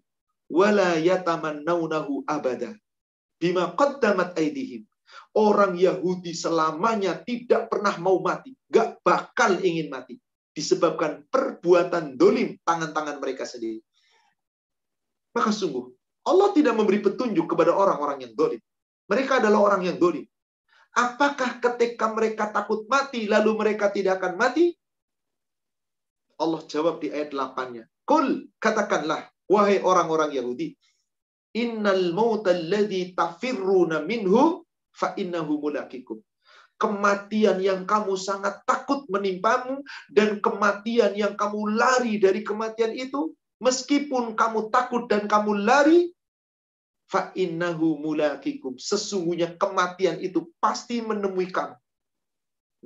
Wala 0.52 1.00
yatamannawnahu 1.00 2.28
abada. 2.28 2.76
Bima 3.40 3.72
qaddamat 3.72 4.36
aidihim 4.36 4.84
Orang 5.32 5.80
Yahudi 5.80 6.36
selamanya 6.36 7.16
tidak 7.24 7.72
pernah 7.72 7.96
mau 8.00 8.20
mati. 8.20 8.52
Gak 8.68 9.00
bakal 9.00 9.64
ingin 9.64 9.88
mati. 9.88 10.20
Disebabkan 10.52 11.24
perbuatan 11.32 12.20
dolim 12.20 12.60
tangan-tangan 12.68 13.24
mereka 13.24 13.48
sendiri. 13.48 13.80
Maka 15.32 15.56
sungguh, 15.56 15.88
Allah 16.28 16.52
tidak 16.52 16.76
memberi 16.76 17.00
petunjuk 17.00 17.48
kepada 17.48 17.72
orang-orang 17.72 18.28
yang 18.28 18.36
dolim. 18.36 18.60
Mereka 19.08 19.40
adalah 19.40 19.64
orang 19.72 19.88
yang 19.88 19.96
dolim. 19.96 20.28
Apakah 20.92 21.64
ketika 21.64 22.12
mereka 22.12 22.52
takut 22.52 22.84
mati, 22.92 23.24
lalu 23.26 23.56
mereka 23.56 23.88
tidak 23.92 24.20
akan 24.20 24.36
mati? 24.36 24.76
Allah 26.36 26.62
jawab 26.68 27.00
di 27.00 27.14
ayat 27.14 27.32
8-nya. 27.32 27.88
Kul, 28.04 28.52
katakanlah, 28.60 29.32
Wahai 29.52 29.84
orang-orang 29.84 30.32
Yahudi, 30.32 30.72
innal 31.60 32.16
mauta 32.16 32.56
alladhi 32.56 33.12
tafirruna 33.12 34.00
minhu 34.00 34.64
fa 34.96 35.12
innahu 35.20 35.60
mulakikum. 35.60 36.24
Kematian 36.80 37.60
yang 37.60 37.84
kamu 37.84 38.16
sangat 38.16 38.64
takut 38.64 39.04
menimpamu 39.12 39.84
dan 40.08 40.40
kematian 40.40 41.14
yang 41.20 41.36
kamu 41.36 41.76
lari 41.76 42.16
dari 42.18 42.48
kematian 42.48 42.96
itu, 42.96 43.36
meskipun 43.60 44.40
kamu 44.40 44.72
takut 44.72 45.06
dan 45.12 45.28
kamu 45.28 45.68
lari, 45.68 46.16
fa 47.12 47.36
innahu 47.36 48.00
mulakikum. 48.00 48.80
Sesungguhnya 48.80 49.60
kematian 49.60 50.24
itu 50.24 50.48
pasti 50.64 51.04
menemui 51.04 51.52
kamu. 51.52 51.76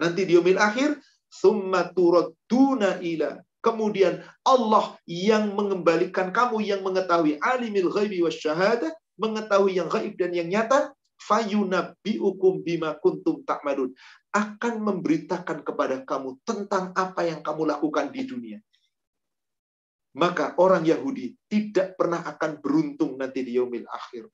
Nanti 0.01 0.25
di 0.25 0.33
umil 0.33 0.57
akhir, 0.57 0.97
thumma 1.29 1.93
turadduna 1.93 2.99
ila 3.05 3.37
Kemudian 3.65 4.21
Allah 4.45 4.93
yang 5.09 5.57
mengembalikan 5.57 6.29
kamu 6.29 6.61
yang 6.61 6.85
mengetahui 6.85 7.41
alimil 7.41 7.89
ghaibi 7.89 8.21
wasyahadah, 8.21 8.93
mengetahui 9.17 9.81
yang 9.81 9.89
gaib 9.89 10.13
dan 10.21 10.37
yang 10.37 10.45
nyata, 10.53 10.93
fayunabbiukum 11.17 12.61
bima 12.61 12.93
kuntum 13.01 13.41
ta'malun. 13.41 13.89
Akan 14.29 14.85
memberitakan 14.85 15.65
kepada 15.65 16.05
kamu 16.05 16.37
tentang 16.45 16.93
apa 16.93 17.25
yang 17.25 17.41
kamu 17.41 17.73
lakukan 17.73 18.13
di 18.13 18.21
dunia. 18.29 18.61
Maka 20.15 20.55
orang 20.57 20.87
Yahudi 20.87 21.35
tidak 21.51 21.99
pernah 21.99 22.23
akan 22.23 22.63
beruntung 22.63 23.19
nanti 23.19 23.43
di 23.43 23.59
yaumil 23.59 23.83
akhir. 23.91 24.31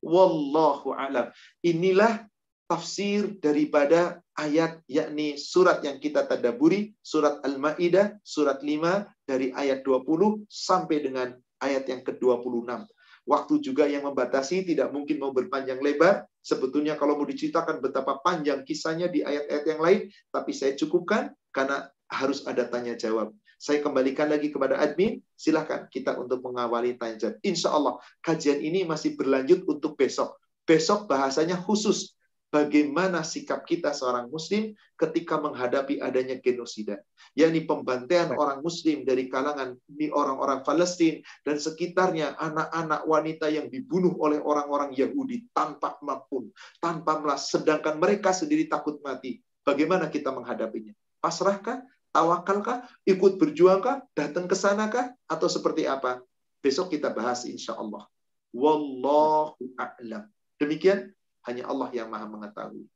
Wallahu 0.00 0.96
alam. 0.96 1.28
Inilah 1.60 2.24
tafsir 2.64 3.36
daripada 3.40 4.24
ayat 4.36 4.80
yakni 4.88 5.36
surat 5.36 5.84
yang 5.84 6.00
kita 6.00 6.24
tadaburi 6.24 6.96
surat 7.04 7.44
Al-Maidah 7.44 8.16
surat 8.24 8.64
5 8.64 9.28
dari 9.28 9.52
ayat 9.52 9.84
20 9.84 10.48
sampai 10.48 11.04
dengan 11.04 11.28
ayat 11.60 11.84
yang 11.88 12.00
ke-26. 12.00 12.88
Waktu 13.24 13.54
juga 13.64 13.88
yang 13.88 14.04
membatasi 14.04 14.68
tidak 14.68 14.92
mungkin 14.92 15.16
mau 15.16 15.32
berpanjang 15.32 15.80
lebar. 15.80 16.28
Sebetulnya 16.44 17.00
kalau 17.00 17.16
mau 17.16 17.24
diceritakan 17.24 17.80
betapa 17.80 18.20
panjang 18.20 18.60
kisahnya 18.68 19.08
di 19.08 19.24
ayat-ayat 19.24 19.64
yang 19.64 19.80
lain, 19.80 20.00
tapi 20.28 20.52
saya 20.52 20.76
cukupkan 20.76 21.32
karena 21.48 21.88
harus 22.04 22.44
ada 22.44 22.68
tanya 22.68 22.92
jawab. 22.92 23.32
Saya 23.64 23.80
kembalikan 23.80 24.28
lagi 24.28 24.52
kepada 24.52 24.76
admin, 24.76 25.24
silahkan 25.40 25.88
kita 25.88 26.20
untuk 26.20 26.44
mengawali 26.44 27.00
tanya 27.00 27.16
jawab. 27.16 27.40
Insya 27.40 27.72
Allah 27.72 27.96
kajian 28.20 28.60
ini 28.60 28.84
masih 28.84 29.16
berlanjut 29.16 29.64
untuk 29.64 29.96
besok. 29.96 30.36
Besok 30.68 31.08
bahasanya 31.08 31.56
khusus. 31.56 32.12
Bagaimana 32.52 33.24
sikap 33.24 33.64
kita 33.64 33.96
seorang 33.96 34.28
muslim 34.28 34.76
ketika 35.00 35.40
menghadapi 35.40 35.98
adanya 35.98 36.36
genosida? 36.38 37.00
Yakni 37.32 37.64
pembantaian 37.64 38.36
orang 38.36 38.60
muslim 38.60 39.02
dari 39.02 39.32
kalangan 39.32 39.80
orang-orang 40.12 40.60
Palestina 40.60 41.24
dan 41.42 41.56
sekitarnya 41.56 42.36
anak-anak 42.36 43.08
wanita 43.08 43.48
yang 43.48 43.72
dibunuh 43.72 44.12
oleh 44.20 44.44
orang-orang 44.44 44.92
Yahudi 44.92 45.48
tanpa 45.56 45.96
maupun 46.04 46.52
tanpa 46.84 47.16
melas. 47.18 47.48
Sedangkan 47.48 47.96
mereka 47.96 48.36
sendiri 48.36 48.68
takut 48.68 49.00
mati. 49.00 49.40
Bagaimana 49.64 50.12
kita 50.12 50.30
menghadapinya? 50.30 50.92
Pasrahkah 51.18 51.80
tawakalkah 52.14 52.86
ikut 53.02 53.42
berjuangkah 53.42 54.06
datang 54.14 54.46
ke 54.46 54.54
sanakah 54.54 55.10
atau 55.26 55.50
seperti 55.50 55.90
apa 55.90 56.22
besok 56.62 56.94
kita 56.94 57.10
bahas 57.10 57.42
insya 57.44 57.74
Allah 57.74 58.06
wallahu 58.54 59.58
a'lam 59.74 60.30
demikian 60.62 61.10
hanya 61.44 61.68
Allah 61.68 61.88
yang 61.92 62.08
maha 62.08 62.26
mengetahui. 62.28 62.88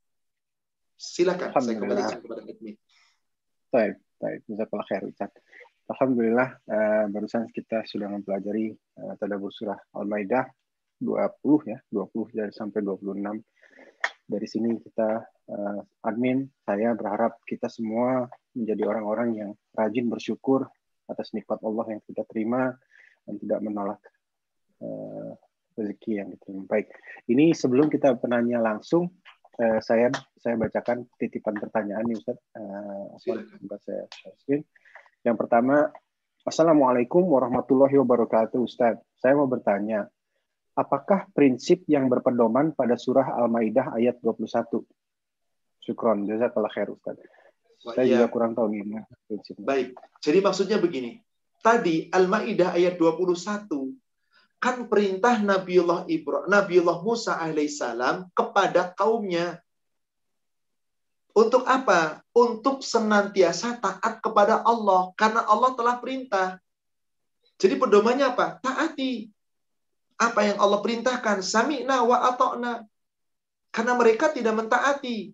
Silakan 0.98 1.54
saya 1.54 1.78
kembalikan 1.78 2.18
kepada 2.18 2.42
admin. 2.42 2.74
Baik, 3.70 3.94
baik. 4.18 4.40
Jazakallah 4.50 4.86
khair 4.88 5.04
Ustaz. 5.06 5.30
Alhamdulillah 5.88 6.48
uh, 6.68 7.04
barusan 7.08 7.48
kita 7.54 7.86
sudah 7.86 8.12
mempelajari 8.12 8.76
uh, 9.00 9.14
tadabbur 9.16 9.52
surah 9.52 9.78
Al-Maidah 9.96 10.44
20 11.00 11.70
ya, 11.70 11.78
20 11.92 12.34
dari 12.34 12.52
sampai 12.52 12.82
26. 12.82 13.14
Dari 14.28 14.44
sini 14.44 14.76
kita 14.76 15.24
uh, 15.24 15.80
admin 16.04 16.44
saya 16.68 16.92
berharap 16.92 17.40
kita 17.48 17.72
semua 17.72 18.28
menjadi 18.52 18.84
orang-orang 18.84 19.28
yang 19.32 19.50
rajin 19.72 20.12
bersyukur 20.12 20.68
atas 21.08 21.32
nikmat 21.32 21.56
Allah 21.64 21.96
yang 21.96 22.02
kita 22.04 22.28
terima 22.28 22.76
dan 23.24 23.34
tidak 23.40 23.60
menolak 23.64 24.00
uh, 24.84 25.32
rezeki 25.78 26.12
yang 26.18 26.28
diterima. 26.34 26.66
Baik, 26.66 26.90
ini 27.30 27.54
sebelum 27.54 27.86
kita 27.86 28.18
penanya 28.18 28.58
langsung, 28.58 29.14
eh, 29.62 29.78
saya 29.78 30.10
saya 30.34 30.58
bacakan 30.58 31.06
titipan 31.22 31.54
pertanyaan 31.54 32.02
nih 32.10 32.18
Ustaz. 32.18 32.34
Eh, 32.58 33.06
saya 33.22 34.02
screen. 34.42 34.66
Yang 35.22 35.36
pertama, 35.38 35.94
Assalamualaikum 36.42 37.22
warahmatullahi 37.28 37.94
wabarakatuh 38.00 38.58
Ustaz. 38.64 38.96
Saya 39.20 39.36
mau 39.36 39.44
bertanya, 39.44 40.08
apakah 40.78 41.26
prinsip 41.34 41.82
yang 41.90 42.06
berpedoman 42.06 42.70
pada 42.70 42.94
surah 42.94 43.34
Al-Maidah 43.42 43.98
ayat 43.98 44.22
21? 44.22 44.86
Syukron, 45.82 46.22
jazakallah 46.30 46.70
khair 46.70 46.94
Ustaz. 46.94 47.18
Saya 47.82 48.06
ya. 48.06 48.22
juga 48.22 48.26
kurang 48.30 48.54
tahu 48.54 48.70
gimana 48.70 49.06
prinsipnya. 49.26 49.66
Baik, 49.66 49.88
jadi 50.22 50.38
maksudnya 50.38 50.78
begini. 50.78 51.18
Tadi 51.58 52.06
Al-Maidah 52.14 52.78
ayat 52.78 52.94
21 52.94 53.34
kan 54.58 54.90
perintah 54.90 55.38
Nabiullah 55.38 56.06
Ibrahim, 56.10 56.50
Nabiullah 56.50 56.98
Musa 57.02 57.38
alaihissalam 57.38 58.30
kepada 58.34 58.94
kaumnya. 58.94 59.62
Untuk 61.34 61.62
apa? 61.70 62.26
Untuk 62.34 62.82
senantiasa 62.82 63.78
taat 63.78 64.18
kepada 64.18 64.66
Allah 64.66 65.14
karena 65.14 65.46
Allah 65.46 65.70
telah 65.78 66.02
perintah. 66.02 66.58
Jadi 67.62 67.78
pedomannya 67.78 68.34
apa? 68.34 68.58
Taati. 68.58 69.37
Apa 70.18 70.50
yang 70.50 70.58
Allah 70.58 70.82
perintahkan, 70.82 71.46
sami'na 71.46 72.02
wa 72.02 72.26
ata'na. 72.34 72.82
Karena 73.70 73.92
mereka 73.94 74.34
tidak 74.34 74.58
mentaati. 74.58 75.30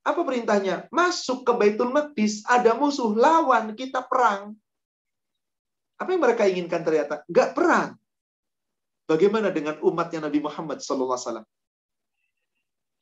Apa 0.00 0.24
perintahnya? 0.24 0.88
Masuk 0.88 1.44
ke 1.44 1.52
Baitul 1.52 1.92
Maqdis, 1.92 2.40
ada 2.48 2.72
musuh, 2.72 3.12
lawan, 3.12 3.76
kita 3.76 4.00
perang. 4.08 4.56
Apa 6.00 6.16
yang 6.16 6.24
mereka 6.24 6.48
inginkan 6.48 6.80
ternyata? 6.80 7.20
Gak 7.28 7.52
perang. 7.52 8.00
Bagaimana 9.04 9.52
dengan 9.52 9.76
umatnya 9.84 10.24
Nabi 10.24 10.40
Muhammad 10.40 10.80
SAW? 10.80 11.44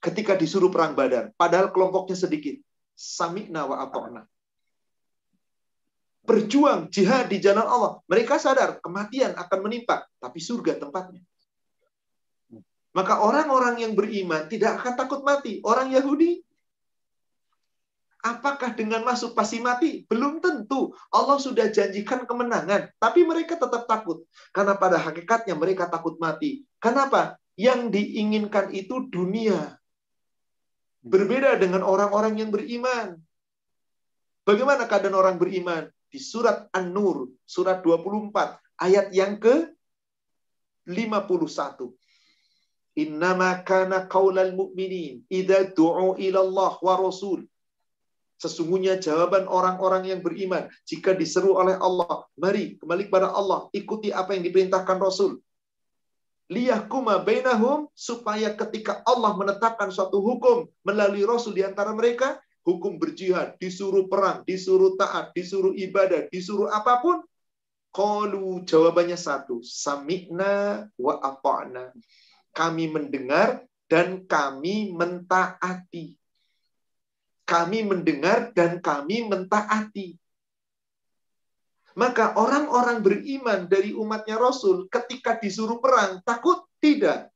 Ketika 0.03 0.35
disuruh 0.35 0.71
perang 0.73 0.99
badar, 0.99 1.31
padahal 1.39 1.71
kelompoknya 1.71 2.19
sedikit. 2.19 2.59
Sami'na 2.99 3.71
wa 3.71 3.87
ato'na. 3.87 4.27
Berjuang 6.29 6.93
jihad 6.93 7.33
di 7.33 7.41
jalan 7.41 7.65
Allah. 7.65 8.05
Mereka 8.05 8.37
sadar 8.37 8.85
kematian 8.85 9.33
akan 9.33 9.59
menimpa, 9.65 10.05
tapi 10.21 10.45
surga 10.45 10.77
tempatnya. 10.77 11.25
Maka 12.93 13.25
orang-orang 13.25 13.81
yang 13.81 13.97
beriman 13.97 14.45
tidak 14.53 14.85
akan 14.85 14.93
takut 14.93 15.25
mati. 15.25 15.65
Orang 15.65 15.89
Yahudi 15.89 16.45
Apakah 18.19 18.75
dengan 18.75 19.07
masuk 19.07 19.31
pasti 19.31 19.63
mati? 19.63 20.03
Belum 20.11 20.43
tentu. 20.43 20.91
Allah 21.15 21.39
sudah 21.39 21.71
janjikan 21.71 22.27
kemenangan. 22.27 22.91
Tapi 22.99 23.23
mereka 23.23 23.55
tetap 23.55 23.87
takut. 23.87 24.27
Karena 24.51 24.75
pada 24.75 24.99
hakikatnya 24.99 25.55
mereka 25.55 25.87
takut 25.87 26.19
mati. 26.19 26.67
Kenapa? 26.83 27.39
Yang 27.55 27.95
diinginkan 27.95 28.75
itu 28.75 29.07
dunia. 29.07 29.79
Berbeda 31.07 31.63
dengan 31.63 31.87
orang-orang 31.87 32.43
yang 32.43 32.51
beriman. 32.51 33.23
Bagaimana 34.43 34.91
keadaan 34.91 35.15
orang 35.15 35.39
beriman? 35.39 35.87
Di 36.09 36.17
surat 36.17 36.73
An-Nur, 36.73 37.29
surat 37.45 37.85
24, 37.85 38.33
ayat 38.81 39.13
yang 39.13 39.37
ke 39.37 39.69
51. 40.89 41.93
Innama 42.99 43.63
kana 43.63 44.09
qaulal 44.09 44.57
mu'minin 44.57 45.23
idza 45.31 45.71
du'u 45.71 46.19
ila 46.19 46.39
Allah 46.43 46.73
wa 46.83 46.95
rasul 46.99 47.47
Sesungguhnya 48.39 49.03
jawaban 49.03 49.51
orang-orang 49.51 50.15
yang 50.15 50.21
beriman 50.23 50.71
jika 50.87 51.11
diseru 51.11 51.59
oleh 51.59 51.75
Allah, 51.75 52.23
mari 52.39 52.79
kembali 52.79 53.11
kepada 53.11 53.35
Allah, 53.35 53.67
ikuti 53.75 54.15
apa 54.15 54.39
yang 54.39 54.47
diperintahkan 54.47 54.95
Rasul. 55.03 55.43
Liyahkuma 56.47 57.19
bainahum 57.27 57.91
supaya 57.99 58.55
ketika 58.55 59.03
Allah 59.05 59.35
menetapkan 59.35 59.91
suatu 59.91 60.23
hukum 60.23 60.71
melalui 60.87 61.27
Rasul 61.27 61.59
di 61.59 61.67
antara 61.67 61.91
mereka, 61.91 62.39
hukum 62.69 63.01
berjihad, 63.01 63.57
disuruh 63.57 64.05
perang, 64.05 64.45
disuruh 64.45 64.93
taat, 65.01 65.33
disuruh 65.33 65.73
ibadah, 65.73 66.29
disuruh 66.29 66.69
apa 66.69 67.01
pun, 67.01 67.25
Qalu 67.89 68.69
jawabannya 68.69 69.17
satu, 69.17 69.65
sami'na 69.65 70.85
wa 71.01 71.15
ata'na. 71.25 71.97
Kami 72.53 72.85
mendengar 72.93 73.65
dan 73.89 74.29
kami 74.29 74.93
mentaati. 74.93 76.13
Kami 77.49 77.79
mendengar 77.89 78.53
dan 78.53 78.85
kami 78.85 79.25
mentaati. 79.25 80.21
Maka 81.97 82.37
orang-orang 82.37 83.01
beriman 83.01 83.67
dari 83.67 83.97
umatnya 83.97 84.37
Rasul 84.37 84.87
ketika 84.93 85.41
disuruh 85.41 85.81
perang 85.81 86.21
takut? 86.23 86.63
Tidak. 86.79 87.27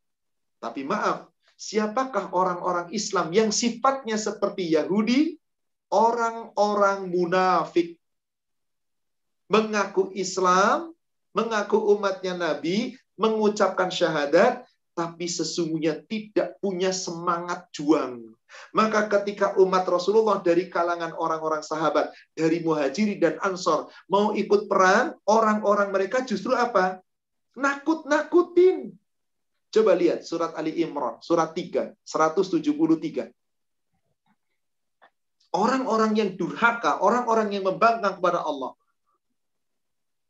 Tapi 0.63 0.87
maaf, 0.87 1.32
siapakah 1.63 2.35
orang-orang 2.35 2.91
Islam 2.91 3.31
yang 3.31 3.55
sifatnya 3.55 4.19
seperti 4.19 4.75
Yahudi? 4.75 5.39
Orang-orang 5.95 7.07
munafik. 7.07 8.01
Mengaku 9.47 10.11
Islam, 10.17 10.91
mengaku 11.31 11.79
umatnya 11.95 12.35
Nabi, 12.35 12.97
mengucapkan 13.15 13.93
syahadat, 13.93 14.65
tapi 14.97 15.29
sesungguhnya 15.29 16.03
tidak 16.09 16.59
punya 16.59 16.91
semangat 16.91 17.69
juang. 17.71 18.33
Maka 18.73 19.09
ketika 19.09 19.57
umat 19.61 19.85
Rasulullah 19.89 20.41
dari 20.41 20.69
kalangan 20.69 21.13
orang-orang 21.17 21.65
sahabat, 21.65 22.13
dari 22.33 22.65
muhajiri 22.65 23.21
dan 23.21 23.37
ansor, 23.45 23.89
mau 24.09 24.33
ikut 24.33 24.69
perang, 24.69 25.17
orang-orang 25.29 25.93
mereka 25.93 26.25
justru 26.25 26.57
apa? 26.57 27.01
Nakut-nakutin. 27.57 28.97
Coba 29.73 29.97
lihat 29.97 30.29
surat 30.29 30.53
Ali 30.53 30.85
Imran, 30.85 31.17
surat 31.25 31.57
3, 31.57 31.97
173. 32.05 33.33
Orang-orang 35.53 36.13
yang 36.17 36.31
durhaka, 36.37 37.01
orang-orang 37.01 37.57
yang 37.57 37.65
membangkang 37.65 38.21
kepada 38.21 38.45
Allah, 38.45 38.77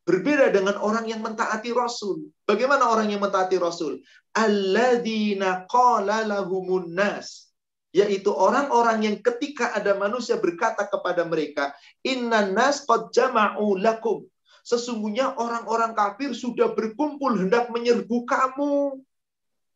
Berbeda 0.03 0.51
dengan 0.51 0.75
orang 0.83 1.07
yang 1.07 1.23
mentaati 1.23 1.71
Rasul. 1.71 2.27
Bagaimana 2.43 2.91
orang 2.91 3.07
yang 3.07 3.23
mentaati 3.23 3.55
Rasul? 3.55 4.03
Alladzina 4.35 5.63
qala 5.71 6.27
lahumun 6.27 6.91
nas. 6.91 7.47
Yaitu 7.95 8.27
orang-orang 8.35 9.07
yang 9.07 9.17
ketika 9.23 9.71
ada 9.71 9.95
manusia 9.95 10.35
berkata 10.35 10.83
kepada 10.91 11.23
mereka, 11.23 11.71
Inna 12.03 12.51
nas 12.51 12.83
qad 12.83 13.15
jama'u 13.15 13.79
lakum. 13.79 14.27
Sesungguhnya 14.67 15.39
orang-orang 15.39 15.95
kafir 15.95 16.35
sudah 16.35 16.75
berkumpul 16.75 17.39
hendak 17.39 17.71
menyerbu 17.71 18.27
kamu. 18.27 18.99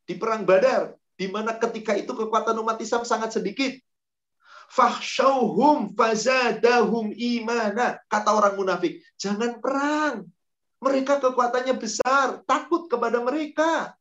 Di 0.07 0.15
perang 0.15 0.47
badar. 0.47 0.95
Di 1.19 1.27
mana 1.27 1.59
ketika 1.59 1.91
itu 1.99 2.15
kekuatan 2.15 2.55
umat 2.63 2.79
Islam 2.79 3.03
sangat 3.03 3.35
sedikit. 3.35 3.75
Fahsyauhum 4.71 5.91
fazadahum 5.93 7.11
imana. 7.11 7.99
Kata 8.07 8.31
orang 8.31 8.55
munafik. 8.55 9.03
Jangan 9.19 9.59
perang. 9.59 10.23
Mereka 10.79 11.19
kekuatannya 11.19 11.75
besar. 11.75 12.39
Takut 12.47 12.87
kepada 12.87 13.19
mereka. 13.19 13.91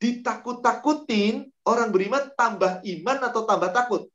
Ditakut-takutin, 0.00 1.52
orang 1.68 1.92
beriman 1.92 2.32
tambah 2.32 2.80
iman 2.80 3.18
atau 3.20 3.44
tambah 3.44 3.68
takut? 3.68 4.08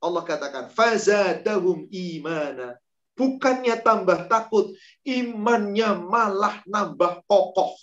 Allah 0.00 0.24
katakan, 0.24 0.72
fazadahum 0.72 1.84
imana. 1.92 2.80
Bukannya 3.12 3.76
tambah 3.84 4.24
takut, 4.24 4.72
imannya 5.04 6.00
malah 6.00 6.64
nambah 6.64 7.20
kokoh. 7.28 7.76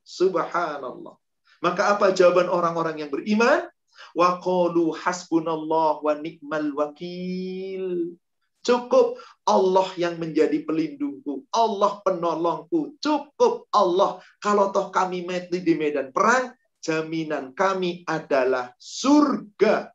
Subhanallah. 0.00 1.20
Maka 1.66 1.98
apa 1.98 2.14
jawaban 2.14 2.46
orang-orang 2.46 3.02
yang 3.02 3.10
beriman? 3.10 3.66
Wa 4.14 4.38
qalu 4.38 4.94
hasbunallah 4.94 5.98
wa 5.98 6.14
ni'mal 6.14 6.70
wakil. 6.78 8.14
Cukup 8.62 9.18
Allah 9.42 9.90
yang 9.98 10.14
menjadi 10.22 10.62
pelindungku. 10.62 11.42
Allah 11.50 11.98
penolongku. 12.06 12.94
Cukup 13.02 13.66
Allah. 13.74 14.22
Kalau 14.38 14.70
toh 14.70 14.94
kami 14.94 15.26
mati 15.26 15.58
di 15.58 15.74
medan 15.74 16.14
perang, 16.14 16.54
jaminan 16.78 17.50
kami 17.50 18.06
adalah 18.06 18.70
surga. 18.78 19.90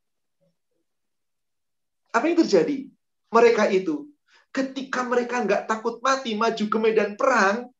Apa 2.12 2.24
yang 2.28 2.44
terjadi? 2.44 2.92
Mereka 3.32 3.72
itu, 3.72 4.12
ketika 4.52 5.08
mereka 5.08 5.40
nggak 5.40 5.72
takut 5.72 6.04
mati 6.04 6.36
maju 6.36 6.66
ke 6.68 6.78
medan 6.84 7.16
perang, 7.16 7.72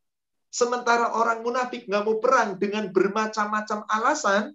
sementara 0.52 1.16
orang 1.16 1.42
munafik 1.42 1.88
nggak 1.88 2.04
mau 2.04 2.20
perang 2.20 2.60
dengan 2.60 2.92
bermacam-macam 2.92 3.88
alasan, 3.88 4.54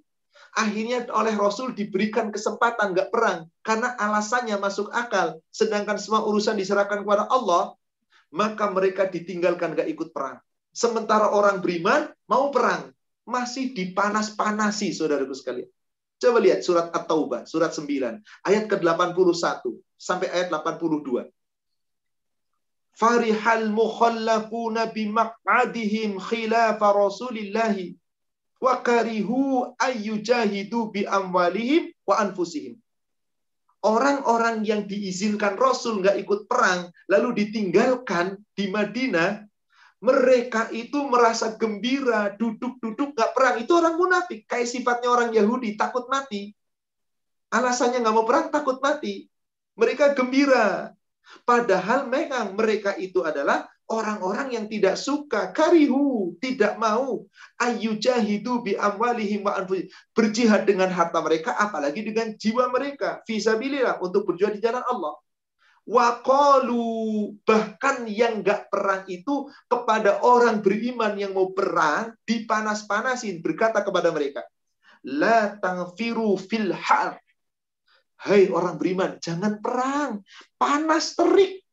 akhirnya 0.52 1.08
oleh 1.10 1.32
Rasul 1.34 1.72
diberikan 1.72 2.28
kesempatan 2.28 2.92
nggak 2.92 3.08
perang 3.08 3.48
karena 3.64 3.96
alasannya 3.96 4.60
masuk 4.60 4.92
akal, 4.92 5.40
sedangkan 5.48 5.96
semua 5.96 6.22
urusan 6.28 6.60
diserahkan 6.60 7.02
kepada 7.02 7.26
Allah, 7.32 7.72
maka 8.30 8.68
mereka 8.68 9.08
ditinggalkan 9.08 9.72
nggak 9.72 9.88
ikut 9.90 10.12
perang. 10.12 10.38
Sementara 10.76 11.32
orang 11.32 11.64
beriman 11.64 12.12
mau 12.28 12.52
perang, 12.52 12.92
masih 13.24 13.72
dipanas-panasi, 13.72 14.92
saudaraku 14.92 15.32
sekalian. 15.32 15.72
Coba 16.16 16.40
lihat 16.40 16.64
surat 16.64 16.88
At-Taubah, 16.92 17.44
surat 17.44 17.72
9, 17.72 18.20
ayat 18.44 18.64
ke-81 18.68 19.64
sampai 19.96 20.28
ayat 20.32 20.48
82. 20.48 21.28
Farihal 22.96 23.68
mukhallafuna 23.68 24.88
bimaq'adihim 24.88 26.16
khilafa 26.16 26.96
Rasulillahi 26.96 27.92
wa 28.56 28.80
karihu 28.80 29.68
ayyujahidu 29.76 30.88
bi 30.88 31.04
amwalihim 31.04 31.92
wa 32.08 32.24
anfusihim. 32.24 32.80
Orang-orang 33.84 34.64
yang 34.64 34.88
diizinkan 34.88 35.60
Rasul 35.60 36.00
nggak 36.00 36.18
ikut 36.24 36.40
perang, 36.48 36.88
lalu 37.06 37.44
ditinggalkan 37.44 38.40
di 38.56 38.72
Madinah, 38.72 39.44
mereka 40.00 40.72
itu 40.72 41.04
merasa 41.06 41.54
gembira, 41.54 42.32
duduk-duduk 42.34 43.12
nggak 43.12 43.32
perang. 43.36 43.54
Itu 43.60 43.76
orang 43.76 44.00
munafik, 44.00 44.48
kayak 44.48 44.72
sifatnya 44.72 45.12
orang 45.12 45.30
Yahudi, 45.36 45.76
takut 45.76 46.08
mati. 46.08 46.56
Alasannya 47.52 48.00
nggak 48.00 48.16
mau 48.16 48.24
perang, 48.24 48.48
takut 48.48 48.80
mati. 48.80 49.28
Mereka 49.76 50.16
gembira. 50.16 50.95
Padahal 51.42 52.06
memang 52.06 52.54
mereka 52.54 52.94
itu 52.98 53.22
adalah 53.22 53.66
orang-orang 53.86 54.54
yang 54.54 54.66
tidak 54.66 54.98
suka 54.98 55.50
karihu 55.50 56.34
tidak 56.42 56.78
mau. 56.78 57.26
Ayu 57.58 57.98
jahidu 57.98 58.62
bi 58.62 58.74
amwalihim 58.74 59.46
wa 59.46 59.62
berjihad 60.14 60.66
dengan 60.66 60.90
harta 60.90 61.18
mereka 61.22 61.54
apalagi 61.58 62.02
dengan 62.06 62.34
jiwa 62.34 62.70
mereka. 62.70 63.22
Fisabilillah 63.26 64.02
untuk 64.02 64.26
berjuang 64.26 64.58
di 64.58 64.62
jalan 64.62 64.82
Allah. 64.86 65.14
Waqalu 65.86 67.38
bahkan 67.46 68.10
yang 68.10 68.42
nggak 68.42 68.74
perang 68.74 69.06
itu 69.06 69.46
kepada 69.70 70.18
orang 70.26 70.58
beriman 70.58 71.14
yang 71.14 71.30
mau 71.30 71.54
perang 71.54 72.10
dipanas-panasin 72.26 73.38
berkata 73.38 73.86
kepada 73.86 74.10
mereka 74.10 74.42
la 75.06 75.54
tangfiru 75.62 76.34
fil 76.34 76.74
har 76.74 77.22
Hai 78.16 78.48
orang 78.48 78.80
beriman 78.80 79.20
jangan 79.20 79.60
perang 79.60 80.24
panas 80.56 81.12
terik 81.12 81.66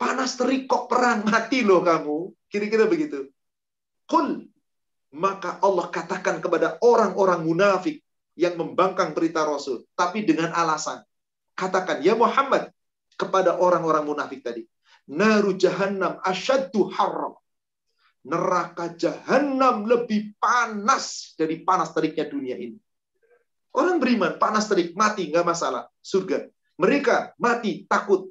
Panas 0.00 0.32
terik 0.40 0.64
kok 0.64 0.88
perang 0.88 1.20
mati 1.28 1.60
loh 1.60 1.84
kamu. 1.84 2.32
Kira-kira 2.48 2.88
begitu. 2.88 3.28
Kul. 4.08 4.48
Maka 5.12 5.60
Allah 5.60 5.92
katakan 5.92 6.40
kepada 6.40 6.80
orang-orang 6.80 7.44
munafik 7.44 8.00
yang 8.32 8.56
membangkang 8.56 9.12
berita 9.12 9.44
Rasul. 9.44 9.84
Tapi 9.92 10.24
dengan 10.24 10.56
alasan. 10.56 11.04
Katakan, 11.52 12.00
ya 12.00 12.16
Muhammad. 12.16 12.72
Kepada 13.20 13.60
orang-orang 13.60 14.08
munafik 14.08 14.40
tadi. 14.40 14.64
Naru 15.12 15.52
jahannam 15.60 16.16
asyaddu 16.24 16.88
haram. 16.96 17.36
Neraka 18.24 18.96
jahanam 18.96 19.84
lebih 19.84 20.32
panas 20.40 21.36
dari 21.36 21.60
panas 21.60 21.92
teriknya 21.92 22.24
dunia 22.24 22.56
ini. 22.56 22.80
Orang 23.70 24.02
beriman, 24.02 24.36
panas 24.36 24.66
terik, 24.66 24.92
mati, 24.98 25.30
nggak 25.30 25.46
masalah. 25.46 25.86
Surga. 26.02 26.46
Mereka 26.80 27.38
mati, 27.38 27.86
takut, 27.86 28.30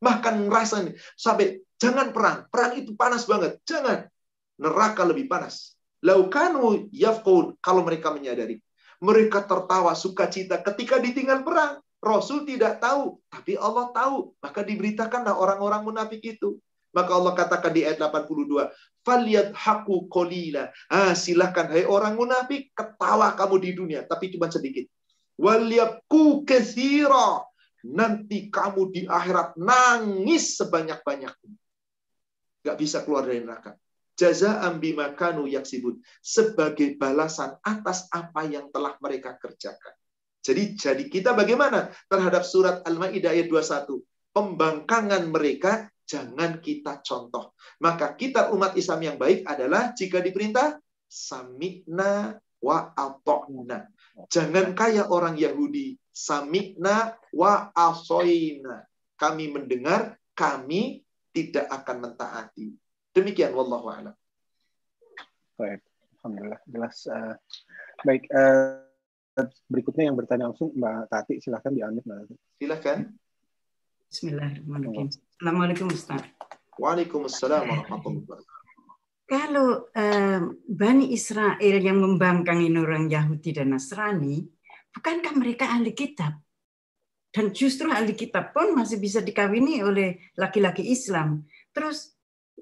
Bahkan 0.00 0.48
ngerasa 0.48 0.80
ini 0.80 0.96
sampai 1.14 1.60
jangan 1.76 2.10
perang. 2.10 2.48
Perang 2.48 2.72
itu 2.80 2.96
panas 2.96 3.28
banget. 3.28 3.60
Jangan. 3.68 4.08
Neraka 4.56 5.04
lebih 5.04 5.28
panas. 5.28 5.76
Laukanu 6.00 6.88
yafqun 6.88 7.60
kalau 7.60 7.84
mereka 7.84 8.08
menyadari. 8.08 8.56
Mereka 9.00 9.44
tertawa 9.44 9.92
sukacita 9.92 10.60
ketika 10.64 10.96
ditinggal 10.96 11.44
perang. 11.44 11.80
Rasul 12.00 12.48
tidak 12.48 12.80
tahu, 12.80 13.20
tapi 13.28 13.60
Allah 13.60 13.92
tahu. 13.92 14.32
Maka 14.40 14.64
diberitakanlah 14.64 15.36
orang-orang 15.36 15.84
munafik 15.84 16.24
itu. 16.24 16.56
Maka 16.90 17.10
Allah 17.14 17.32
katakan 17.38 17.70
di 17.70 17.86
ayat 17.86 18.02
82, 18.02 18.70
Faliyat 19.00 19.56
haku 19.56 20.10
kolila. 20.10 20.68
Ah, 20.90 21.16
silahkan, 21.16 21.70
hai 21.72 21.88
orang 21.88 22.18
munafik, 22.18 22.74
ketawa 22.76 23.32
kamu 23.32 23.56
di 23.62 23.70
dunia, 23.72 24.00
tapi 24.04 24.28
cuma 24.34 24.52
sedikit. 24.52 24.84
Waliyabku 25.40 26.44
kesira 26.44 27.40
nanti 27.88 28.52
kamu 28.52 28.82
di 28.92 29.00
akhirat 29.08 29.56
nangis 29.56 30.60
sebanyak-banyaknya. 30.60 31.56
Gak 32.60 32.76
bisa 32.76 33.00
keluar 33.08 33.24
dari 33.24 33.40
neraka. 33.40 33.72
Jaza 34.20 34.60
ambimakanu 34.60 35.48
yaksibun. 35.48 35.96
Sebagai 36.20 37.00
balasan 37.00 37.56
atas 37.64 38.04
apa 38.12 38.44
yang 38.44 38.68
telah 38.68 39.00
mereka 39.00 39.40
kerjakan. 39.40 39.96
Jadi 40.44 40.76
jadi 40.76 41.04
kita 41.08 41.32
bagaimana 41.32 41.88
terhadap 42.08 42.44
surat 42.44 42.84
Al-Maidah 42.84 43.32
ayat 43.32 43.48
21? 43.48 43.96
Pembangkangan 44.36 45.24
mereka 45.32 45.88
jangan 46.10 46.58
kita 46.58 46.98
contoh. 47.06 47.54
Maka 47.78 48.18
kita 48.18 48.50
umat 48.50 48.74
Islam 48.74 49.00
yang 49.06 49.16
baik 49.16 49.46
adalah 49.46 49.94
jika 49.94 50.18
diperintah 50.18 50.82
samikna 51.06 52.34
wa 52.58 52.90
atokna. 52.98 53.86
Jangan 54.26 54.74
kayak 54.74 55.06
orang 55.14 55.38
Yahudi 55.38 55.94
samikna 56.10 57.14
wa 57.30 57.70
asoina. 57.70 58.82
Kami 59.14 59.54
mendengar, 59.54 60.18
kami 60.34 61.06
tidak 61.30 61.70
akan 61.70 62.10
mentaati. 62.10 62.74
Demikian 63.14 63.54
wallahu 63.54 63.86
a'lam. 63.92 64.14
Baik, 65.54 65.84
alhamdulillah 66.20 66.60
jelas. 66.66 67.04
Uh, 67.06 67.36
baik, 68.02 68.24
uh, 68.32 68.80
berikutnya 69.68 70.08
yang 70.08 70.16
bertanya 70.16 70.48
langsung 70.48 70.72
Mbak 70.72 71.12
Tati, 71.12 71.34
silahkan 71.38 71.72
diambil 71.72 72.02
Mbak 72.02 72.16
Tati. 72.24 72.34
Silahkan. 72.58 72.98
Bismillahirrahmanirrahim. 74.10 75.06
Assalamualaikum 75.06 75.86
Ustaz. 75.94 76.26
Waalaikumsalam 76.82 77.62
warahmatullahi 77.62 78.26
wabarakatuh. 78.26 78.58
kalau 79.30 79.86
um, 79.86 80.42
Bani 80.66 81.14
Israel 81.14 81.78
yang 81.78 82.02
membangkangi 82.02 82.74
orang 82.74 83.06
Yahudi 83.06 83.54
dan 83.54 83.70
Nasrani, 83.70 84.50
bukankah 84.90 85.30
mereka 85.38 85.70
ahli 85.70 85.94
kitab? 85.94 86.42
Dan 87.30 87.54
justru 87.54 87.86
ahli 87.94 88.18
kitab 88.18 88.50
pun 88.50 88.74
masih 88.74 88.98
bisa 88.98 89.22
dikawini 89.22 89.78
oleh 89.86 90.34
laki-laki 90.34 90.90
Islam. 90.90 91.46
Terus 91.70 92.10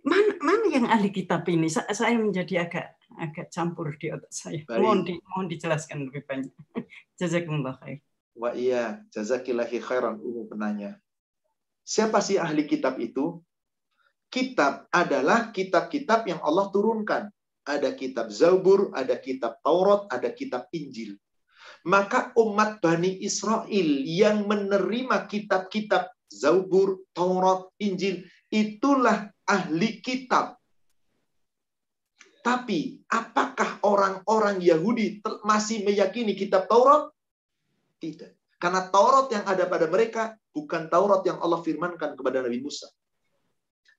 mana, 0.04 0.36
mana 0.44 0.68
yang 0.68 0.84
ahli 0.84 1.08
kitab 1.08 1.48
ini? 1.48 1.72
Saya 1.72 2.12
menjadi 2.20 2.68
agak 2.68 3.00
agak 3.16 3.48
campur 3.48 3.96
di 3.96 4.12
otak 4.12 4.28
saya. 4.28 4.60
Baik. 4.68 4.84
Mohon, 4.84 5.00
di, 5.00 5.12
mohon 5.24 5.46
dijelaskan 5.48 6.12
lebih 6.12 6.28
banyak. 6.28 6.52
Jazakumullah 7.18 7.80
khair. 7.80 8.04
Wa 8.36 8.52
iya, 8.52 9.00
jazakillahi 9.16 9.80
khairan 9.80 10.20
umum 10.20 10.44
penanya. 10.44 11.00
Siapa 11.88 12.20
sih 12.20 12.36
ahli 12.36 12.68
kitab 12.68 13.00
itu? 13.00 13.40
Kitab 14.28 14.92
adalah 14.92 15.48
kitab-kitab 15.48 16.28
yang 16.28 16.44
Allah 16.44 16.68
turunkan. 16.68 17.32
Ada 17.64 17.96
kitab 17.96 18.28
Zabur, 18.28 18.92
ada 18.92 19.16
kitab 19.16 19.56
Taurat, 19.64 20.04
ada 20.12 20.28
kitab 20.28 20.68
Injil. 20.76 21.16
Maka 21.88 22.36
umat 22.36 22.84
Bani 22.84 23.24
Israel 23.24 23.88
yang 24.04 24.44
menerima 24.44 25.24
kitab-kitab 25.32 26.12
Zabur, 26.28 27.08
Taurat, 27.16 27.72
Injil, 27.80 28.28
itulah 28.52 29.32
ahli 29.48 30.04
kitab. 30.04 30.60
Tapi 32.44 33.00
apakah 33.08 33.80
orang-orang 33.80 34.60
Yahudi 34.60 35.24
masih 35.40 35.88
meyakini 35.88 36.36
kitab 36.36 36.68
Taurat? 36.68 37.08
Tidak. 37.96 38.37
Karena 38.58 38.90
Taurat 38.90 39.30
yang 39.30 39.46
ada 39.46 39.64
pada 39.70 39.86
mereka 39.86 40.34
bukan 40.50 40.90
Taurat 40.90 41.22
yang 41.22 41.38
Allah 41.38 41.62
firmankan 41.62 42.18
kepada 42.18 42.42
Nabi 42.42 42.58
Musa. 42.58 42.90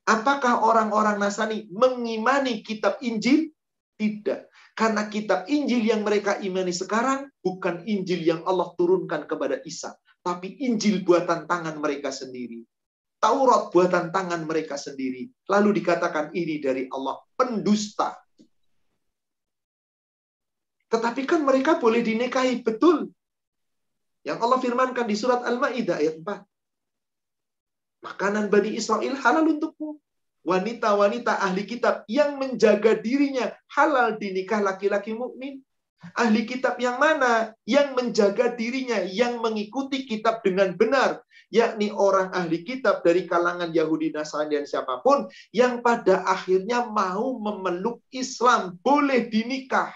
Apakah 0.03 0.67
orang-orang 0.67 1.15
Nasrani 1.15 1.71
mengimani 1.71 2.59
kitab 2.59 2.99
Injil? 2.99 3.55
Tidak. 3.99 4.47
Karena 4.75 5.11
kitab 5.11 5.47
Injil 5.51 5.83
yang 5.83 6.07
mereka 6.07 6.39
imani 6.39 6.71
sekarang 6.71 7.27
bukan 7.43 7.83
Injil 7.83 8.23
yang 8.23 8.41
Allah 8.47 8.71
turunkan 8.79 9.27
kepada 9.27 9.59
Isa, 9.67 9.91
tapi 10.23 10.55
Injil 10.63 11.03
buatan 11.03 11.43
tangan 11.51 11.75
mereka 11.83 12.15
sendiri. 12.15 12.63
Taurat 13.19 13.67
buatan 13.75 14.15
tangan 14.15 14.47
mereka 14.47 14.79
sendiri. 14.79 15.27
Lalu 15.51 15.83
dikatakan 15.83 16.31
ini 16.31 16.63
dari 16.63 16.87
Allah, 16.87 17.19
pendusta. 17.35 18.15
Tetapi 20.87 21.21
kan 21.27 21.43
mereka 21.43 21.75
boleh 21.75 21.99
dinikahi, 21.99 22.63
betul. 22.63 23.11
Yang 24.27 24.37
Allah 24.43 24.59
firmankan 24.59 25.05
di 25.07 25.15
surat 25.15 25.41
Al-Ma'idah 25.47 25.97
ayat 25.99 26.19
4. 26.21 28.03
Makanan 28.03 28.47
Bani 28.47 28.79
Israel 28.79 29.15
halal 29.19 29.47
untukmu 29.47 29.99
wanita-wanita 30.47 31.39
ahli 31.43 31.67
kitab 31.67 32.07
yang 32.07 32.39
menjaga 32.39 32.95
dirinya 32.95 33.51
halal 33.75 34.15
dinikah 34.15 34.63
laki-laki 34.63 35.11
mukmin. 35.11 35.59
Ahli 36.15 36.47
kitab 36.47 36.79
yang 36.79 36.95
mana? 36.95 37.51
Yang 37.67 37.91
menjaga 37.91 38.55
dirinya, 38.55 39.03
yang 39.03 39.43
mengikuti 39.43 40.07
kitab 40.07 40.39
dengan 40.47 40.71
benar. 40.79 41.19
Yakni 41.51 41.91
orang 41.91 42.31
ahli 42.31 42.63
kitab 42.63 43.03
dari 43.03 43.27
kalangan 43.27 43.75
Yahudi, 43.75 44.15
Nasrani, 44.15 44.55
dan 44.55 44.63
siapa 44.63 45.03
pun. 45.03 45.27
Yang 45.51 45.83
pada 45.83 46.23
akhirnya 46.23 46.87
mau 46.87 47.35
memeluk 47.35 47.99
Islam. 48.15 48.79
Boleh 48.79 49.27
dinikah. 49.27 49.91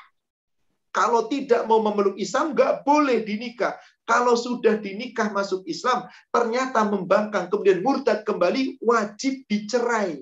Kalau 0.91 1.31
tidak 1.31 1.63
mau 1.71 1.79
memeluk 1.79 2.19
Islam, 2.19 2.51
nggak 2.51 2.83
boleh 2.83 3.23
dinikah. 3.23 3.79
Kalau 4.03 4.35
sudah 4.35 4.79
dinikah 4.83 5.31
masuk 5.31 5.63
Islam, 5.63 6.07
ternyata 6.27 6.83
membangkang, 6.83 7.47
kemudian 7.47 7.79
murtad 7.79 8.27
kembali, 8.27 8.83
wajib 8.83 9.47
dicerai. 9.47 10.19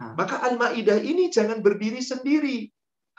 Maka 0.00 0.40
Al-Maidah 0.48 1.00
ini 1.00 1.28
jangan 1.28 1.60
berdiri 1.60 2.00
sendiri. 2.00 2.68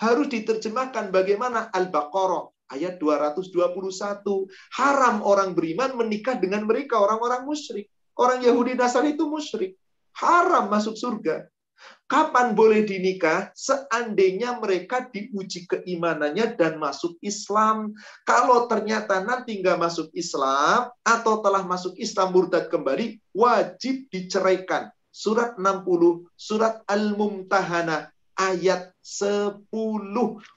Harus 0.02 0.34
diterjemahkan 0.34 1.14
bagaimana 1.14 1.70
Al-Baqarah 1.70 2.74
ayat 2.74 2.98
221. 2.98 4.50
Haram 4.82 5.22
orang 5.22 5.54
beriman 5.54 5.94
menikah 5.94 6.42
dengan 6.42 6.66
mereka 6.66 6.98
orang-orang 6.98 7.46
musyrik. 7.46 7.86
Orang 8.18 8.42
Yahudi 8.42 8.74
dasar 8.74 9.06
itu 9.06 9.30
musyrik. 9.30 9.78
Haram 10.18 10.74
masuk 10.74 10.98
surga. 10.98 11.51
Kapan 12.12 12.52
boleh 12.52 12.84
dinikah? 12.84 13.56
Seandainya 13.56 14.60
mereka 14.60 15.08
diuji 15.08 15.64
keimanannya 15.64 16.60
dan 16.60 16.76
masuk 16.76 17.16
Islam. 17.24 17.96
Kalau 18.28 18.68
ternyata 18.68 19.24
nanti 19.24 19.64
nggak 19.64 19.80
masuk 19.80 20.12
Islam 20.12 20.92
atau 21.08 21.40
telah 21.40 21.64
masuk 21.64 21.96
Islam 21.96 22.36
murtad 22.36 22.68
kembali, 22.68 23.16
wajib 23.32 24.12
diceraikan 24.12 24.92
surat 25.12 25.60
60, 25.60 26.28
surat 26.36 26.84
Al-Mumtahana 26.88 28.12
ayat 28.36 28.92
10. 29.04 29.68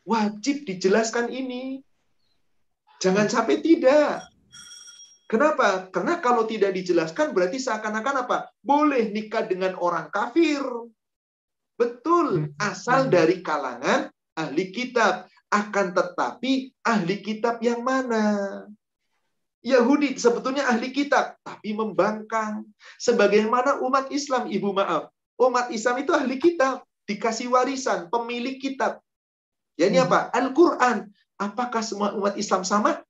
Wajib 0.06 0.56
dijelaskan 0.64 1.30
ini. 1.30 1.82
Jangan 3.02 3.28
sampai 3.28 3.60
tidak. 3.60 4.26
Kenapa? 5.28 5.90
Karena 5.90 6.22
kalau 6.22 6.46
tidak 6.46 6.72
dijelaskan 6.72 7.34
berarti 7.34 7.58
seakan-akan 7.58 8.24
apa? 8.24 8.38
Boleh 8.62 9.10
nikah 9.10 9.44
dengan 9.44 9.74
orang 9.76 10.08
kafir. 10.08 10.62
Betul, 11.74 12.54
asal 12.62 13.10
dari 13.10 13.42
kalangan 13.42 14.10
ahli 14.38 14.70
kitab. 14.70 15.26
Akan 15.50 15.94
tetapi 15.94 16.74
ahli 16.82 17.22
kitab 17.22 17.62
yang 17.62 17.86
mana? 17.86 18.66
Yahudi 19.64 20.18
sebetulnya 20.18 20.66
ahli 20.66 20.90
kitab, 20.90 21.40
tapi 21.40 21.72
membangkang. 21.72 22.66
Sebagaimana 22.98 23.80
umat 23.86 24.10
Islam, 24.10 24.50
ibu 24.50 24.74
maaf. 24.74 25.08
Umat 25.38 25.70
Islam 25.70 26.02
itu 26.02 26.12
ahli 26.12 26.36
kitab, 26.42 26.82
dikasih 27.06 27.48
warisan, 27.54 28.10
pemilik 28.10 28.58
kitab. 28.58 29.00
Ya 29.78 29.88
ini 29.90 29.98
hmm. 29.98 30.06
apa? 30.10 30.18
Al-Quran. 30.34 31.10
Apakah 31.38 31.82
semua 31.82 32.14
umat 32.14 32.38
Islam 32.38 32.62
sama? 32.62 33.02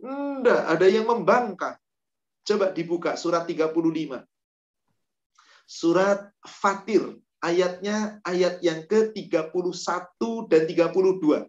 Enggak, 0.00 0.66
ada 0.66 0.86
yang 0.88 1.06
membangkang. 1.06 1.76
Coba 2.42 2.72
dibuka 2.72 3.14
surat 3.14 3.44
35. 3.44 4.24
Surat 5.68 6.34
Fatir, 6.42 7.20
ayatnya 7.40 8.20
ayat 8.24 8.60
yang 8.60 8.84
ke-31 8.84 10.20
dan 10.48 10.62
32. 10.68 11.48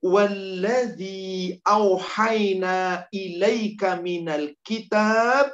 Walladhi 0.00 1.60
auhayna 1.60 3.04
ilaika 3.12 4.00
minal 4.00 4.56
kitab. 4.64 5.52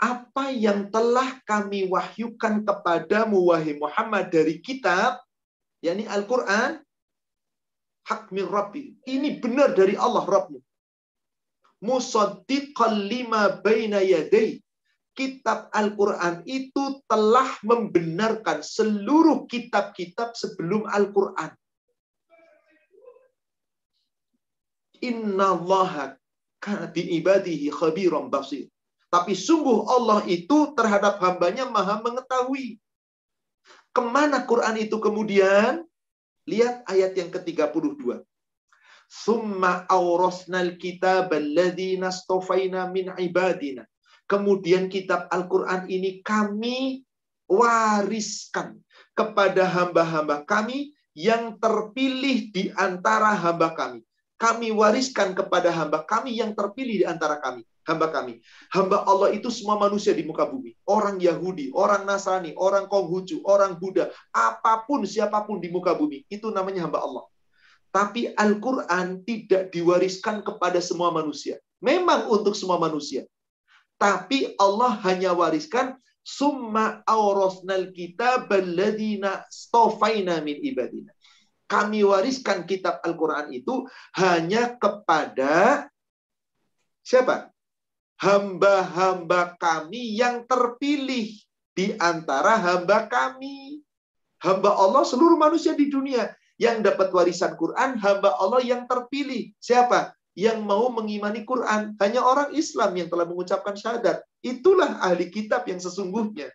Apa 0.00 0.48
yang 0.52 0.88
telah 0.88 1.44
kami 1.44 1.84
wahyukan 1.84 2.64
kepadamu 2.64 3.52
wahai 3.52 3.76
Muhammad 3.76 4.32
dari 4.32 4.56
kitab 4.64 5.20
yakni 5.84 6.08
Al-Qur'an 6.08 6.80
hak 8.08 8.32
min 8.32 8.48
rabbi. 8.48 8.96
Ini 9.04 9.44
benar 9.44 9.76
dari 9.76 10.00
Allah 10.00 10.24
Rabbmu 10.24 10.69
musaddiqan 11.80 13.08
lima 13.08 13.60
baina 13.64 14.00
yadai 14.04 14.60
kitab 15.16 15.68
Al-Quran 15.74 16.44
itu 16.48 17.02
telah 17.04 17.48
membenarkan 17.66 18.64
seluruh 18.64 19.44
kitab-kitab 19.50 20.32
sebelum 20.32 20.88
Al-Quran. 20.88 21.52
Inna 25.00 25.56
Allah 25.56 26.20
ibadihi 26.92 27.72
khabiran 27.72 28.28
basir. 28.28 28.68
Tapi 29.10 29.34
sungguh 29.34 29.90
Allah 29.90 30.22
itu 30.30 30.70
terhadap 30.78 31.18
hambanya 31.18 31.66
maha 31.66 31.98
mengetahui. 31.98 32.78
Ke 33.90 34.02
mana 34.06 34.46
Quran 34.46 34.76
itu 34.78 34.96
kemudian? 35.02 35.82
Lihat 36.46 36.86
ayat 36.86 37.12
yang 37.18 37.28
ke-32. 37.34 38.22
Summa. 39.10 39.90
Kemudian 44.30 44.84
kitab 44.86 45.20
Al-Quran 45.34 45.82
ini 45.90 46.10
kami 46.22 47.02
wariskan 47.50 48.78
kepada 49.18 49.66
hamba-hamba 49.66 50.46
kami 50.46 50.94
yang 51.18 51.58
terpilih 51.58 52.54
di 52.54 52.70
antara 52.78 53.34
hamba 53.34 53.74
kami. 53.74 54.06
Kami 54.38 54.70
wariskan 54.70 55.34
kepada 55.34 55.74
hamba 55.74 56.06
kami 56.06 56.38
yang 56.38 56.54
terpilih 56.54 57.02
di 57.02 57.06
antara 57.06 57.42
kami. 57.42 57.66
Hamba 57.82 58.14
kami. 58.14 58.38
Hamba 58.70 59.02
Allah 59.02 59.34
itu 59.34 59.50
semua 59.50 59.74
manusia 59.74 60.14
di 60.14 60.22
muka 60.22 60.46
bumi. 60.46 60.78
Orang 60.86 61.18
Yahudi, 61.18 61.74
orang 61.74 62.06
Nasrani, 62.06 62.54
orang 62.54 62.86
Konghucu, 62.86 63.42
orang 63.42 63.74
Buddha. 63.82 64.14
Apa 64.30 64.86
pun, 64.86 65.02
siapa 65.02 65.42
pun 65.42 65.58
di 65.58 65.66
muka 65.68 65.98
bumi. 65.98 66.22
Itu 66.30 66.54
namanya 66.54 66.86
hamba 66.86 67.02
Allah. 67.02 67.26
Tapi 67.90 68.30
Al-Quran 68.38 69.26
tidak 69.26 69.74
diwariskan 69.74 70.46
kepada 70.46 70.78
semua 70.78 71.10
manusia. 71.10 71.58
Memang 71.82 72.30
untuk 72.30 72.54
semua 72.54 72.78
manusia. 72.78 73.26
Tapi 73.98 74.54
Allah 74.56 74.94
hanya 75.04 75.34
wariskan 75.34 75.98
summa 76.22 77.02
aurasnal 77.04 77.90
kitab 77.90 78.46
alladina 78.48 79.42
stofaina 79.50 80.38
min 80.40 80.56
ibadina. 80.62 81.10
Kami 81.66 82.02
wariskan 82.06 82.66
kitab 82.66 83.02
Al-Quran 83.02 83.50
itu 83.54 83.86
hanya 84.18 84.74
kepada 84.78 85.86
siapa? 87.02 87.50
hamba-hamba 88.20 89.56
kami 89.56 90.20
yang 90.20 90.44
terpilih 90.44 91.32
di 91.72 91.96
antara 91.96 92.60
hamba 92.60 93.08
kami. 93.08 93.80
Hamba 94.40 94.76
Allah 94.76 95.04
seluruh 95.04 95.36
manusia 95.36 95.76
di 95.76 95.88
dunia 95.92 96.28
yang 96.60 96.84
dapat 96.84 97.08
warisan 97.08 97.56
Quran, 97.56 97.96
hamba 97.96 98.36
Allah 98.36 98.60
yang 98.60 98.84
terpilih. 98.84 99.48
Siapa? 99.56 100.12
Yang 100.36 100.60
mau 100.60 100.92
mengimani 100.92 101.48
Quran. 101.48 101.96
Hanya 101.96 102.20
orang 102.20 102.52
Islam 102.52 102.92
yang 103.00 103.08
telah 103.08 103.24
mengucapkan 103.24 103.72
syahadat. 103.72 104.20
Itulah 104.44 105.00
ahli 105.00 105.32
kitab 105.32 105.64
yang 105.64 105.80
sesungguhnya. 105.80 106.52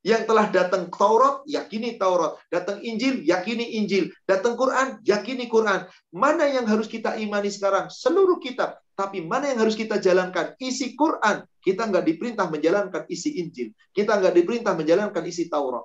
Yang 0.00 0.32
telah 0.32 0.48
datang 0.48 0.88
Taurat, 0.88 1.44
yakini 1.44 2.00
Taurat. 2.00 2.40
Datang 2.48 2.80
Injil, 2.80 3.20
yakini 3.20 3.76
Injil. 3.76 4.08
Datang 4.24 4.56
Quran, 4.56 4.96
yakini 5.04 5.52
Quran. 5.52 5.84
Mana 6.08 6.48
yang 6.48 6.64
harus 6.64 6.88
kita 6.88 7.20
imani 7.20 7.52
sekarang? 7.52 7.92
Seluruh 7.92 8.40
kitab. 8.40 8.80
Tapi 8.96 9.20
mana 9.20 9.52
yang 9.52 9.60
harus 9.60 9.76
kita 9.76 10.00
jalankan? 10.00 10.56
Isi 10.56 10.96
Quran. 10.96 11.44
Kita 11.60 11.84
nggak 11.92 12.08
diperintah 12.08 12.48
menjalankan 12.48 13.04
isi 13.12 13.36
Injil. 13.36 13.76
Kita 13.92 14.16
nggak 14.16 14.32
diperintah 14.32 14.72
menjalankan 14.72 15.20
isi 15.28 15.52
Taurat. 15.52 15.84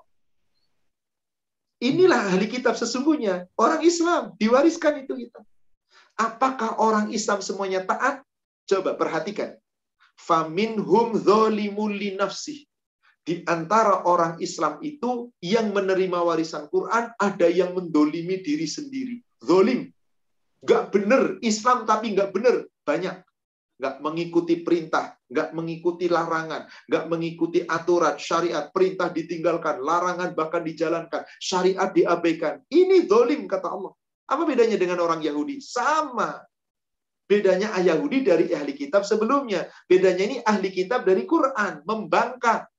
Inilah 1.85 2.33
ahli 2.33 2.49
kitab 2.49 2.73
sesungguhnya. 2.73 3.45
Orang 3.53 3.85
Islam 3.85 4.33
diwariskan 4.41 5.05
itu 5.05 5.13
kita. 5.13 5.45
Apakah 6.17 6.81
orang 6.81 7.13
Islam 7.13 7.45
semuanya 7.45 7.85
taat? 7.85 8.25
Coba 8.65 8.97
perhatikan. 8.97 9.53
Faminhum 10.17 11.13
li 11.53 12.09
nafsih 12.17 12.65
di 13.25 13.41
antara 13.49 14.05
orang 14.05 14.37
Islam 14.37 14.77
itu 14.85 15.33
yang 15.41 15.73
menerima 15.73 16.21
warisan 16.21 16.69
Quran 16.69 17.09
ada 17.17 17.47
yang 17.49 17.73
mendolimi 17.73 18.41
diri 18.41 18.69
sendiri. 18.69 19.17
Zolim. 19.41 19.89
Gak 20.61 20.93
bener. 20.93 21.41
Islam 21.41 21.85
tapi 21.85 22.13
gak 22.13 22.33
bener. 22.33 22.69
Banyak. 22.85 23.21
Gak 23.75 23.99
mengikuti 23.99 24.63
perintah. 24.63 25.19
Gak 25.27 25.51
mengikuti 25.51 26.07
larangan. 26.07 26.67
Gak 26.87 27.05
mengikuti 27.11 27.63
aturan, 27.67 28.15
syariat. 28.15 28.71
Perintah 28.71 29.11
ditinggalkan. 29.11 29.83
Larangan 29.83 30.31
bahkan 30.31 30.63
dijalankan. 30.63 31.27
Syariat 31.37 31.91
diabaikan. 31.91 32.63
Ini 32.71 33.03
zolim 33.05 33.45
kata 33.45 33.67
Allah. 33.67 33.91
Apa 34.25 34.47
bedanya 34.47 34.79
dengan 34.79 35.03
orang 35.03 35.21
Yahudi? 35.21 35.59
Sama. 35.59 36.39
Bedanya 37.25 37.73
Yahudi 37.81 38.23
dari 38.23 38.53
ahli 38.53 38.73
kitab 38.77 39.03
sebelumnya. 39.03 39.67
Bedanya 39.89 40.23
ini 40.23 40.37
ahli 40.45 40.69
kitab 40.71 41.03
dari 41.03 41.27
Quran. 41.27 41.83
Membangkang 41.83 42.69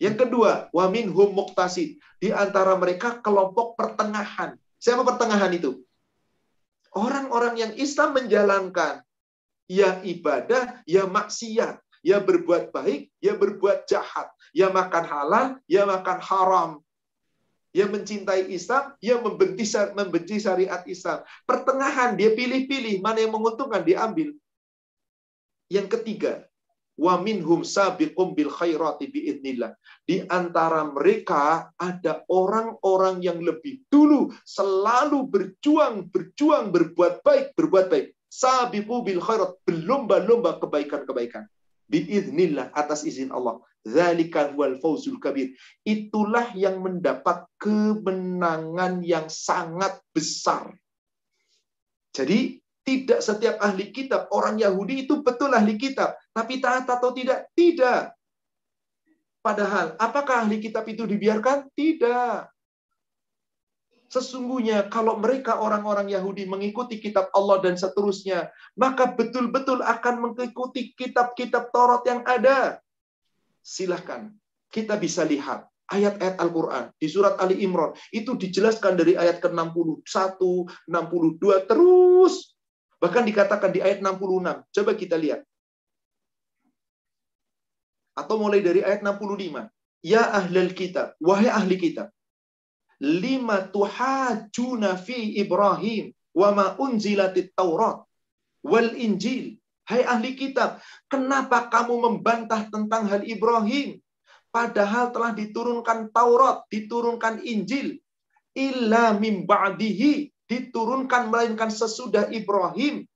yang 0.00 0.16
kedua, 0.16 0.72
wamin 0.72 1.12
hum 1.12 1.36
muktasid. 1.36 2.00
Di 2.16 2.32
antara 2.32 2.72
mereka 2.80 3.20
kelompok 3.20 3.76
pertengahan. 3.76 4.56
Siapa 4.80 5.04
pertengahan 5.04 5.52
itu? 5.52 5.84
Orang-orang 6.96 7.60
yang 7.60 7.72
Islam 7.76 8.16
menjalankan. 8.16 9.04
Ya 9.70 10.02
ibadah, 10.02 10.82
ya 10.82 11.06
maksiat. 11.06 11.78
Ya 12.02 12.18
berbuat 12.18 12.74
baik, 12.74 13.12
ya 13.22 13.38
berbuat 13.38 13.86
jahat. 13.86 14.34
Ya 14.50 14.66
makan 14.66 15.04
halal, 15.06 15.46
ya 15.70 15.86
makan 15.86 16.18
haram. 16.18 16.70
Ya 17.70 17.86
mencintai 17.86 18.50
Islam, 18.50 18.98
ya 18.98 19.22
membenci, 19.22 19.62
membenci 19.94 20.42
syariat 20.42 20.82
Islam. 20.90 21.22
Pertengahan, 21.46 22.18
dia 22.18 22.34
pilih-pilih. 22.34 22.98
Mana 22.98 23.22
yang 23.22 23.30
menguntungkan, 23.30 23.86
diambil. 23.86 24.34
Yang 25.70 25.86
ketiga, 25.94 26.50
wa 26.98 27.14
minhum 27.22 27.62
sabiqum 27.62 28.34
bil 28.34 28.50
khairati 28.50 29.06
biidnillah. 29.06 29.72
Di 30.02 30.26
antara 30.26 30.82
mereka 30.84 31.70
ada 31.78 32.26
orang-orang 32.26 33.22
yang 33.22 33.38
lebih 33.38 33.86
dulu 33.86 34.34
selalu 34.42 35.30
berjuang, 35.30 36.10
berjuang, 36.10 36.74
berbuat 36.74 37.22
baik, 37.22 37.54
berbuat 37.54 37.86
baik. 37.86 38.08
Sabiqu 38.30 39.02
bil 39.02 39.18
khairat, 39.18 39.58
berlomba-lomba 39.66 40.62
kebaikan-kebaikan. 40.62 41.50
Biidnillah, 41.90 42.70
atas 42.70 43.02
izin 43.02 43.34
Allah. 43.34 43.58
Zalika 43.82 44.54
wal 44.54 44.78
fawzul 44.78 45.18
kabir. 45.18 45.50
Itulah 45.82 46.54
yang 46.54 46.78
mendapat 46.78 47.50
kemenangan 47.58 49.02
yang 49.02 49.26
sangat 49.26 49.98
besar. 50.14 50.70
Jadi 52.14 52.62
tidak 52.86 53.18
setiap 53.18 53.58
ahli 53.58 53.90
kitab, 53.90 54.30
orang 54.30 54.62
Yahudi 54.62 55.10
itu 55.10 55.26
betul 55.26 55.50
ahli 55.50 55.74
kitab. 55.74 56.14
Tapi 56.30 56.62
taat 56.62 56.86
atau 56.86 57.10
tidak? 57.10 57.50
Tidak. 57.58 58.14
Padahal, 59.40 59.96
apakah 59.98 60.46
ahli 60.46 60.62
kitab 60.62 60.86
itu 60.86 61.02
dibiarkan? 61.08 61.72
Tidak. 61.74 62.59
Sesungguhnya 64.10 64.90
kalau 64.90 65.22
mereka 65.22 65.62
orang-orang 65.62 66.10
Yahudi 66.10 66.42
mengikuti 66.44 66.98
kitab 66.98 67.30
Allah 67.30 67.62
dan 67.62 67.78
seterusnya, 67.78 68.50
maka 68.74 69.14
betul-betul 69.14 69.86
akan 69.86 70.14
mengikuti 70.18 70.90
kitab-kitab 70.98 71.70
Taurat 71.70 72.02
yang 72.10 72.26
ada. 72.26 72.82
Silahkan, 73.62 74.34
kita 74.74 74.98
bisa 74.98 75.22
lihat 75.22 75.70
ayat-ayat 75.94 76.42
Al-Quran 76.42 76.90
di 76.98 77.06
surat 77.06 77.38
Ali 77.38 77.62
Imran 77.62 77.94
itu 78.10 78.34
dijelaskan 78.34 78.98
dari 78.98 79.14
ayat 79.14 79.38
ke-61, 79.38 80.02
62 80.90 81.70
terus 81.70 82.58
Bahkan 83.00 83.24
dikatakan 83.24 83.72
di 83.72 83.80
ayat 83.80 84.04
66. 84.04 84.60
Coba 84.76 84.92
kita 84.92 85.16
lihat. 85.16 85.40
Atau 88.12 88.36
mulai 88.36 88.60
dari 88.60 88.84
ayat 88.84 89.00
65. 89.00 89.72
Ya 90.04 90.28
ahlul 90.28 90.72
kitab, 90.76 91.16
wahai 91.16 91.48
ahli 91.48 91.80
kitab. 91.80 92.12
Lima 93.00 93.64
tuhajuna 93.72 95.00
fi 95.00 95.40
Ibrahim 95.40 96.12
wa 96.36 96.48
ma 96.52 96.66
unzilatit 96.76 97.56
Taurat 97.56 98.04
wal 98.60 98.92
Injil. 98.92 99.56
Hai 99.88 100.06
ahli 100.06 100.38
kitab, 100.38 100.78
kenapa 101.10 101.66
kamu 101.66 101.98
membantah 101.98 102.68
tentang 102.70 103.10
hal 103.10 103.26
Ibrahim? 103.26 103.98
Padahal 104.54 105.10
telah 105.10 105.34
diturunkan 105.34 106.14
Taurat, 106.14 106.62
diturunkan 106.70 107.42
Injil. 107.42 107.98
Illa 108.54 109.14
mim 109.16 109.46
ba'dihi 109.46 110.30
diturunkan 110.46 111.30
melainkan 111.30 111.70
sesudah 111.70 112.30
Ibrahim. 112.30 113.06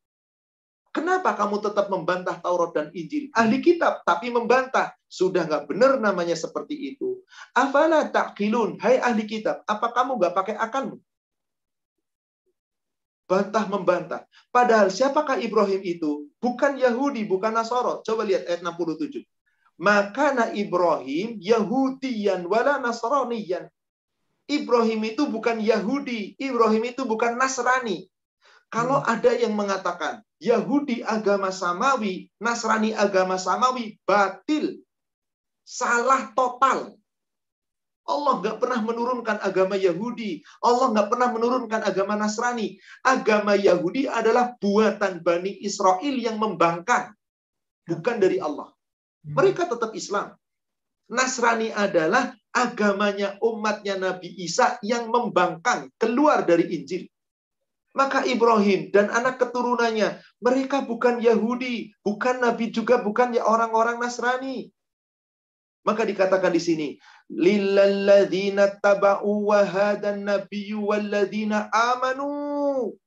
Kenapa 0.95 1.35
kamu 1.35 1.59
tetap 1.59 1.91
membantah 1.91 2.39
Taurat 2.39 2.71
dan 2.71 2.95
Injil? 2.95 3.27
Ahli 3.35 3.59
kitab, 3.59 4.07
tapi 4.07 4.31
membantah. 4.31 4.95
Sudah 5.11 5.43
nggak 5.43 5.67
benar 5.67 5.99
namanya 5.99 6.39
seperti 6.39 6.95
itu. 6.95 7.19
Afala 7.51 8.07
ta'kilun. 8.15 8.79
Hai 8.79 9.03
ahli 9.03 9.27
kitab, 9.27 9.67
apa 9.67 9.91
kamu 9.91 10.23
nggak 10.23 10.35
pakai 10.39 10.55
akalmu? 10.55 11.03
Bantah 13.27 13.67
membantah. 13.67 14.23
Padahal 14.55 14.95
siapakah 14.95 15.43
Ibrahim 15.43 15.83
itu? 15.83 16.31
Bukan 16.39 16.79
Yahudi, 16.79 17.27
bukan 17.27 17.59
Nasoro. 17.59 17.99
Coba 18.07 18.23
lihat 18.23 18.47
ayat 18.47 18.63
67. 18.63 19.27
Makana 19.83 20.55
Ibrahim 20.55 21.43
Yahudiyan 21.43 22.47
wala 22.47 22.79
Nasraniyan. 22.79 23.66
Ibrahim 24.47 25.01
itu 25.11 25.27
bukan 25.27 25.59
Yahudi, 25.59 26.39
Ibrahim 26.39 26.85
itu 26.87 27.03
bukan 27.03 27.35
Nasrani. 27.35 28.07
Kalau 28.69 28.99
hmm. 29.01 29.09
ada 29.09 29.31
yang 29.35 29.55
mengatakan 29.55 30.21
Yahudi 30.45 31.01
agama 31.01 31.49
samawi, 31.49 32.29
Nasrani 32.37 32.93
agama 32.93 33.41
samawi, 33.41 33.97
batil. 34.05 34.85
Salah 35.65 36.37
total. 36.37 37.01
Allah 38.05 38.35
nggak 38.45 38.61
pernah 38.61 38.85
menurunkan 38.85 39.41
agama 39.41 39.81
Yahudi. 39.81 40.45
Allah 40.61 40.93
nggak 40.93 41.09
pernah 41.09 41.29
menurunkan 41.33 41.81
agama 41.89 42.21
Nasrani. 42.21 42.77
Agama 43.01 43.57
Yahudi 43.57 44.05
adalah 44.05 44.53
buatan 44.61 45.25
Bani 45.25 45.65
Israel 45.65 46.12
yang 46.12 46.37
membangkang. 46.37 47.16
Bukan 47.89 48.16
dari 48.21 48.37
Allah. 48.37 48.69
Hmm. 49.25 49.41
Mereka 49.41 49.73
tetap 49.73 49.97
Islam. 49.97 50.37
Nasrani 51.09 51.73
adalah 51.73 52.37
agamanya 52.53 53.41
umatnya 53.41 53.97
Nabi 53.97 54.37
Isa 54.37 54.77
yang 54.85 55.09
membangkang 55.09 55.89
keluar 55.97 56.45
dari 56.45 56.77
Injil. 56.77 57.09
Maka 57.95 58.27
Ibrahim 58.27 58.91
dan 58.91 59.07
anak 59.15 59.39
keturunannya, 59.39 60.19
mereka 60.43 60.83
bukan 60.83 61.23
Yahudi, 61.23 61.95
bukan 62.03 62.43
Nabi 62.43 62.75
juga, 62.75 62.99
bukan 62.99 63.39
ya 63.39 63.47
orang-orang 63.47 64.03
Nasrani. 64.03 64.75
Maka 65.87 66.03
dikatakan 66.03 66.51
di 66.51 66.59
sini, 66.59 66.89
lillalladzina 67.31 68.83
taba'u 68.83 69.47
wa 69.47 69.62
hadan 69.62 70.27
nabiyyu 70.27 70.91
walladzina 70.91 71.71
amanu. 71.71 72.99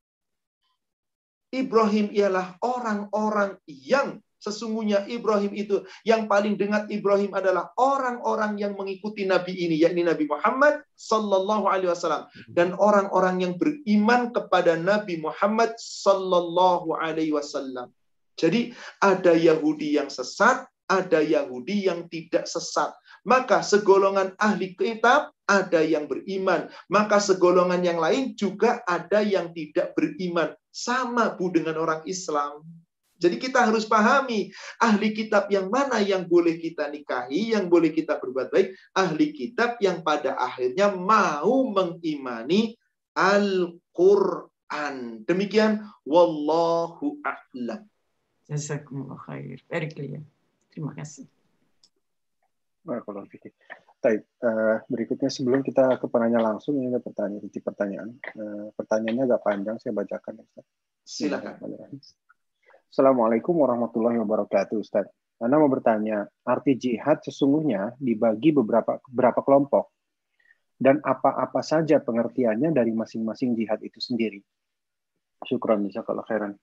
Ibrahim 1.51 2.07
ialah 2.15 2.55
orang-orang 2.63 3.59
yang 3.67 4.23
Sesungguhnya 4.47 5.03
Ibrahim 5.11 5.51
itu 5.51 5.83
yang 6.07 6.31
paling 6.31 6.55
dengar 6.55 6.87
Ibrahim 6.87 7.35
adalah 7.35 7.75
orang-orang 7.75 8.55
yang 8.55 8.79
mengikuti 8.79 9.27
Nabi 9.27 9.51
ini, 9.51 9.75
yakni 9.75 10.07
Nabi 10.07 10.23
Muhammad 10.23 10.87
Sallallahu 10.95 11.67
Alaihi 11.67 11.91
Wasallam 11.91 12.31
dan 12.47 12.71
orang-orang 12.79 13.43
yang 13.43 13.53
beriman 13.59 14.31
kepada 14.31 14.79
Nabi 14.79 15.19
Muhammad 15.19 15.75
Sallallahu 15.75 16.95
Alaihi 16.95 17.35
Wasallam. 17.35 17.91
Jadi 18.39 18.71
ada 19.03 19.35
Yahudi 19.35 19.99
yang 19.99 20.07
sesat, 20.07 20.63
ada 20.87 21.19
Yahudi 21.19 21.91
yang 21.91 22.07
tidak 22.07 22.47
sesat. 22.47 22.95
Maka 23.27 23.59
segolongan 23.59 24.31
ahli 24.39 24.71
kitab 24.71 25.35
ada 25.43 25.83
yang 25.83 26.07
beriman, 26.07 26.71
maka 26.87 27.19
segolongan 27.19 27.83
yang 27.83 27.99
lain 27.99 28.39
juga 28.39 28.79
ada 28.87 29.19
yang 29.19 29.51
tidak 29.51 29.91
beriman. 29.99 30.55
Sama 30.71 31.35
bu 31.35 31.51
dengan 31.51 31.75
orang 31.81 32.05
Islam. 32.07 32.63
Jadi 33.17 33.41
kita 33.41 33.65
harus 33.65 33.89
pahami 33.89 34.53
ahli 34.77 35.09
kitab 35.11 35.49
yang 35.49 35.73
mana 35.73 35.97
yang 35.99 36.29
boleh 36.29 36.61
kita 36.61 36.85
nikahi, 36.87 37.57
yang 37.57 37.65
boleh 37.65 37.89
kita 37.89 38.21
berbuat 38.21 38.53
baik. 38.53 38.77
Ahli 38.93 39.33
kitab 39.33 39.81
yang 39.81 40.05
pada 40.05 40.37
akhirnya 40.37 40.93
mau 40.93 41.65
mengimani 41.73 42.77
Al-Quran. 43.17 45.25
Demikian, 45.25 45.81
Wallahu 46.05 47.17
a'lam. 47.25 47.89
Jazakumullah 48.45 49.17
khair. 49.25 49.57
Very 49.65 49.89
clear. 49.89 50.21
Terima 50.69 50.93
kasih. 50.93 51.25
Barakallahu 52.85 53.27
fikir. 53.27 53.51
Baik, 53.97 54.29
uh, 54.45 54.77
berikutnya 54.87 55.33
sebelum 55.33 55.65
kita 55.65 55.97
ke 55.97 56.05
penanya 56.05 56.39
langsung, 56.39 56.77
ini 56.77 56.93
ada 56.93 57.01
pertanyaan, 57.01 57.49
pertanyaan. 57.49 58.09
Uh, 58.37 58.69
pertanyaannya 58.77 59.23
agak 59.25 59.41
panjang, 59.41 59.75
saya 59.81 59.91
bacakan. 59.97 60.37
Ya, 60.37 60.63
Silakan. 61.01 61.57
Assalamualaikum 62.87 63.59
warahmatullahi 63.59 64.15
wabarakatuh, 64.23 64.79
Ustaz. 64.79 65.11
Anda 65.37 65.59
mau 65.59 65.69
bertanya, 65.69 66.25
arti 66.47 66.79
jihad 66.79 67.21
sesungguhnya 67.21 67.93
dibagi 67.99 68.55
beberapa 68.55 68.97
beberapa 69.11 69.43
kelompok 69.43 69.91
dan 70.79 71.03
apa-apa 71.03 71.61
saja 71.61 72.01
pengertiannya 72.01 72.73
dari 72.73 72.95
masing-masing 72.95 73.53
jihad 73.53 73.81
itu 73.83 74.01
sendiri. 74.01 74.41
Syukran 75.45 75.85
kalau 76.01 76.25
khairan. 76.25 76.57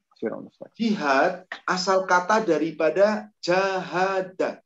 Jihad 0.75 1.47
asal 1.69 2.09
kata 2.09 2.43
daripada 2.43 3.31
jahada. 3.39 4.65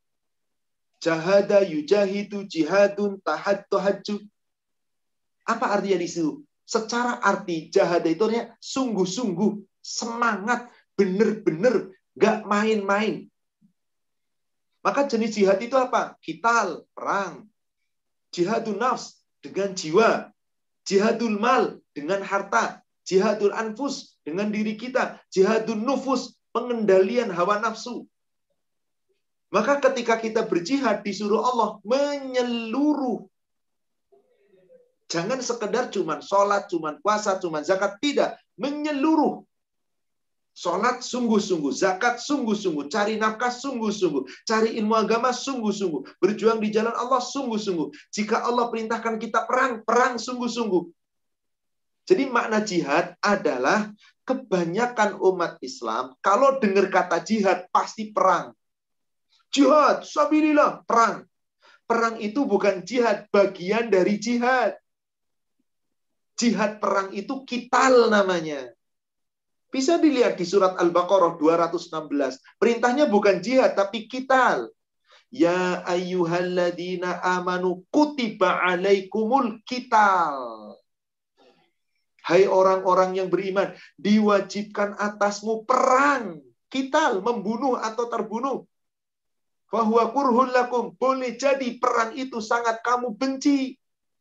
Jahada 1.03 1.61
yujahidu 1.67 2.49
jihadun 2.49 3.21
tahad 3.21 3.67
tohaju. 3.69 4.25
Apa 5.45 5.67
artinya 5.77 6.01
di 6.01 6.09
situ? 6.09 6.45
Secara 6.65 7.21
arti 7.21 7.69
jahada 7.73 8.09
itu 8.09 8.21
artinya 8.25 8.53
sungguh-sungguh, 8.61 9.53
semangat, 9.81 10.69
bener-bener 10.99 11.95
gak 12.19 12.43
main-main. 12.43 13.31
Maka 14.83 15.07
jenis 15.07 15.39
jihad 15.39 15.63
itu 15.63 15.79
apa? 15.79 16.19
Kital, 16.19 16.83
perang. 16.91 17.47
Jihadul 18.35 18.83
nafs 18.83 19.23
dengan 19.39 19.73
jiwa. 19.79 20.35
Jihadul 20.83 21.39
mal 21.39 21.79
dengan 21.95 22.21
harta. 22.27 22.83
Jihadul 23.07 23.55
anfus 23.55 24.19
dengan 24.27 24.51
diri 24.51 24.75
kita. 24.75 25.23
Jihadul 25.33 25.81
nufus, 25.81 26.37
pengendalian 26.53 27.31
hawa 27.33 27.63
nafsu. 27.63 28.05
Maka 29.49 29.81
ketika 29.81 30.21
kita 30.21 30.45
berjihad 30.45 31.01
disuruh 31.01 31.41
Allah 31.41 31.81
menyeluruh. 31.81 33.25
Jangan 35.09 35.41
sekedar 35.41 35.89
cuman 35.89 36.21
sholat, 36.21 36.69
cuman 36.69 37.01
puasa, 37.01 37.41
cuman 37.41 37.65
zakat. 37.65 37.97
Tidak. 37.97 38.37
Menyeluruh. 38.61 39.48
Sholat 40.59 41.07
sungguh-sungguh, 41.07 41.71
zakat 41.71 42.19
sungguh-sungguh, 42.19 42.91
cari 42.91 43.15
nafkah 43.15 43.55
sungguh-sungguh, 43.55 44.43
cari 44.43 44.75
ilmu 44.83 44.91
agama 44.99 45.31
sungguh-sungguh, 45.31 46.19
berjuang 46.19 46.59
di 46.59 46.75
jalan 46.75 46.91
Allah 46.99 47.23
sungguh-sungguh. 47.23 47.95
Jika 48.11 48.43
Allah 48.43 48.67
perintahkan 48.67 49.23
kita 49.23 49.47
perang, 49.47 49.87
perang 49.87 50.19
sungguh-sungguh. 50.19 50.83
Jadi 52.11 52.27
makna 52.27 52.59
jihad 52.67 53.15
adalah 53.23 53.87
kebanyakan 54.27 55.23
umat 55.31 55.63
Islam 55.63 56.19
kalau 56.19 56.59
dengar 56.59 56.91
kata 56.91 57.23
jihad 57.23 57.71
pasti 57.71 58.11
perang. 58.11 58.51
Jihad, 59.55 60.03
sabilillah, 60.03 60.83
perang. 60.83 61.23
Perang 61.87 62.19
itu 62.19 62.43
bukan 62.43 62.83
jihad, 62.83 63.31
bagian 63.31 63.95
dari 63.95 64.19
jihad. 64.19 64.75
Jihad 66.35 66.83
perang 66.83 67.15
itu 67.15 67.47
kital 67.47 68.11
namanya. 68.11 68.75
Bisa 69.69 70.01
dilihat 70.01 70.41
di 70.41 70.49
surat 70.49 70.81
Al-Baqarah 70.81 71.37
216. 71.37 72.41
Perintahnya 72.57 73.05
bukan 73.05 73.45
jihad, 73.45 73.77
tapi 73.77 74.09
kital. 74.09 74.73
Ya 75.29 75.85
ayyuhalladzina 75.85 77.21
amanu 77.21 77.85
kutiba 77.93 78.65
alaikumul 78.65 79.61
kital. 79.69 80.73
Hai 82.25 82.49
orang-orang 82.49 83.21
yang 83.21 83.29
beriman, 83.29 83.77
diwajibkan 84.01 84.97
atasmu 84.97 85.69
perang. 85.69 86.41
Kital, 86.69 87.21
membunuh 87.25 87.77
atau 87.77 88.09
terbunuh. 88.09 88.69
Fahuwa. 89.69 90.13
Boleh 90.97 91.37
jadi 91.37 91.77
perang 91.77 92.17
itu 92.17 92.41
sangat 92.41 92.81
kamu 92.81 93.17
benci. 93.17 93.77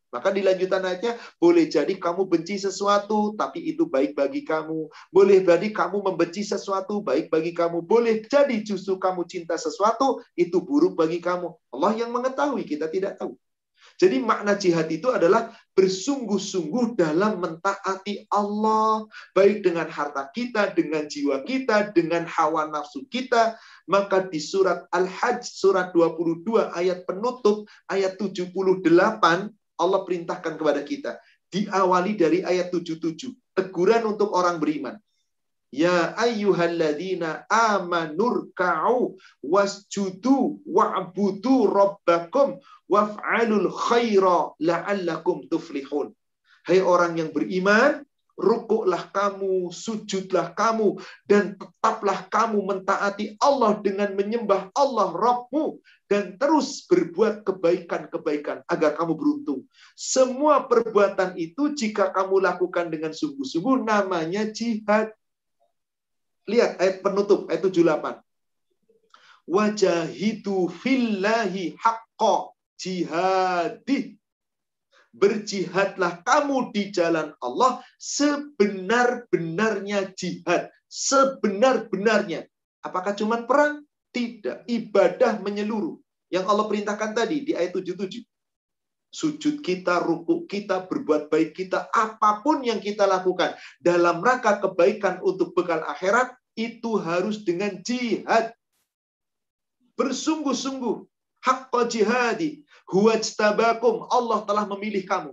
Maka 0.07 0.31
di 0.31 0.39
lanjutan 0.39 0.87
ayatnya, 0.87 1.19
boleh 1.35 1.67
jadi 1.67 1.91
kamu 1.99 2.31
benci 2.31 2.55
sesuatu, 2.55 3.35
tapi 3.35 3.59
itu 3.75 3.87
baik 3.91 4.15
bagi 4.15 4.47
kamu. 4.47 4.87
Boleh 5.11 5.43
jadi 5.43 5.67
kamu 5.67 5.99
membenci 5.99 6.47
sesuatu, 6.47 7.03
baik 7.03 7.27
bagi 7.27 7.51
kamu. 7.51 7.83
Boleh 7.83 8.23
jadi 8.23 8.63
justru 8.63 8.95
kamu 8.95 9.27
cinta 9.27 9.59
sesuatu, 9.59 10.23
itu 10.39 10.63
buruk 10.63 10.95
bagi 10.95 11.19
kamu. 11.19 11.51
Allah 11.75 11.91
yang 11.99 12.15
mengetahui, 12.15 12.63
kita 12.63 12.87
tidak 12.87 13.19
tahu. 13.19 13.35
Jadi 13.97 14.21
makna 14.21 14.53
jihad 14.53 14.85
itu 14.93 15.09
adalah 15.09 15.49
bersungguh-sungguh 15.73 16.93
dalam 16.97 17.41
mentaati 17.41 18.29
Allah. 18.29 19.09
Baik 19.33 19.65
dengan 19.65 19.89
harta 19.89 20.29
kita, 20.29 20.71
dengan 20.77 21.09
jiwa 21.09 21.41
kita, 21.41 21.93
dengan 21.97 22.29
hawa 22.29 22.69
nafsu 22.69 23.09
kita. 23.09 23.57
Maka 23.89 24.29
di 24.29 24.37
surat 24.37 24.85
Al-Hajj, 24.93 25.41
surat 25.49 25.89
22 25.97 26.45
ayat 26.77 27.09
penutup, 27.09 27.65
ayat 27.89 28.21
78, 28.21 29.49
Allah 29.77 30.01
perintahkan 30.03 30.57
kepada 30.57 30.81
kita. 30.81 31.21
Diawali 31.47 32.17
dari 32.17 32.39
ayat 32.43 32.73
77. 32.73 33.31
Teguran 33.55 34.03
untuk 34.17 34.33
orang 34.33 34.57
beriman. 34.59 34.97
Ya 35.67 36.15
ayyuhalladzina 36.15 37.43
amanur 37.51 38.47
ka'u 38.55 39.19
wasjudu 39.43 40.63
wa'budu 40.63 41.67
rabbakum 41.67 42.63
waf'alul 42.87 43.67
khaira 43.75 44.55
la'allakum 44.63 45.43
tuflihun. 45.51 46.15
Hai 46.63 46.79
orang 46.79 47.19
yang 47.19 47.29
beriman, 47.35 48.06
rukuklah 48.37 49.09
kamu, 49.09 49.73
sujudlah 49.73 50.53
kamu, 50.53 51.01
dan 51.25 51.57
tetaplah 51.57 52.29
kamu 52.29 52.61
mentaati 52.61 53.33
Allah 53.41 53.81
dengan 53.81 54.13
menyembah 54.13 54.69
Allah 54.77 55.09
Rabbmu, 55.09 55.81
dan 56.05 56.37
terus 56.37 56.85
berbuat 56.85 57.41
kebaikan-kebaikan 57.43 58.61
agar 58.69 58.93
kamu 58.95 59.17
beruntung. 59.17 59.65
Semua 59.97 60.63
perbuatan 60.69 61.33
itu 61.35 61.73
jika 61.73 62.13
kamu 62.13 62.45
lakukan 62.45 62.93
dengan 62.93 63.11
sungguh-sungguh 63.11 63.83
namanya 63.83 64.47
jihad. 64.53 65.11
Lihat 66.47 66.79
ayat 66.79 67.03
penutup, 67.03 67.49
ayat 67.51 67.65
78. 67.65 68.21
Wajahidu 69.47 70.67
fillahi 70.71 71.75
haqqa 71.79 72.51
jihadih 72.77 74.16
berjihadlah 75.17 76.21
kamu 76.21 76.69
di 76.71 76.93
jalan 76.93 77.33
Allah 77.41 77.81
sebenar-benarnya 77.97 80.13
jihad. 80.13 80.69
Sebenar-benarnya. 80.87 82.47
Apakah 82.85 83.17
cuma 83.17 83.43
perang? 83.43 83.83
Tidak. 84.13 84.69
Ibadah 84.69 85.41
menyeluruh. 85.41 85.97
Yang 86.29 86.45
Allah 86.47 86.65
perintahkan 86.69 87.11
tadi 87.17 87.43
di 87.43 87.57
ayat 87.57 87.75
77. 87.75 88.23
Sujud 89.07 89.63
kita, 89.63 90.03
rukuk 90.03 90.51
kita, 90.51 90.83
berbuat 90.85 91.31
baik 91.31 91.55
kita, 91.55 91.87
apa 91.89 92.43
pun 92.43 92.59
yang 92.61 92.83
kita 92.83 93.07
lakukan 93.07 93.55
dalam 93.79 94.19
rangka 94.19 94.59
kebaikan 94.59 95.23
untuk 95.23 95.55
bekal 95.55 95.79
akhirat, 95.87 96.35
itu 96.59 96.99
harus 96.99 97.47
dengan 97.47 97.79
jihad. 97.81 98.51
Bersungguh-sungguh. 99.97 101.07
Haqqa 101.37 101.85
jihadi 101.87 102.65
Huwajtabakum. 102.87 104.07
Allah 104.07 104.47
telah 104.47 104.65
memilih 104.65 105.03
kamu. 105.03 105.31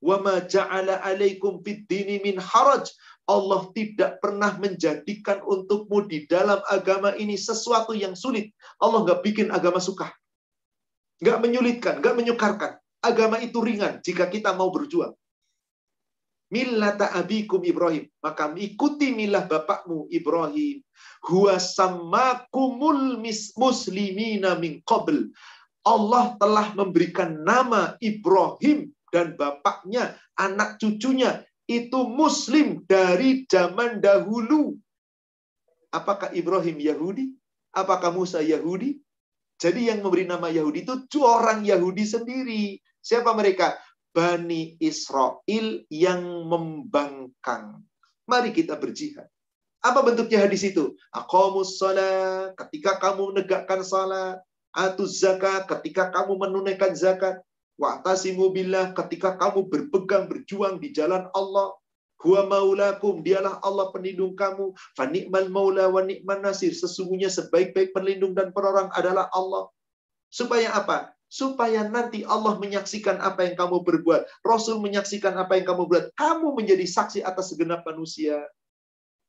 Wa 0.00 0.16
ma 0.20 0.40
ja'ala 0.44 1.00
alaikum 1.04 1.60
fid 1.64 1.84
dini 1.88 2.20
min 2.24 2.36
haraj. 2.40 2.88
Allah 3.26 3.66
tidak 3.74 4.22
pernah 4.22 4.54
menjadikan 4.54 5.42
untukmu 5.42 6.06
di 6.06 6.30
dalam 6.30 6.62
agama 6.70 7.10
ini 7.18 7.34
sesuatu 7.34 7.90
yang 7.90 8.14
sulit. 8.14 8.54
Allah 8.78 9.02
nggak 9.02 9.20
bikin 9.26 9.48
agama 9.50 9.82
suka. 9.82 10.14
Nggak 11.18 11.38
menyulitkan, 11.42 11.94
nggak 11.98 12.16
menyukarkan. 12.16 12.72
Agama 13.02 13.42
itu 13.42 13.58
ringan 13.60 13.98
jika 14.06 14.30
kita 14.30 14.54
mau 14.54 14.70
berjuang. 14.70 15.12
Millata 16.46 17.10
abikum 17.18 17.66
Ibrahim. 17.66 18.06
Maka 18.22 18.54
ikuti 18.54 19.10
milah 19.10 19.50
bapakmu 19.50 20.06
Ibrahim. 20.14 20.78
Huwa 21.26 21.58
sammakumul 21.58 23.18
muslimina 23.58 24.54
min 24.54 24.78
qabl. 24.86 25.26
Allah 25.86 26.34
telah 26.42 26.74
memberikan 26.74 27.46
nama 27.46 27.94
Ibrahim 28.02 28.90
dan 29.14 29.38
bapaknya, 29.38 30.18
anak 30.34 30.82
cucunya 30.82 31.46
itu 31.70 32.10
muslim 32.10 32.82
dari 32.90 33.46
zaman 33.46 34.02
dahulu. 34.02 34.74
Apakah 35.94 36.34
Ibrahim 36.34 36.82
Yahudi? 36.82 37.30
Apakah 37.70 38.10
Musa 38.10 38.42
Yahudi? 38.42 38.98
Jadi 39.56 39.88
yang 39.88 40.02
memberi 40.02 40.26
nama 40.26 40.50
Yahudi 40.50 40.84
itu 40.84 41.22
orang 41.22 41.62
Yahudi 41.62 42.04
sendiri. 42.04 42.82
Siapa 43.00 43.30
mereka? 43.32 43.78
Bani 44.10 44.74
Israel 44.82 45.86
yang 45.92 46.24
membangkang. 46.48 47.84
Mari 48.26 48.50
kita 48.50 48.74
berjihad. 48.74 49.28
Apa 49.84 50.02
bentuk 50.02 50.26
jihad 50.26 50.50
di 50.50 50.58
situ? 50.58 50.98
Aqamus 51.14 51.78
salat, 51.78 52.56
ketika 52.58 52.98
kamu 52.98 53.36
menegakkan 53.36 53.86
salat, 53.86 54.40
atuz 54.76 55.24
zakat, 55.24 55.64
ketika 55.66 56.12
kamu 56.12 56.36
menunaikan 56.36 56.92
zakat, 56.92 57.40
wa'tasimu 57.80 58.52
billah, 58.52 58.92
ketika 58.92 59.40
kamu 59.40 59.66
berpegang 59.72 60.28
berjuang 60.28 60.76
di 60.76 60.92
jalan 60.92 61.26
Allah, 61.32 61.72
Huwa 62.16 62.48
maulakum, 62.48 63.20
dialah 63.20 63.60
Allah 63.60 63.92
pelindung 63.92 64.32
kamu. 64.32 64.72
Fanikmal 64.96 65.52
maula 65.52 65.92
wa 65.92 66.00
nikman 66.00 66.40
nasir. 66.40 66.72
Sesungguhnya 66.72 67.28
sebaik-baik 67.28 67.92
pelindung 67.92 68.32
dan 68.32 68.56
penolong 68.56 68.88
adalah 68.96 69.28
Allah. 69.36 69.68
Supaya 70.32 70.72
apa? 70.72 71.12
Supaya 71.28 71.84
nanti 71.84 72.24
Allah 72.24 72.56
menyaksikan 72.56 73.20
apa 73.20 73.44
yang 73.44 73.54
kamu 73.60 73.84
berbuat. 73.84 74.24
Rasul 74.48 74.80
menyaksikan 74.80 75.36
apa 75.36 75.60
yang 75.60 75.68
kamu 75.68 75.82
buat. 75.92 76.04
Kamu 76.16 76.56
menjadi 76.56 76.88
saksi 76.88 77.20
atas 77.20 77.52
segenap 77.52 77.84
manusia. 77.84 78.40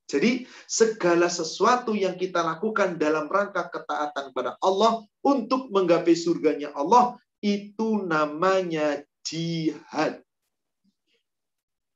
Jadi 0.08 0.48
segala 0.72 1.28
sesuatu 1.28 1.92
yang 1.92 2.16
kita 2.16 2.40
lakukan 2.40 2.96
dalam 2.96 3.28
rangka 3.28 3.68
ketaatan 3.68 4.32
kepada 4.32 4.56
Allah 4.64 5.04
untuk 5.20 5.68
menggapai 5.68 6.16
surganya 6.16 6.72
Allah 6.72 7.20
itu 7.44 8.08
namanya 8.08 9.04
jihad. 9.28 10.24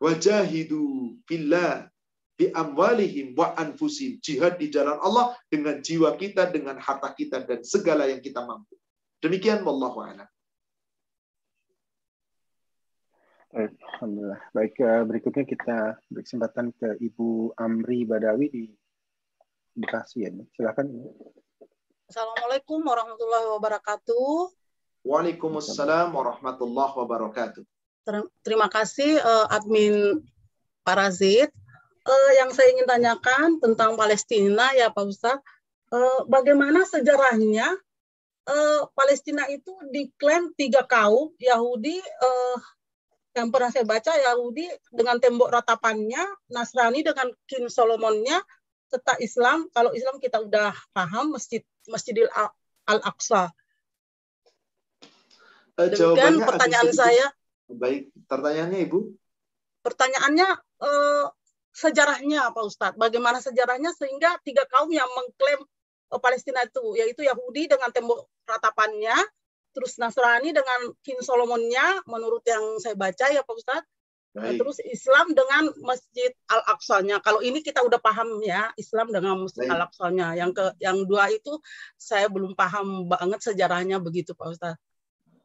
Wajahidu 0.04 1.16
fillah 1.24 1.88
bi 2.36 2.52
amwalihim 2.52 3.32
wa 3.32 3.56
anfusim. 3.56 4.20
Jihad 4.20 4.60
di 4.60 4.68
jalan 4.68 5.00
Allah 5.00 5.32
dengan 5.48 5.80
jiwa 5.80 6.12
kita, 6.20 6.52
dengan 6.52 6.84
harta 6.84 7.16
kita 7.16 7.48
dan 7.48 7.64
segala 7.64 8.12
yang 8.12 8.20
kita 8.20 8.44
mampu. 8.44 8.76
Demikian 9.24 9.64
wallahu 9.64 10.04
a'lam. 10.04 10.28
Baik, 13.52 13.76
Alhamdulillah. 13.84 14.42
Baik, 14.56 14.74
eh, 14.80 15.04
berikutnya 15.04 15.44
kita 15.44 15.78
berkesempatan 16.08 16.72
ke 16.72 16.96
Ibu 17.04 17.52
Amri 17.60 18.08
Badawi 18.08 18.48
di 18.48 18.64
Bekasi 19.76 20.24
ya. 20.24 20.32
Silakan. 20.56 20.88
Assalamualaikum 22.08 22.80
warahmatullahi 22.80 23.52
wabarakatuh. 23.52 24.56
Waalaikumsalam 25.04 26.16
warahmatullahi 26.16 26.96
wabarakatuh. 26.96 27.64
Terima 28.40 28.72
kasih 28.72 29.20
uh, 29.20 29.52
admin 29.52 30.24
Parazit. 30.88 31.52
Uh, 32.08 32.32
yang 32.40 32.56
saya 32.56 32.72
ingin 32.72 32.88
tanyakan 32.88 33.60
tentang 33.60 34.00
Palestina 34.00 34.72
ya 34.74 34.90
Pak 34.96 35.06
Ustadz, 35.12 35.44
uh, 35.92 36.24
bagaimana 36.26 36.88
sejarahnya 36.88 37.68
uh, 38.48 38.82
Palestina 38.96 39.46
itu 39.52 39.76
diklaim 39.92 40.56
tiga 40.56 40.88
kaum 40.88 41.36
Yahudi 41.38 42.00
uh, 42.00 42.58
yang 43.32 43.48
pernah 43.48 43.72
saya 43.72 43.88
baca 43.88 44.12
Yahudi 44.12 44.68
dengan 44.92 45.16
tembok 45.18 45.50
ratapannya, 45.56 46.20
Nasrani 46.52 47.00
dengan 47.00 47.32
King 47.48 47.72
Solomonnya, 47.72 48.44
serta 48.92 49.16
Islam. 49.24 49.72
Kalau 49.72 49.96
Islam 49.96 50.20
kita 50.20 50.44
udah 50.44 50.76
paham 50.92 51.32
Masjid 51.32 51.64
Masjidil 51.88 52.28
Al-Aqsa. 52.88 53.56
Demikian 55.80 56.44
pertanyaan 56.44 56.92
saya. 56.92 57.32
Baik, 57.72 58.12
pertanyaannya 58.28 58.80
Ibu? 58.92 59.00
Pertanyaannya 59.82 60.50
eh, 60.84 61.26
sejarahnya 61.72 62.52
Pak 62.52 62.64
Ustadz. 62.68 63.00
Bagaimana 63.00 63.40
sejarahnya 63.40 63.96
sehingga 63.96 64.36
tiga 64.44 64.68
kaum 64.68 64.92
yang 64.92 65.08
mengklaim 65.08 65.64
eh, 66.12 66.20
Palestina 66.20 66.68
itu, 66.68 67.00
yaitu 67.00 67.24
Yahudi 67.24 67.72
dengan 67.72 67.90
tembok 67.96 68.28
ratapannya, 68.44 69.16
terus 69.72 69.98
Nasrani 69.98 70.52
dengan 70.52 70.94
King 71.04 71.20
Solomonnya, 71.24 72.06
menurut 72.08 72.44
yang 72.48 72.80
saya 72.80 72.96
baca 72.96 73.26
ya 73.32 73.42
Pak 73.44 73.56
Ustadz, 73.56 73.90
Baik. 74.32 74.64
Terus 74.64 74.80
Islam 74.88 75.36
dengan 75.36 75.76
Masjid 75.84 76.32
Al-Aqsa-nya. 76.48 77.20
Kalau 77.20 77.44
ini 77.44 77.60
kita 77.60 77.84
udah 77.84 78.00
paham 78.00 78.40
ya, 78.40 78.72
Islam 78.80 79.12
dengan 79.12 79.44
Masjid 79.44 79.68
Al-Aqsa-nya. 79.68 80.40
Yang 80.40 80.56
ke 80.56 80.66
yang 80.80 81.04
dua 81.04 81.28
itu 81.28 81.60
saya 82.00 82.32
belum 82.32 82.56
paham 82.56 83.12
banget 83.12 83.44
sejarahnya 83.44 84.00
begitu 84.00 84.32
Pak 84.32 84.56
Ustadz. 84.56 84.80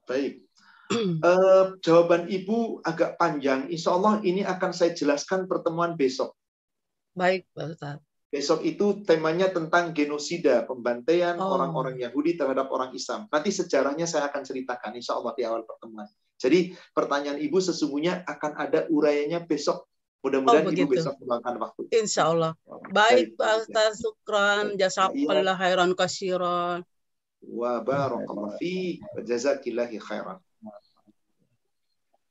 Baik 0.06 0.46
uh, 0.92 1.74
jawaban 1.84 2.30
Ibu 2.30 2.84
agak 2.86 3.18
panjang. 3.18 3.66
Insya 3.70 3.96
Allah 3.96 4.22
ini 4.22 4.46
akan 4.46 4.70
saya 4.70 4.94
jelaskan 4.94 5.50
pertemuan 5.50 5.98
besok. 5.98 6.34
Baik, 7.16 7.48
Pak 7.56 7.66
Ustaz. 7.72 7.98
Besok 8.36 8.60
itu 8.68 9.00
temanya 9.00 9.48
tentang 9.48 9.96
genosida, 9.96 10.68
pembantaian 10.68 11.40
oh. 11.40 11.56
orang-orang 11.56 11.96
Yahudi 11.96 12.36
terhadap 12.36 12.68
orang 12.68 12.92
Islam. 12.92 13.24
Nanti 13.32 13.48
sejarahnya 13.48 14.04
saya 14.04 14.28
akan 14.28 14.44
ceritakan, 14.44 14.92
insya 14.92 15.16
Allah 15.16 15.32
di 15.32 15.48
awal 15.48 15.64
pertemuan. 15.64 16.04
Jadi 16.36 16.76
pertanyaan 16.92 17.40
Ibu 17.40 17.56
sesungguhnya 17.64 18.28
akan 18.28 18.52
ada 18.60 18.84
uraiannya 18.92 19.40
besok. 19.48 19.88
Mudah-mudahan 20.20 20.68
oh, 20.68 20.76
Ibu 20.76 20.84
besok 20.84 21.16
meluangkan 21.24 21.56
waktu. 21.56 21.80
Insya 21.96 22.28
Allah. 22.28 22.52
Baik, 22.92 23.40
Pak 23.40 23.64
Ustaz. 23.64 24.04
Syukran. 24.04 24.76
Jazakallah 24.76 25.56
khairan 25.56 25.90
kasiran. 25.96 26.84
Wa 27.40 27.80
barakallah 27.80 28.52
fi. 28.60 29.00
Jazakillahi 29.16 29.96
khairan. 29.96 30.44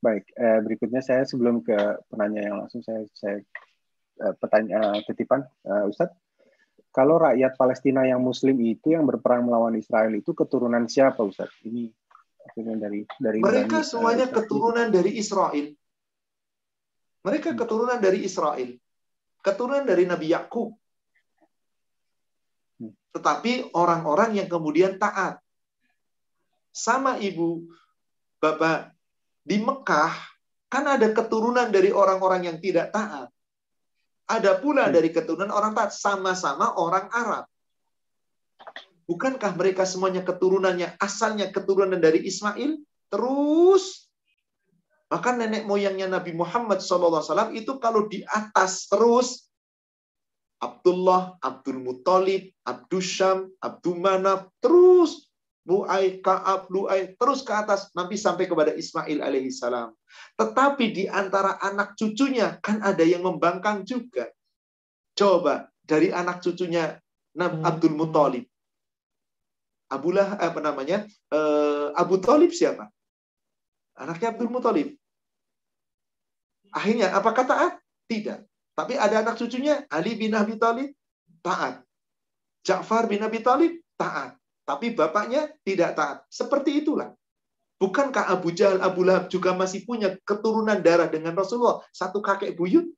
Baik, 0.05 0.29
eh, 0.37 0.61
berikutnya 0.61 1.01
saya 1.01 1.25
sebelum 1.25 1.65
ke 1.65 1.73
penanya 2.13 2.45
yang 2.45 2.61
langsung 2.61 2.85
saya 2.85 3.01
saya 3.17 3.41
pertanyaan 4.15 4.99
eh, 4.99 5.03
titipan 5.03 5.43
eh, 5.43 5.85
Ustadz. 5.91 6.15
Kalau 6.95 7.19
rakyat 7.19 7.59
Palestina 7.59 8.07
yang 8.07 8.23
Muslim 8.23 8.55
itu 8.63 8.95
yang 8.95 9.03
berperang 9.03 9.43
melawan 9.43 9.75
Israel 9.75 10.15
itu 10.15 10.31
keturunan 10.31 10.87
siapa 10.87 11.19
Ustadz? 11.19 11.67
Ini 11.67 11.91
dari 12.55 13.03
dari 13.19 13.39
mereka 13.43 13.83
Bani, 13.83 13.87
semuanya 13.87 14.27
keturunan 14.31 14.87
dari 14.87 15.11
Israel. 15.19 15.67
Mereka 17.25 17.51
hmm. 17.51 17.59
keturunan 17.59 17.99
dari 17.99 18.19
Israel, 18.23 18.69
keturunan 19.43 19.83
dari 19.83 20.03
Nabi 20.07 20.27
Yakub. 20.31 20.71
Hmm. 22.79 22.93
Tetapi 23.11 23.75
orang-orang 23.75 24.39
yang 24.39 24.47
kemudian 24.47 24.95
taat. 24.95 25.43
Sama 26.75 27.15
ibu, 27.19 27.63
bapak, 28.39 28.91
di 29.43 29.63
Mekah 29.63 30.11
kan 30.67 30.83
ada 30.91 31.07
keturunan 31.11 31.71
dari 31.71 31.91
orang-orang 31.91 32.51
yang 32.51 32.57
tidak 32.59 32.91
taat. 32.91 33.34
Ada 34.25 34.57
pula 34.57 34.89
hmm. 34.89 34.93
dari 34.93 35.09
keturunan 35.13 35.53
orang 35.53 35.77
taat, 35.77 35.93
sama-sama 35.93 36.73
orang 36.81 37.09
Arab. 37.13 37.45
Bukankah 39.05 39.53
mereka 39.53 39.85
semuanya 39.85 40.25
keturunannya 40.25 40.97
asalnya 40.97 41.53
keturunan 41.53 42.01
dari 42.01 42.25
Ismail? 42.25 42.81
Terus 43.13 44.09
maka 45.05 45.37
nenek 45.37 45.69
moyangnya 45.69 46.09
Nabi 46.09 46.33
Muhammad 46.33 46.81
SAW 46.81 47.53
itu 47.53 47.77
kalau 47.77 48.09
di 48.09 48.25
atas 48.25 48.89
terus 48.89 49.45
Abdullah, 50.57 51.37
Abdul 51.45 51.77
Muthalib, 51.77 52.49
Abdul 52.65 53.03
Syam, 53.05 53.53
Abdul 53.61 54.01
Manaf, 54.01 54.49
terus 54.57 55.24
Lu'ai, 55.65 56.21
Ka'ab, 56.21 56.69
Lu'ai, 56.69 57.17
terus 57.17 57.41
ke 57.41 57.49
atas, 57.49 57.89
nanti 57.97 58.21
sampai 58.21 58.45
kepada 58.45 58.77
Ismail 58.77 59.17
alaihissalam. 59.17 59.89
Tetapi 60.37 60.85
di 60.93 61.03
antara 61.09 61.57
anak 61.57 61.97
cucunya, 61.97 62.61
kan 62.61 62.85
ada 62.85 63.01
yang 63.01 63.25
membangkang 63.25 63.81
juga. 63.81 64.29
Coba, 65.17 65.73
dari 65.81 66.13
anak 66.13 66.45
cucunya 66.45 67.01
hmm. 67.33 67.65
Abdul 67.65 67.97
Muthalib. 67.97 68.45
Abulah, 69.89 70.37
apa 70.37 70.59
namanya? 70.61 71.09
Uh, 71.33 71.93
Abu 71.97 72.21
Talib 72.21 72.53
siapa? 72.53 72.89
Anaknya 73.97 74.37
Abdul 74.37 74.53
Muthalib. 74.53 74.93
Akhirnya, 76.69 77.09
apakah 77.15 77.45
taat? 77.47 77.73
Tidak. 78.05 78.43
Tapi 78.75 78.93
ada 78.99 79.23
anak 79.23 79.39
cucunya, 79.39 79.87
Ali 79.87 80.19
bin 80.19 80.35
Abi 80.35 80.59
Thalib, 80.59 80.91
taat. 81.39 81.81
Ja'far 82.67 83.07
bin 83.07 83.23
Abi 83.23 83.39
Thalib, 83.39 83.79
taat. 83.95 84.35
Tapi 84.65 84.97
bapaknya 84.97 85.53
tidak 85.61 85.93
taat. 85.93 86.17
Seperti 86.27 86.81
itulah. 86.81 87.13
Bukankah 87.77 88.31
Abu 88.33 88.49
Jahal, 88.55 88.81
Abu 88.81 89.05
Lahab 89.05 89.29
juga 89.29 89.53
masih 89.53 89.85
punya 89.85 90.17
keturunan 90.25 90.79
darah 90.81 91.05
dengan 91.05 91.37
Rasulullah? 91.37 91.85
Satu 91.93 92.23
kakek 92.23 92.57
buyut? 92.57 92.89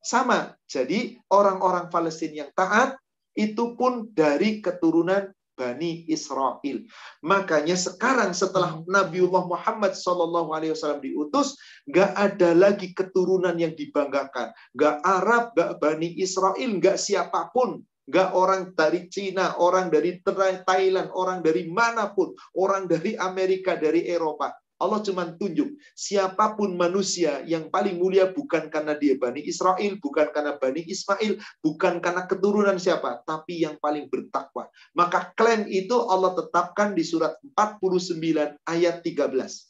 Sama. 0.00 0.54
Jadi 0.70 1.18
orang-orang 1.28 1.90
Palestina 1.90 2.46
yang 2.46 2.52
taat 2.54 2.96
itu 3.34 3.74
pun 3.74 4.08
dari 4.14 4.62
keturunan 4.62 5.32
Bani 5.60 6.08
Israel. 6.08 6.80
Makanya 7.20 7.76
sekarang 7.76 8.32
setelah 8.32 8.80
Nabiullah 8.88 9.44
Muhammad 9.44 9.92
SAW 9.92 11.04
diutus, 11.04 11.52
gak 11.84 12.16
ada 12.16 12.56
lagi 12.56 12.96
keturunan 12.96 13.52
yang 13.60 13.76
dibanggakan. 13.76 14.56
Gak 14.72 15.04
Arab, 15.04 15.52
gak 15.52 15.76
Bani 15.76 16.16
Israel, 16.16 16.80
gak 16.80 16.96
siapa 16.96 17.52
pun. 17.52 17.84
Gak 18.10 18.34
orang 18.34 18.74
dari 18.74 19.06
Cina, 19.06 19.54
orang 19.62 19.86
dari 19.86 20.18
Thailand, 20.66 21.14
orang 21.14 21.46
dari 21.46 21.70
mana 21.70 22.10
pun, 22.10 22.34
orang 22.58 22.90
dari 22.90 23.14
Amerika, 23.14 23.78
dari 23.78 24.10
Eropa. 24.10 24.50
Allah 24.80 25.04
cuma 25.04 25.28
tunjuk 25.28 25.76
siapa 25.92 26.56
pun 26.56 26.72
manusia 26.72 27.44
yang 27.44 27.68
paling 27.68 28.00
mulia 28.00 28.32
bukan 28.32 28.72
karena 28.72 28.96
dia 28.96 29.12
Bani 29.20 29.44
Israel, 29.44 30.00
bukan 30.00 30.32
karena 30.32 30.56
Bani 30.56 30.80
Ismail, 30.88 31.36
bukan 31.60 32.00
karena 32.00 32.24
keturunan 32.24 32.80
siapa, 32.80 33.20
tapi 33.28 33.60
yang 33.60 33.76
paling 33.76 34.08
bertakwa. 34.08 34.72
Maka 34.96 35.36
klaim 35.36 35.68
itu 35.68 35.94
Allah 36.08 36.32
tetapkan 36.32 36.96
di 36.96 37.04
surat 37.04 37.36
49 37.52 38.56
ayat 38.64 39.04
13. 39.04 39.68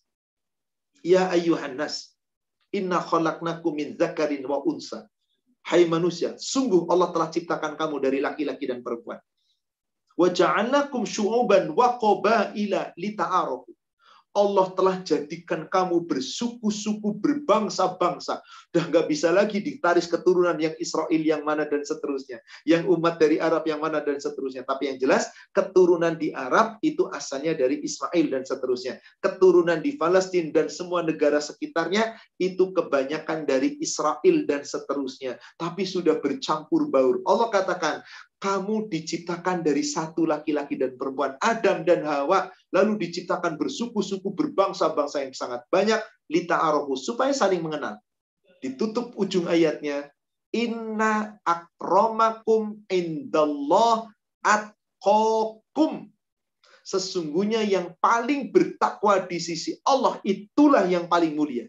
Ya 1.02 1.26
nas, 1.74 2.14
inna 2.70 3.02
khalaqnakum 3.02 3.74
min 3.74 3.98
zakarin 3.98 4.46
wa 4.46 4.62
unsa 4.62 5.10
Hai 5.64 5.86
manusia, 5.86 6.34
sungguh 6.36 6.88
Allah 6.90 7.14
telah 7.14 7.28
ciptakan 7.30 7.78
kamu 7.78 7.96
dari 8.02 8.18
laki-laki 8.18 8.64
dan 8.66 8.80
perempuan. 8.82 9.20
Wa 10.18 10.28
ja'alnakum 10.28 11.08
syu'uban 11.08 11.72
wa 11.72 11.96
qabaila 11.96 12.92
lita'arafu. 12.98 13.70
Allah 14.30 14.70
telah 14.78 15.02
jadikan 15.02 15.66
kamu 15.66 16.06
bersuku-suku, 16.06 17.18
berbangsa-bangsa. 17.18 18.38
Udah 18.70 18.84
nggak 18.86 19.06
bisa 19.10 19.34
lagi 19.34 19.58
ditaris 19.58 20.06
keturunan 20.06 20.54
yang 20.54 20.70
Israel 20.78 21.10
yang 21.10 21.42
mana 21.42 21.66
dan 21.66 21.82
seterusnya. 21.82 22.38
Yang 22.62 22.94
umat 22.94 23.18
dari 23.18 23.42
Arab 23.42 23.66
yang 23.66 23.82
mana 23.82 23.98
dan 23.98 24.22
seterusnya. 24.22 24.62
Tapi 24.62 24.94
yang 24.94 24.98
jelas, 25.02 25.26
keturunan 25.50 26.14
di 26.14 26.30
Arab 26.30 26.78
itu 26.86 27.10
asalnya 27.10 27.58
dari 27.58 27.82
Ismail 27.82 28.26
dan 28.30 28.46
seterusnya. 28.46 29.02
Keturunan 29.18 29.82
di 29.82 29.98
Palestina 29.98 30.54
dan 30.54 30.70
semua 30.70 31.02
negara 31.02 31.42
sekitarnya 31.42 32.14
itu 32.38 32.70
kebanyakan 32.70 33.50
dari 33.50 33.82
Israel 33.82 34.36
dan 34.46 34.62
seterusnya. 34.62 35.42
Tapi 35.58 35.82
sudah 35.82 36.22
bercampur 36.22 36.86
baur. 36.86 37.18
Allah 37.26 37.50
katakan, 37.50 38.06
kamu 38.40 38.88
diciptakan 38.88 39.60
dari 39.60 39.84
satu 39.84 40.24
laki-laki 40.24 40.80
dan 40.80 40.96
perempuan, 40.96 41.36
Adam 41.44 41.84
dan 41.84 42.00
Hawa, 42.08 42.48
lalu 42.72 42.96
diciptakan 42.96 43.60
bersuku-suku, 43.60 44.32
berbangsa-bangsa 44.32 45.28
yang 45.28 45.36
sangat 45.36 45.60
banyak, 45.68 46.00
lita 46.32 46.56
arohu, 46.56 46.96
supaya 46.96 47.36
saling 47.36 47.60
mengenal. 47.60 48.00
Ditutup 48.64 49.12
ujung 49.20 49.44
ayatnya, 49.44 50.08
Inna 50.50 51.38
akromakum 51.44 52.82
indallah 52.88 54.08
atkokum. 54.42 56.08
Sesungguhnya 56.82 57.62
yang 57.62 57.94
paling 58.02 58.50
bertakwa 58.50 59.22
di 59.28 59.38
sisi 59.38 59.78
Allah, 59.86 60.18
itulah 60.26 60.88
yang 60.88 61.06
paling 61.06 61.36
mulia. 61.36 61.68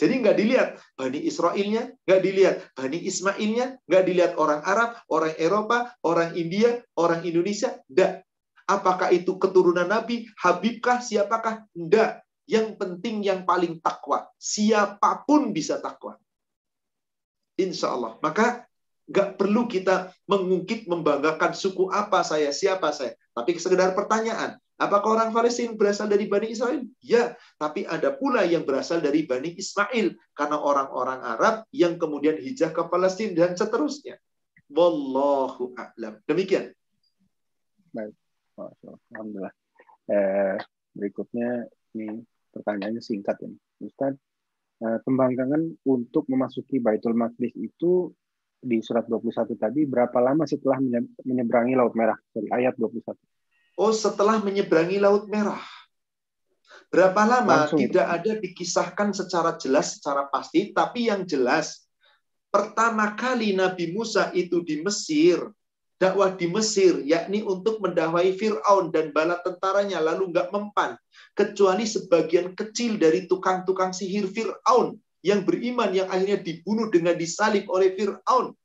Jadi 0.00 0.24
nggak 0.24 0.36
dilihat 0.40 0.68
Bani 0.96 1.20
Israelnya, 1.28 1.92
nggak 2.08 2.22
dilihat 2.24 2.56
Bani 2.72 3.04
Ismailnya, 3.04 3.76
nggak 3.84 4.04
dilihat 4.08 4.32
orang 4.40 4.64
Arab, 4.64 4.96
orang 5.12 5.36
Eropa, 5.36 5.92
orang 6.00 6.32
India, 6.40 6.80
orang 6.96 7.20
Indonesia, 7.20 7.76
enggak. 7.92 8.24
Apakah 8.64 9.12
itu 9.12 9.36
keturunan 9.36 9.84
Nabi, 9.84 10.24
Habibkah, 10.40 11.04
siapakah? 11.04 11.68
Enggak. 11.76 12.24
Yang 12.48 12.80
penting 12.80 13.20
yang 13.20 13.44
paling 13.44 13.76
takwa. 13.84 14.24
Siapa 14.40 15.26
pun 15.28 15.52
bisa 15.52 15.76
takwa. 15.84 16.16
Insya 17.60 17.92
Allah. 17.92 18.16
Maka 18.24 18.69
nggak 19.10 19.36
perlu 19.36 19.66
kita 19.66 20.14
mengungkit, 20.30 20.86
membanggakan 20.86 21.50
suku 21.50 21.90
apa 21.90 22.22
saya, 22.22 22.54
siapa 22.54 22.94
saya. 22.94 23.18
Tapi 23.34 23.58
sekedar 23.58 23.92
pertanyaan, 23.98 24.56
Apakah 24.80 25.12
orang 25.12 25.28
Palestina 25.36 25.76
berasal 25.76 26.08
dari 26.08 26.24
Bani 26.24 26.56
Israel? 26.56 26.80
Ya, 27.04 27.36
tapi 27.60 27.84
ada 27.84 28.16
pula 28.16 28.48
yang 28.48 28.64
berasal 28.64 29.04
dari 29.04 29.28
Bani 29.28 29.52
Ismail. 29.52 30.16
Karena 30.32 30.56
orang-orang 30.56 31.20
Arab 31.20 31.68
yang 31.68 32.00
kemudian 32.00 32.40
hijrah 32.40 32.72
ke 32.72 32.88
Palestina 32.88 33.44
dan 33.44 33.52
seterusnya. 33.60 34.16
Wallahu 34.72 35.76
a'lam. 35.76 36.24
Demikian. 36.24 36.72
Baik. 37.92 38.16
Alhamdulillah. 39.12 39.52
Eh, 40.08 40.56
berikutnya 40.96 41.68
ini 41.92 42.24
pertanyaannya 42.48 43.04
singkat 43.04 43.36
ini. 43.44 43.60
Ustaz, 43.84 44.16
eh, 44.80 44.98
pembangkangan 45.04 45.84
untuk 45.84 46.24
memasuki 46.24 46.80
Baitul 46.80 47.12
Maqdis 47.20 47.52
itu 47.52 48.16
di 48.60 48.84
surat 48.84 49.08
21 49.08 49.56
tadi 49.56 49.88
berapa 49.88 50.20
lama 50.20 50.44
setelah 50.44 50.76
menyeberangi 51.24 51.74
Laut 51.74 51.96
Merah? 51.96 52.16
Dari 52.30 52.48
ayat 52.52 52.76
21. 52.76 53.16
Oh, 53.80 53.92
setelah 53.96 54.36
menyeberangi 54.44 55.00
Laut 55.00 55.24
Merah. 55.32 55.64
Berapa 56.92 57.22
lama 57.24 57.64
Langsung. 57.64 57.80
tidak 57.80 58.06
ada 58.06 58.32
dikisahkan 58.36 59.16
secara 59.16 59.56
jelas, 59.56 59.96
secara 59.98 60.28
pasti, 60.28 60.74
tapi 60.74 61.08
yang 61.08 61.24
jelas 61.24 61.86
pertama 62.50 63.14
kali 63.14 63.54
Nabi 63.54 63.94
Musa 63.94 64.34
itu 64.34 64.60
di 64.66 64.82
Mesir, 64.82 65.38
dakwah 65.96 66.34
di 66.34 66.50
Mesir, 66.50 66.98
yakni 67.06 67.46
untuk 67.46 67.78
mendakwai 67.78 68.34
Fir'aun 68.34 68.90
dan 68.90 69.14
bala 69.14 69.38
tentaranya, 69.38 70.02
lalu 70.02 70.34
nggak 70.34 70.50
mempan. 70.50 70.98
Kecuali 71.32 71.86
sebagian 71.86 72.58
kecil 72.58 72.98
dari 72.98 73.30
tukang-tukang 73.30 73.94
sihir 73.94 74.26
Fir'aun 74.26 74.98
yang 75.20 75.44
beriman, 75.44 75.92
yang 75.92 76.08
akhirnya 76.08 76.40
dibunuh 76.40 76.88
dengan 76.88 77.16
disalib 77.16 77.68
oleh 77.68 77.92
Fir'aun. 77.96 78.56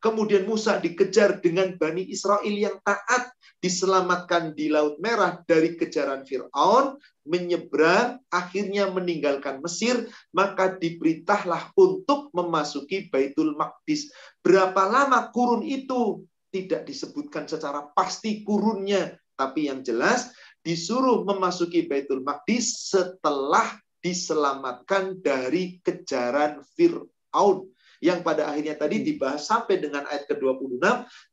Kemudian 0.00 0.48
Musa 0.48 0.80
dikejar 0.80 1.44
dengan 1.44 1.76
Bani 1.76 2.08
Israel 2.08 2.56
yang 2.56 2.80
taat, 2.80 3.36
diselamatkan 3.60 4.56
di 4.56 4.72
Laut 4.72 4.96
Merah 4.96 5.44
dari 5.44 5.76
kejaran 5.76 6.24
Fir'aun, 6.24 6.96
menyeberang, 7.28 8.16
akhirnya 8.32 8.88
meninggalkan 8.88 9.60
Mesir, 9.60 10.08
maka 10.32 10.72
diperintahlah 10.80 11.76
untuk 11.76 12.32
memasuki 12.32 13.12
Baitul 13.12 13.52
Maqdis. 13.60 14.08
Berapa 14.40 14.88
lama 14.88 15.28
kurun 15.28 15.60
itu? 15.60 16.24
Tidak 16.48 16.88
disebutkan 16.88 17.44
secara 17.44 17.92
pasti 17.92 18.40
kurunnya, 18.40 19.20
tapi 19.36 19.68
yang 19.68 19.84
jelas 19.84 20.32
disuruh 20.64 21.28
memasuki 21.28 21.84
Baitul 21.84 22.24
Maqdis 22.24 22.88
setelah 22.88 23.76
diselamatkan 24.00 25.20
dari 25.20 25.78
kejaran 25.84 26.64
Fir'aun 26.76 27.70
yang 28.00 28.24
pada 28.24 28.48
akhirnya 28.48 28.74
tadi 28.80 29.00
hmm. 29.00 29.06
dibahas 29.06 29.44
sampai 29.44 29.76
dengan 29.76 30.08
ayat 30.08 30.24
ke-26 30.32 30.80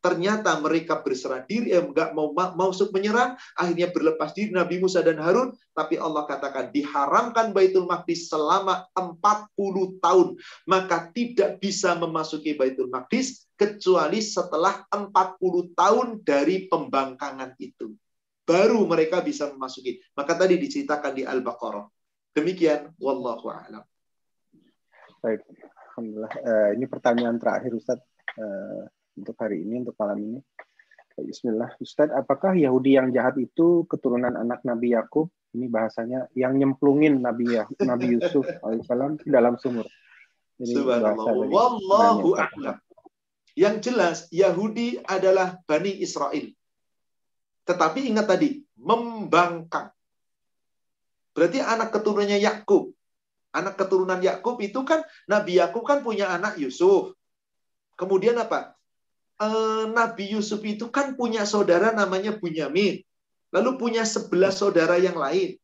ternyata 0.04 0.60
mereka 0.60 1.00
berserah 1.00 1.48
diri 1.48 1.72
eh, 1.72 1.80
enggak 1.80 2.12
mau 2.12 2.36
masuk 2.36 2.92
menyerang 2.92 3.40
akhirnya 3.56 3.88
berlepas 3.90 4.36
diri 4.36 4.52
Nabi 4.52 4.84
Musa 4.84 5.00
dan 5.02 5.18
Harun. 5.18 5.56
Tapi 5.72 5.96
Allah 5.96 6.28
katakan 6.28 6.70
diharamkan 6.76 7.56
Baitul 7.56 7.88
Maqdis 7.88 8.28
selama 8.28 8.86
40 8.94 10.04
tahun. 10.04 10.28
Maka 10.68 11.10
tidak 11.16 11.64
bisa 11.64 11.96
memasuki 11.96 12.60
Baitul 12.60 12.92
Maqdis 12.92 13.48
kecuali 13.56 14.20
setelah 14.20 14.84
40 14.92 15.40
tahun 15.72 16.08
dari 16.22 16.68
pembangkangan 16.68 17.56
itu. 17.64 17.96
Baru 18.44 18.88
mereka 18.88 19.24
bisa 19.24 19.48
memasuki. 19.52 20.00
Maka 20.18 20.36
tadi 20.36 20.56
diceritakan 20.60 21.14
di 21.16 21.24
Al-Baqarah 21.28 21.97
demikian 22.38 22.94
wallahu 23.02 23.50
a'lam 23.50 23.82
baik 25.26 25.42
Alhamdulillah. 25.98 26.34
Uh, 26.46 26.70
ini 26.78 26.86
pertanyaan 26.86 27.42
terakhir 27.42 27.74
Ustadz 27.74 28.06
uh, 28.38 28.86
untuk 29.18 29.34
hari 29.42 29.66
ini, 29.66 29.82
untuk 29.82 29.98
malam 29.98 30.22
ini. 30.22 30.40
Bismillah. 31.18 31.74
Ustadz, 31.82 32.14
apakah 32.14 32.54
Yahudi 32.54 33.02
yang 33.02 33.10
jahat 33.10 33.34
itu 33.42 33.90
keturunan 33.90 34.38
anak 34.38 34.62
Nabi 34.62 34.94
Yakub? 34.94 35.34
Ini 35.58 35.66
bahasanya 35.74 36.30
yang 36.38 36.54
nyemplungin 36.54 37.18
Nabi 37.26 37.58
ya, 37.58 37.66
Nabi 37.82 38.14
Yusuf 38.14 38.46
alaihissalam 38.62 39.26
dalam 39.26 39.58
sumur. 39.58 39.90
Ini 40.62 40.86
Wallahu 41.50 42.38
a'lam. 42.38 42.78
Yang 43.58 43.76
jelas 43.90 44.18
Yahudi 44.30 45.02
adalah 45.02 45.58
Bani 45.66 45.98
Israel. 45.98 46.54
Tetapi 47.66 48.06
ingat 48.06 48.30
tadi, 48.30 48.62
membangkang. 48.78 49.97
Berarti 51.38 51.62
anak 51.62 51.94
keturunannya 51.94 52.42
Yakub 52.42 52.98
anak 53.58 53.80
keturunan 53.80 54.22
Yakub 54.22 54.62
itu 54.62 54.86
kan 54.86 55.02
Nabi 55.26 55.58
Yakub 55.58 55.82
kan 55.82 56.06
punya 56.06 56.30
anak 56.30 56.62
Yusuf. 56.62 57.18
Kemudian 57.98 58.38
apa? 58.38 58.78
E, 59.42 59.48
Nabi 59.90 60.38
Yusuf 60.38 60.62
itu 60.62 60.94
kan 60.94 61.18
punya 61.18 61.48
saudara 61.50 61.90
namanya 61.90 62.38
Bunyamin. 62.38 63.02
Lalu 63.50 63.70
punya 63.82 64.06
sebelas 64.06 64.62
saudara 64.62 65.02
yang 65.02 65.18
lain. 65.18 65.58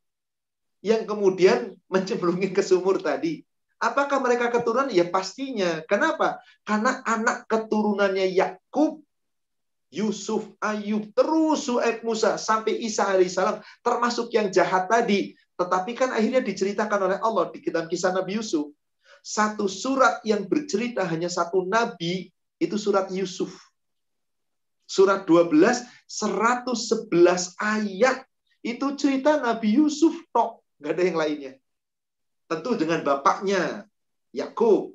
Yang 0.81 1.05
kemudian 1.05 1.59
mencemplungin 1.93 2.49
ke 2.49 2.65
sumur 2.65 2.97
tadi. 2.97 3.45
Apakah 3.77 4.23
mereka 4.23 4.47
keturunan? 4.49 4.89
Ya 4.89 5.05
pastinya. 5.11 5.83
Kenapa? 5.85 6.39
Karena 6.63 7.03
anak 7.03 7.45
keturunannya 7.51 8.31
Yakub 8.31 9.03
Yusuf, 9.93 10.49
Ayub, 10.57 11.13
terus 11.13 11.69
Su'aib 11.69 12.01
Musa, 12.01 12.41
sampai 12.41 12.81
Isa 12.81 13.05
alaihissalam, 13.13 13.61
termasuk 13.85 14.33
yang 14.33 14.49
jahat 14.49 14.89
tadi. 14.89 15.37
Tetapi 15.57 15.91
kan 15.93 16.09
akhirnya 16.13 16.41
diceritakan 16.41 16.99
oleh 17.09 17.19
Allah 17.21 17.49
di 17.53 17.61
kitab 17.61 17.85
kisah 17.85 18.13
Nabi 18.13 18.41
Yusuf. 18.41 18.73
Satu 19.23 19.71
surat 19.71 20.19
yang 20.27 20.43
bercerita 20.43 21.07
hanya 21.07 21.31
satu 21.31 21.63
nabi, 21.63 22.27
itu 22.59 22.75
surat 22.75 23.07
Yusuf. 23.07 23.55
Surat 24.83 25.23
12, 25.23 25.87
111 26.11 27.55
ayat. 27.55 28.27
Itu 28.59 28.99
cerita 28.99 29.39
Nabi 29.39 29.79
Yusuf, 29.79 30.11
tok. 30.35 30.59
Nggak 30.79 30.91
ada 30.91 31.03
yang 31.07 31.17
lainnya. 31.19 31.53
Tentu 32.51 32.75
dengan 32.75 32.99
bapaknya, 32.99 33.87
Yakub. 34.35 34.91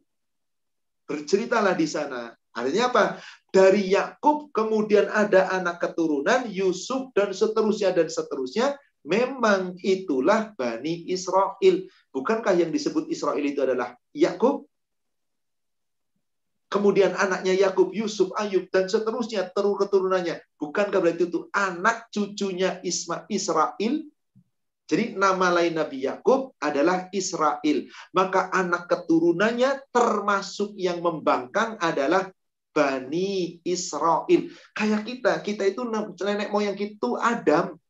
Berceritalah 1.09 1.73
di 1.73 1.89
sana. 1.89 2.37
Artinya 2.53 2.93
apa? 2.93 3.05
Dari 3.49 3.97
Yakub 3.97 4.53
kemudian 4.53 5.09
ada 5.09 5.49
anak 5.57 5.81
keturunan 5.81 6.45
Yusuf 6.53 7.09
dan 7.17 7.33
seterusnya 7.33 7.97
dan 7.97 8.13
seterusnya 8.13 8.77
Memang 9.09 9.81
itulah 9.81 10.53
Bani 10.53 11.09
Israel. 11.09 11.89
Bukankah 12.13 12.53
yang 12.53 12.69
disebut 12.69 13.09
Israel 13.09 13.41
itu 13.41 13.65
adalah 13.65 13.97
Yakub? 14.13 14.69
Kemudian 16.69 17.17
anaknya 17.17 17.57
Yakub, 17.57 17.97
Yusuf, 17.97 18.29
Ayub, 18.37 18.69
dan 18.69 18.93
seterusnya 18.93 19.49
terus 19.57 19.81
keturunannya. 19.81 20.37
Bukankah 20.61 21.01
berarti 21.01 21.25
itu 21.25 21.49
anak 21.57 22.13
cucunya 22.13 22.85
Isma 22.85 23.25
Israel? 23.33 24.05
Jadi 24.89 25.17
nama 25.17 25.49
lain 25.53 25.81
Nabi 25.81 26.05
Yakub 26.05 26.53
adalah 26.61 27.09
Israel. 27.17 27.89
Maka 28.13 28.53
anak 28.53 28.85
keturunannya 28.93 29.89
termasuk 29.89 30.77
yang 30.77 31.01
membangkang 31.01 31.81
adalah 31.81 32.29
Bani 32.77 33.65
Israel. 33.65 34.53
Kayak 34.77 35.03
kita, 35.09 35.33
kita 35.41 35.65
itu 35.65 35.89
nenek 36.21 36.53
moyang 36.53 36.77
itu 36.77 37.17
Adam. 37.17 37.81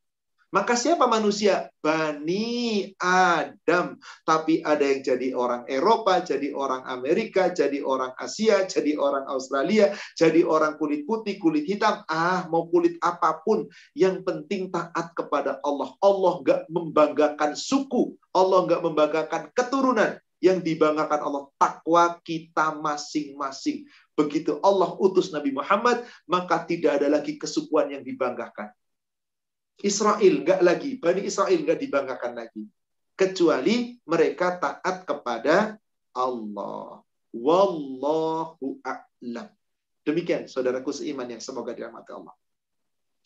Maka 0.48 0.80
siapa 0.80 1.04
manusia? 1.04 1.68
Bani 1.84 2.88
Adam. 2.96 4.00
Tapi 4.24 4.64
ada 4.64 4.80
yang 4.80 5.04
jadi 5.04 5.36
orang 5.36 5.68
Eropa, 5.68 6.24
jadi 6.24 6.56
orang 6.56 6.88
Amerika, 6.88 7.52
jadi 7.52 7.84
orang 7.84 8.16
Asia, 8.16 8.64
jadi 8.64 8.96
orang 8.96 9.28
Australia, 9.28 9.92
jadi 10.16 10.40
orang 10.48 10.80
kulit 10.80 11.04
putih, 11.04 11.36
kulit 11.36 11.68
hitam. 11.68 12.00
Ah, 12.08 12.48
mau 12.48 12.64
kulit 12.72 12.96
apa 13.04 13.44
pun. 13.44 13.68
Yang 13.92 14.24
penting 14.24 14.72
taat 14.72 15.12
kepada 15.12 15.60
Allah. 15.60 15.92
Allah 16.00 16.40
nggak 16.40 16.60
membanggakan 16.72 17.52
suku. 17.52 18.16
Allah 18.32 18.64
nggak 18.64 18.80
membanggakan 18.88 19.42
keturunan. 19.52 20.16
Yang 20.40 20.64
dibanggakan 20.64 21.28
Allah 21.28 21.44
takwa 21.60 22.16
kita 22.24 22.72
masing-masing. 22.72 23.84
Begitu 24.16 24.56
Allah 24.64 24.96
utus 24.96 25.28
Nabi 25.28 25.52
Muhammad, 25.52 26.08
maka 26.24 26.64
tidak 26.64 27.04
ada 27.04 27.20
lagi 27.20 27.36
kesukuan 27.36 27.92
yang 27.92 28.00
dibanggakan. 28.00 28.72
Israel 29.78 30.34
nggak 30.42 30.60
lagi, 30.62 30.98
Bani 30.98 31.22
Israel 31.22 31.58
nggak 31.62 31.78
dibanggakan 31.78 32.32
lagi. 32.34 32.66
Kecuali 33.18 33.98
mereka 34.06 34.58
taat 34.58 35.06
kepada 35.06 35.78
Allah. 36.14 37.02
Wallahu 37.34 38.82
a'lam. 38.82 39.48
Demikian 40.02 40.48
saudaraku 40.48 40.90
seiman 40.90 41.28
yang 41.28 41.42
semoga 41.42 41.74
dirahmati 41.76 42.10
Allah. 42.14 42.34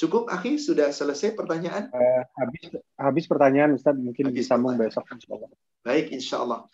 Cukup, 0.00 0.26
Akhi? 0.32 0.58
Sudah 0.58 0.90
selesai 0.90 1.38
pertanyaan? 1.38 1.86
Uh, 1.94 2.22
habis 2.34 2.64
habis 2.98 3.24
pertanyaan, 3.30 3.78
Ustaz. 3.78 3.94
Mungkin 3.94 4.34
habis 4.34 4.48
disambung 4.48 4.74
besok. 4.74 5.06
Baik, 5.86 6.10
insya 6.10 6.42
Allah. 6.42 6.66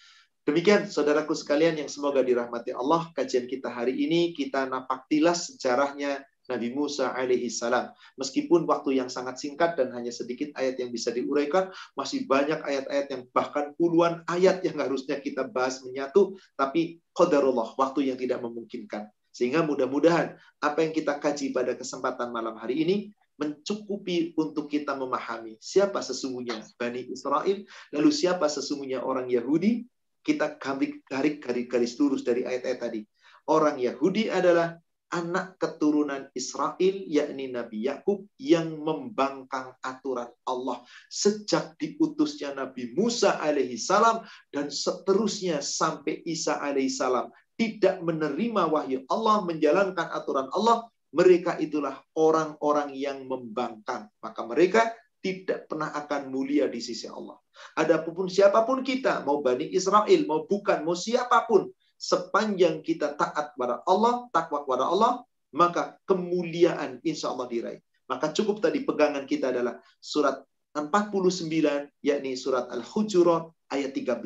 Demikian, 0.49 0.89
saudaraku 0.89 1.37
sekalian 1.37 1.77
yang 1.77 1.93
semoga 1.93 2.25
dirahmati 2.25 2.73
Allah. 2.73 3.13
Kajian 3.13 3.45
kita 3.45 3.69
hari 3.69 4.01
ini, 4.01 4.33
kita 4.33 4.65
napaktilah 4.65 5.37
sejarahnya 5.37 6.25
Nabi 6.49 6.73
Musa 6.73 7.13
alaihi 7.13 7.53
salam. 7.53 7.93
Meskipun 8.17 8.65
waktu 8.65 8.97
yang 8.97 9.13
sangat 9.13 9.37
singkat 9.37 9.77
dan 9.77 9.93
hanya 9.93 10.09
sedikit 10.09 10.51
ayat 10.57 10.81
yang 10.81 10.89
bisa 10.89 11.13
diuraikan, 11.13 11.69
masih 11.95 12.25
banyak 12.25 12.59
ayat-ayat 12.65 13.07
yang 13.13 13.23
bahkan 13.31 13.77
puluhan 13.77 14.25
ayat 14.27 14.65
yang 14.65 14.81
harusnya 14.81 15.21
kita 15.21 15.45
bahas 15.45 15.85
menyatu, 15.85 16.41
tapi 16.57 17.05
qadarullah, 17.13 17.77
waktu 17.77 18.09
yang 18.09 18.19
tidak 18.19 18.41
memungkinkan. 18.41 19.13
Sehingga 19.29 19.63
mudah-mudahan 19.63 20.35
apa 20.65 20.79
yang 20.83 20.91
kita 20.97 21.21
kaji 21.21 21.53
pada 21.53 21.77
kesempatan 21.77 22.33
malam 22.33 22.57
hari 22.59 22.83
ini 22.83 22.97
mencukupi 23.39 24.35
untuk 24.35 24.67
kita 24.67 24.99
memahami 24.99 25.55
siapa 25.63 26.03
sesungguhnya 26.03 26.59
Bani 26.75 27.07
Israel, 27.07 27.63
lalu 27.95 28.11
siapa 28.11 28.51
sesungguhnya 28.51 29.07
orang 29.07 29.31
Yahudi, 29.31 29.87
kita 30.27 30.59
garis 30.59 31.39
garis 31.71 31.95
lurus 31.97 32.27
dari 32.27 32.43
ayat-ayat 32.43 32.81
tadi. 32.83 33.01
Orang 33.49 33.79
Yahudi 33.79 34.29
adalah 34.29 34.77
anak 35.09 35.57
keturunan 35.57 36.29
Israel 36.37 36.97
yakni 37.09 37.49
Nabi 37.49 37.89
Yakub 37.89 38.29
yang 38.37 38.77
membangkang 38.77 39.73
aturan 39.81 40.29
Allah 40.45 40.85
sejak 41.09 41.81
diutusnya 41.81 42.53
Nabi 42.53 42.93
Musa 42.93 43.41
alaihi 43.41 43.81
salam 43.81 44.21
dan 44.53 44.69
seterusnya 44.69 45.65
sampai 45.65 46.21
Isa 46.29 46.61
alaihi 46.61 46.93
salam 46.93 47.33
tidak 47.57 48.05
menerima 48.05 48.69
wahyu 48.69 49.03
Allah 49.09 49.43
menjalankan 49.49 50.13
aturan 50.13 50.53
Allah 50.53 50.87
mereka 51.09 51.57
itulah 51.57 52.05
orang-orang 52.13 52.93
yang 52.93 53.25
membangkang 53.25 54.13
maka 54.21 54.45
mereka 54.45 54.93
tidak 55.19 55.67
pernah 55.67 55.91
akan 55.99 56.31
mulia 56.31 56.71
di 56.71 56.79
sisi 56.79 57.11
Allah. 57.11 57.35
Adapun 57.75 58.31
siapa 58.31 58.63
pun 58.63 58.87
kita, 58.87 59.27
mau 59.27 59.43
Bani 59.43 59.67
Israel, 59.75 60.21
mau 60.31 60.47
bukan, 60.47 60.87
mau 60.87 60.95
siapa 60.95 61.43
pun, 61.51 61.67
sepanjang 61.99 62.81
kita 62.87 63.19
taat 63.19 63.53
kepada 63.59 63.83
Allah, 63.85 64.31
takwa 64.31 64.63
kepada 64.63 64.87
Allah, 64.87 65.27
maka 65.51 65.99
kemuliaan 66.07 67.03
insya 67.03 67.35
Allah 67.35 67.51
diraih. 67.51 67.81
Maka 68.09 68.33
cukup 68.33 68.65
tadi 68.65 68.87
pegangan 68.87 69.29
kita 69.29 69.53
adalah 69.53 69.83
surat 70.01 70.41
49, 70.73 71.91
yakni 72.01 72.39
surat 72.39 72.71
Al-Hujurat 72.71 73.51
ayat 73.75 73.93
13. 73.93 74.25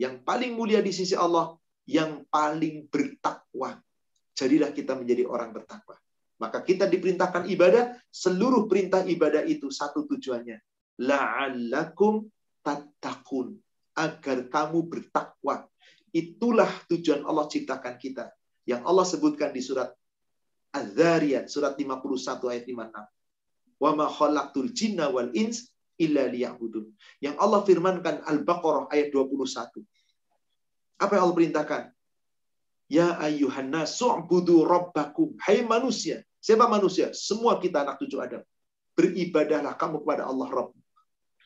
Yang 0.00 0.14
paling 0.24 0.56
mulia 0.56 0.80
di 0.80 0.90
sisi 0.90 1.12
Allah, 1.14 1.54
yang 1.86 2.26
paling 2.32 2.88
bertakwa. 2.88 3.78
Jadilah 4.32 4.72
kita 4.72 4.96
menjadi 4.96 5.28
orang 5.28 5.52
bertakwa. 5.52 6.00
Maka 6.40 6.64
kita 6.66 6.90
diperintahkan 6.90 7.46
ibadah, 7.46 7.94
seluruh 8.10 8.66
perintah 8.66 9.06
ibadah 9.06 9.46
itu 9.46 9.70
satu 9.70 10.08
tujuannya. 10.10 10.58
La'allakum 10.98 12.26
tattaqun. 12.66 13.54
Agar 13.94 14.48
kamu 14.48 14.88
bertakwa. 14.88 15.68
Itulah 16.12 16.68
tujuan 16.92 17.24
Allah 17.24 17.48
ciptakan 17.48 17.96
kita. 17.96 18.28
Yang 18.68 18.82
Allah 18.84 19.06
sebutkan 19.08 19.50
di 19.50 19.64
surat 19.64 19.90
Az-Zariyat, 20.72 21.48
surat 21.48 21.76
51 21.76 22.52
ayat 22.52 22.64
56. 22.68 23.80
Wa 23.82 23.90
ma 23.96 24.06
khalaqtul 24.06 24.70
jinna 24.76 25.08
wal 25.08 25.32
ins 25.32 25.72
illa 25.96 26.28
liya'budun. 26.28 26.92
Yang 27.24 27.36
Allah 27.40 27.60
firmankan 27.64 28.16
Al-Baqarah 28.28 28.92
ayat 28.92 29.10
21. 29.10 29.82
Apa 31.00 31.12
yang 31.16 31.22
Allah 31.26 31.36
perintahkan? 31.36 31.82
Ya 32.92 33.16
ayyuhan 33.16 33.72
nasu'budu 33.72 34.68
rabbakum. 34.68 35.34
Hai 35.40 35.64
manusia. 35.64 36.20
Siapa 36.44 36.68
manusia? 36.68 37.10
Semua 37.16 37.56
kita 37.56 37.82
anak 37.82 37.98
cucu 37.98 38.20
Adam. 38.20 38.44
Beribadahlah 38.92 39.74
kamu 39.80 40.04
kepada 40.04 40.28
Allah 40.28 40.48
Rabb 40.52 40.81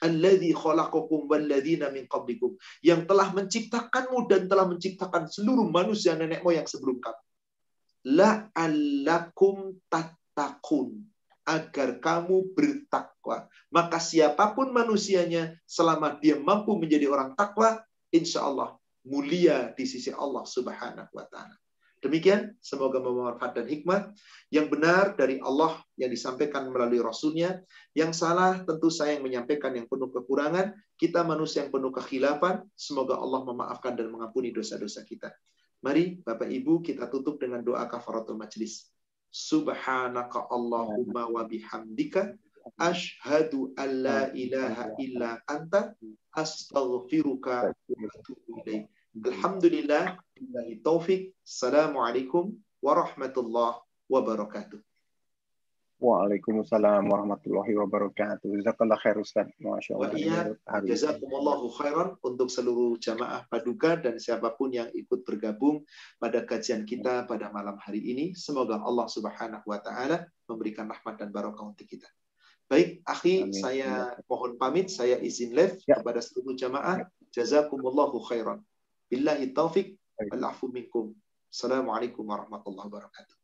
alladzi 0.02 0.52
khalaqakum 0.52 1.30
walladzina 1.30 1.92
min 1.92 2.08
qablikum. 2.10 2.56
Yang 2.82 3.08
telah 3.08 3.28
menciptakanmu 3.32 4.18
dan 4.28 4.48
telah 4.50 4.66
menciptakan 4.68 5.28
seluruh 5.30 5.68
manusia 5.68 6.18
nenek 6.18 6.42
moyang 6.42 6.68
sebelum 6.68 7.00
kamu. 7.00 7.22
La'allakum 8.16 9.76
tattaqun. 9.88 11.04
Agar 11.46 12.02
kamu 12.02 12.56
bertakwa. 12.58 13.46
Maka 13.70 14.02
siapa 14.02 14.50
pun 14.50 14.74
manusianya 14.74 15.54
selama 15.62 16.18
dia 16.18 16.34
mampu 16.34 16.74
menjadi 16.74 17.06
orang 17.06 17.38
takwa 17.38 17.86
insya 18.10 18.42
Allah 18.42 18.74
mulia 19.06 19.70
di 19.78 19.86
sisi 19.86 20.10
Allah 20.10 20.42
Subhanahu 20.42 21.14
wa 21.14 21.26
taala 21.30 21.54
Demikian, 22.04 22.52
semoga 22.60 23.00
bermanfaat 23.00 23.56
dan 23.56 23.66
hikmah. 23.66 24.12
Yang 24.52 24.66
benar 24.68 25.16
dari 25.16 25.40
Allah 25.40 25.80
yang 25.96 26.12
disampaikan 26.12 26.68
melalui 26.68 27.00
Rasulnya. 27.00 27.64
Yang 27.96 28.20
salah 28.20 28.60
tentu 28.62 28.92
saya 28.92 29.16
yang 29.16 29.24
menyampaikan 29.24 29.72
yang 29.72 29.88
penuh 29.88 30.12
kekurangan. 30.12 30.76
Kita 31.00 31.24
manusia 31.24 31.64
yang 31.64 31.72
penuh 31.72 31.90
kekhilafan. 31.90 32.68
Semoga 32.76 33.16
Allah 33.16 33.42
memaafkan 33.48 33.96
dan 33.96 34.12
mengampuni 34.12 34.52
dosa-dosa 34.52 35.02
kita. 35.08 35.32
Mari 35.84 36.20
Bapak 36.20 36.48
Ibu 36.48 36.84
kita 36.84 37.08
tutup 37.08 37.40
dengan 37.40 37.64
doa 37.64 37.84
kafaratul 37.88 38.36
majlis. 38.36 38.88
Subhanaka 39.32 40.48
Allahumma 40.48 41.28
wa 41.28 41.44
bihamdika 41.44 42.32
ashhadu 42.80 43.76
an 43.76 43.90
la 44.02 44.20
ilaha 44.32 44.96
illa 44.98 45.38
anta 45.46 45.92
astaghfiruka 46.34 47.70
wa 47.70 48.08
atubu. 48.08 48.88
Alhamdulillah, 49.16 50.20
billahi 50.36 50.84
taufik. 50.84 51.32
Assalamualaikum 51.40 52.52
warahmatullahi 52.84 53.80
wabarakatuh. 54.12 54.76
Waalaikumsalam 55.96 57.08
warahmatullahi 57.08 57.72
wabarakatuh. 57.80 58.60
Jazakallah 58.60 59.00
khair 59.00 59.16
Ustaz. 59.16 59.48
Masya 59.56 59.96
Allah. 59.96 60.12
Iya, 60.12 60.40
jazakumullahu 60.84 61.72
khairan 61.80 62.20
untuk 62.20 62.52
seluruh 62.52 63.00
jamaah 63.00 63.48
paduka 63.48 63.96
dan 63.96 64.20
siapa 64.20 64.52
pun 64.52 64.76
yang 64.76 64.92
ikut 64.92 65.24
bergabung 65.24 65.88
pada 66.20 66.44
kajian 66.44 66.84
kita 66.84 67.24
pada 67.24 67.48
malam 67.48 67.80
hari 67.80 68.04
ini. 68.04 68.36
Semoga 68.36 68.76
Allah 68.84 69.08
Subhanahu 69.08 69.64
wa 69.64 69.80
taala 69.80 70.28
memberikan 70.44 70.84
rahmat 70.92 71.16
dan 71.16 71.32
barokah 71.32 71.72
untuk 71.72 71.88
kita. 71.88 72.12
Baik, 72.68 73.00
akhi, 73.08 73.48
Amin. 73.48 73.56
saya 73.56 74.12
mohon 74.28 74.60
pamit, 74.60 74.92
saya 74.92 75.16
izin 75.16 75.56
live 75.56 75.80
ya. 75.88 75.96
kepada 75.96 76.20
seluruh 76.20 76.52
jamaah. 76.52 77.08
Ya. 77.08 77.40
Jazakumullahu 77.40 78.20
khairan. 78.28 78.60
Billahi 79.06 79.54
taufik 79.54 80.02
wal 80.18 80.42
minkum. 80.74 81.14
Assalamualaikum 81.46 82.26
warahmatullahi 82.26 82.90
wabarakatuh. 82.90 83.36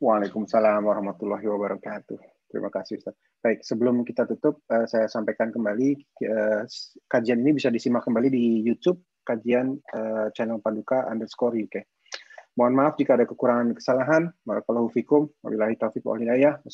Waalaikumsalam 0.00 0.80
warahmatullahi 0.80 1.44
wabarakatuh. 1.44 2.16
Terima 2.48 2.72
kasih 2.72 2.96
Ustaz. 2.96 3.12
Baik, 3.44 3.60
sebelum 3.60 4.00
kita 4.00 4.24
tutup, 4.24 4.64
uh, 4.72 4.88
saya 4.88 5.12
sampaikan 5.12 5.52
kembali 5.52 5.92
uh, 6.24 6.64
kajian 7.04 7.44
ini 7.44 7.60
bisa 7.60 7.68
disimak 7.68 8.00
kembali 8.00 8.32
di 8.32 8.64
YouTube 8.64 9.04
kajian 9.28 9.76
uh, 9.92 10.32
channel 10.32 10.56
Paduka 10.64 11.04
underscore 11.04 11.52
UK. 11.52 11.84
Mohon 12.56 12.72
maaf 12.72 12.96
jika 12.96 13.20
ada 13.20 13.28
kekurangan 13.28 13.72
dan 13.72 13.76
kesalahan. 13.76 14.22
Barakallahu 14.48 14.88
fikum. 14.88 15.28
Wabillahi 15.44 15.76
taufiq 15.76 16.00
wal 16.00 16.16
hidayah. 16.16 16.64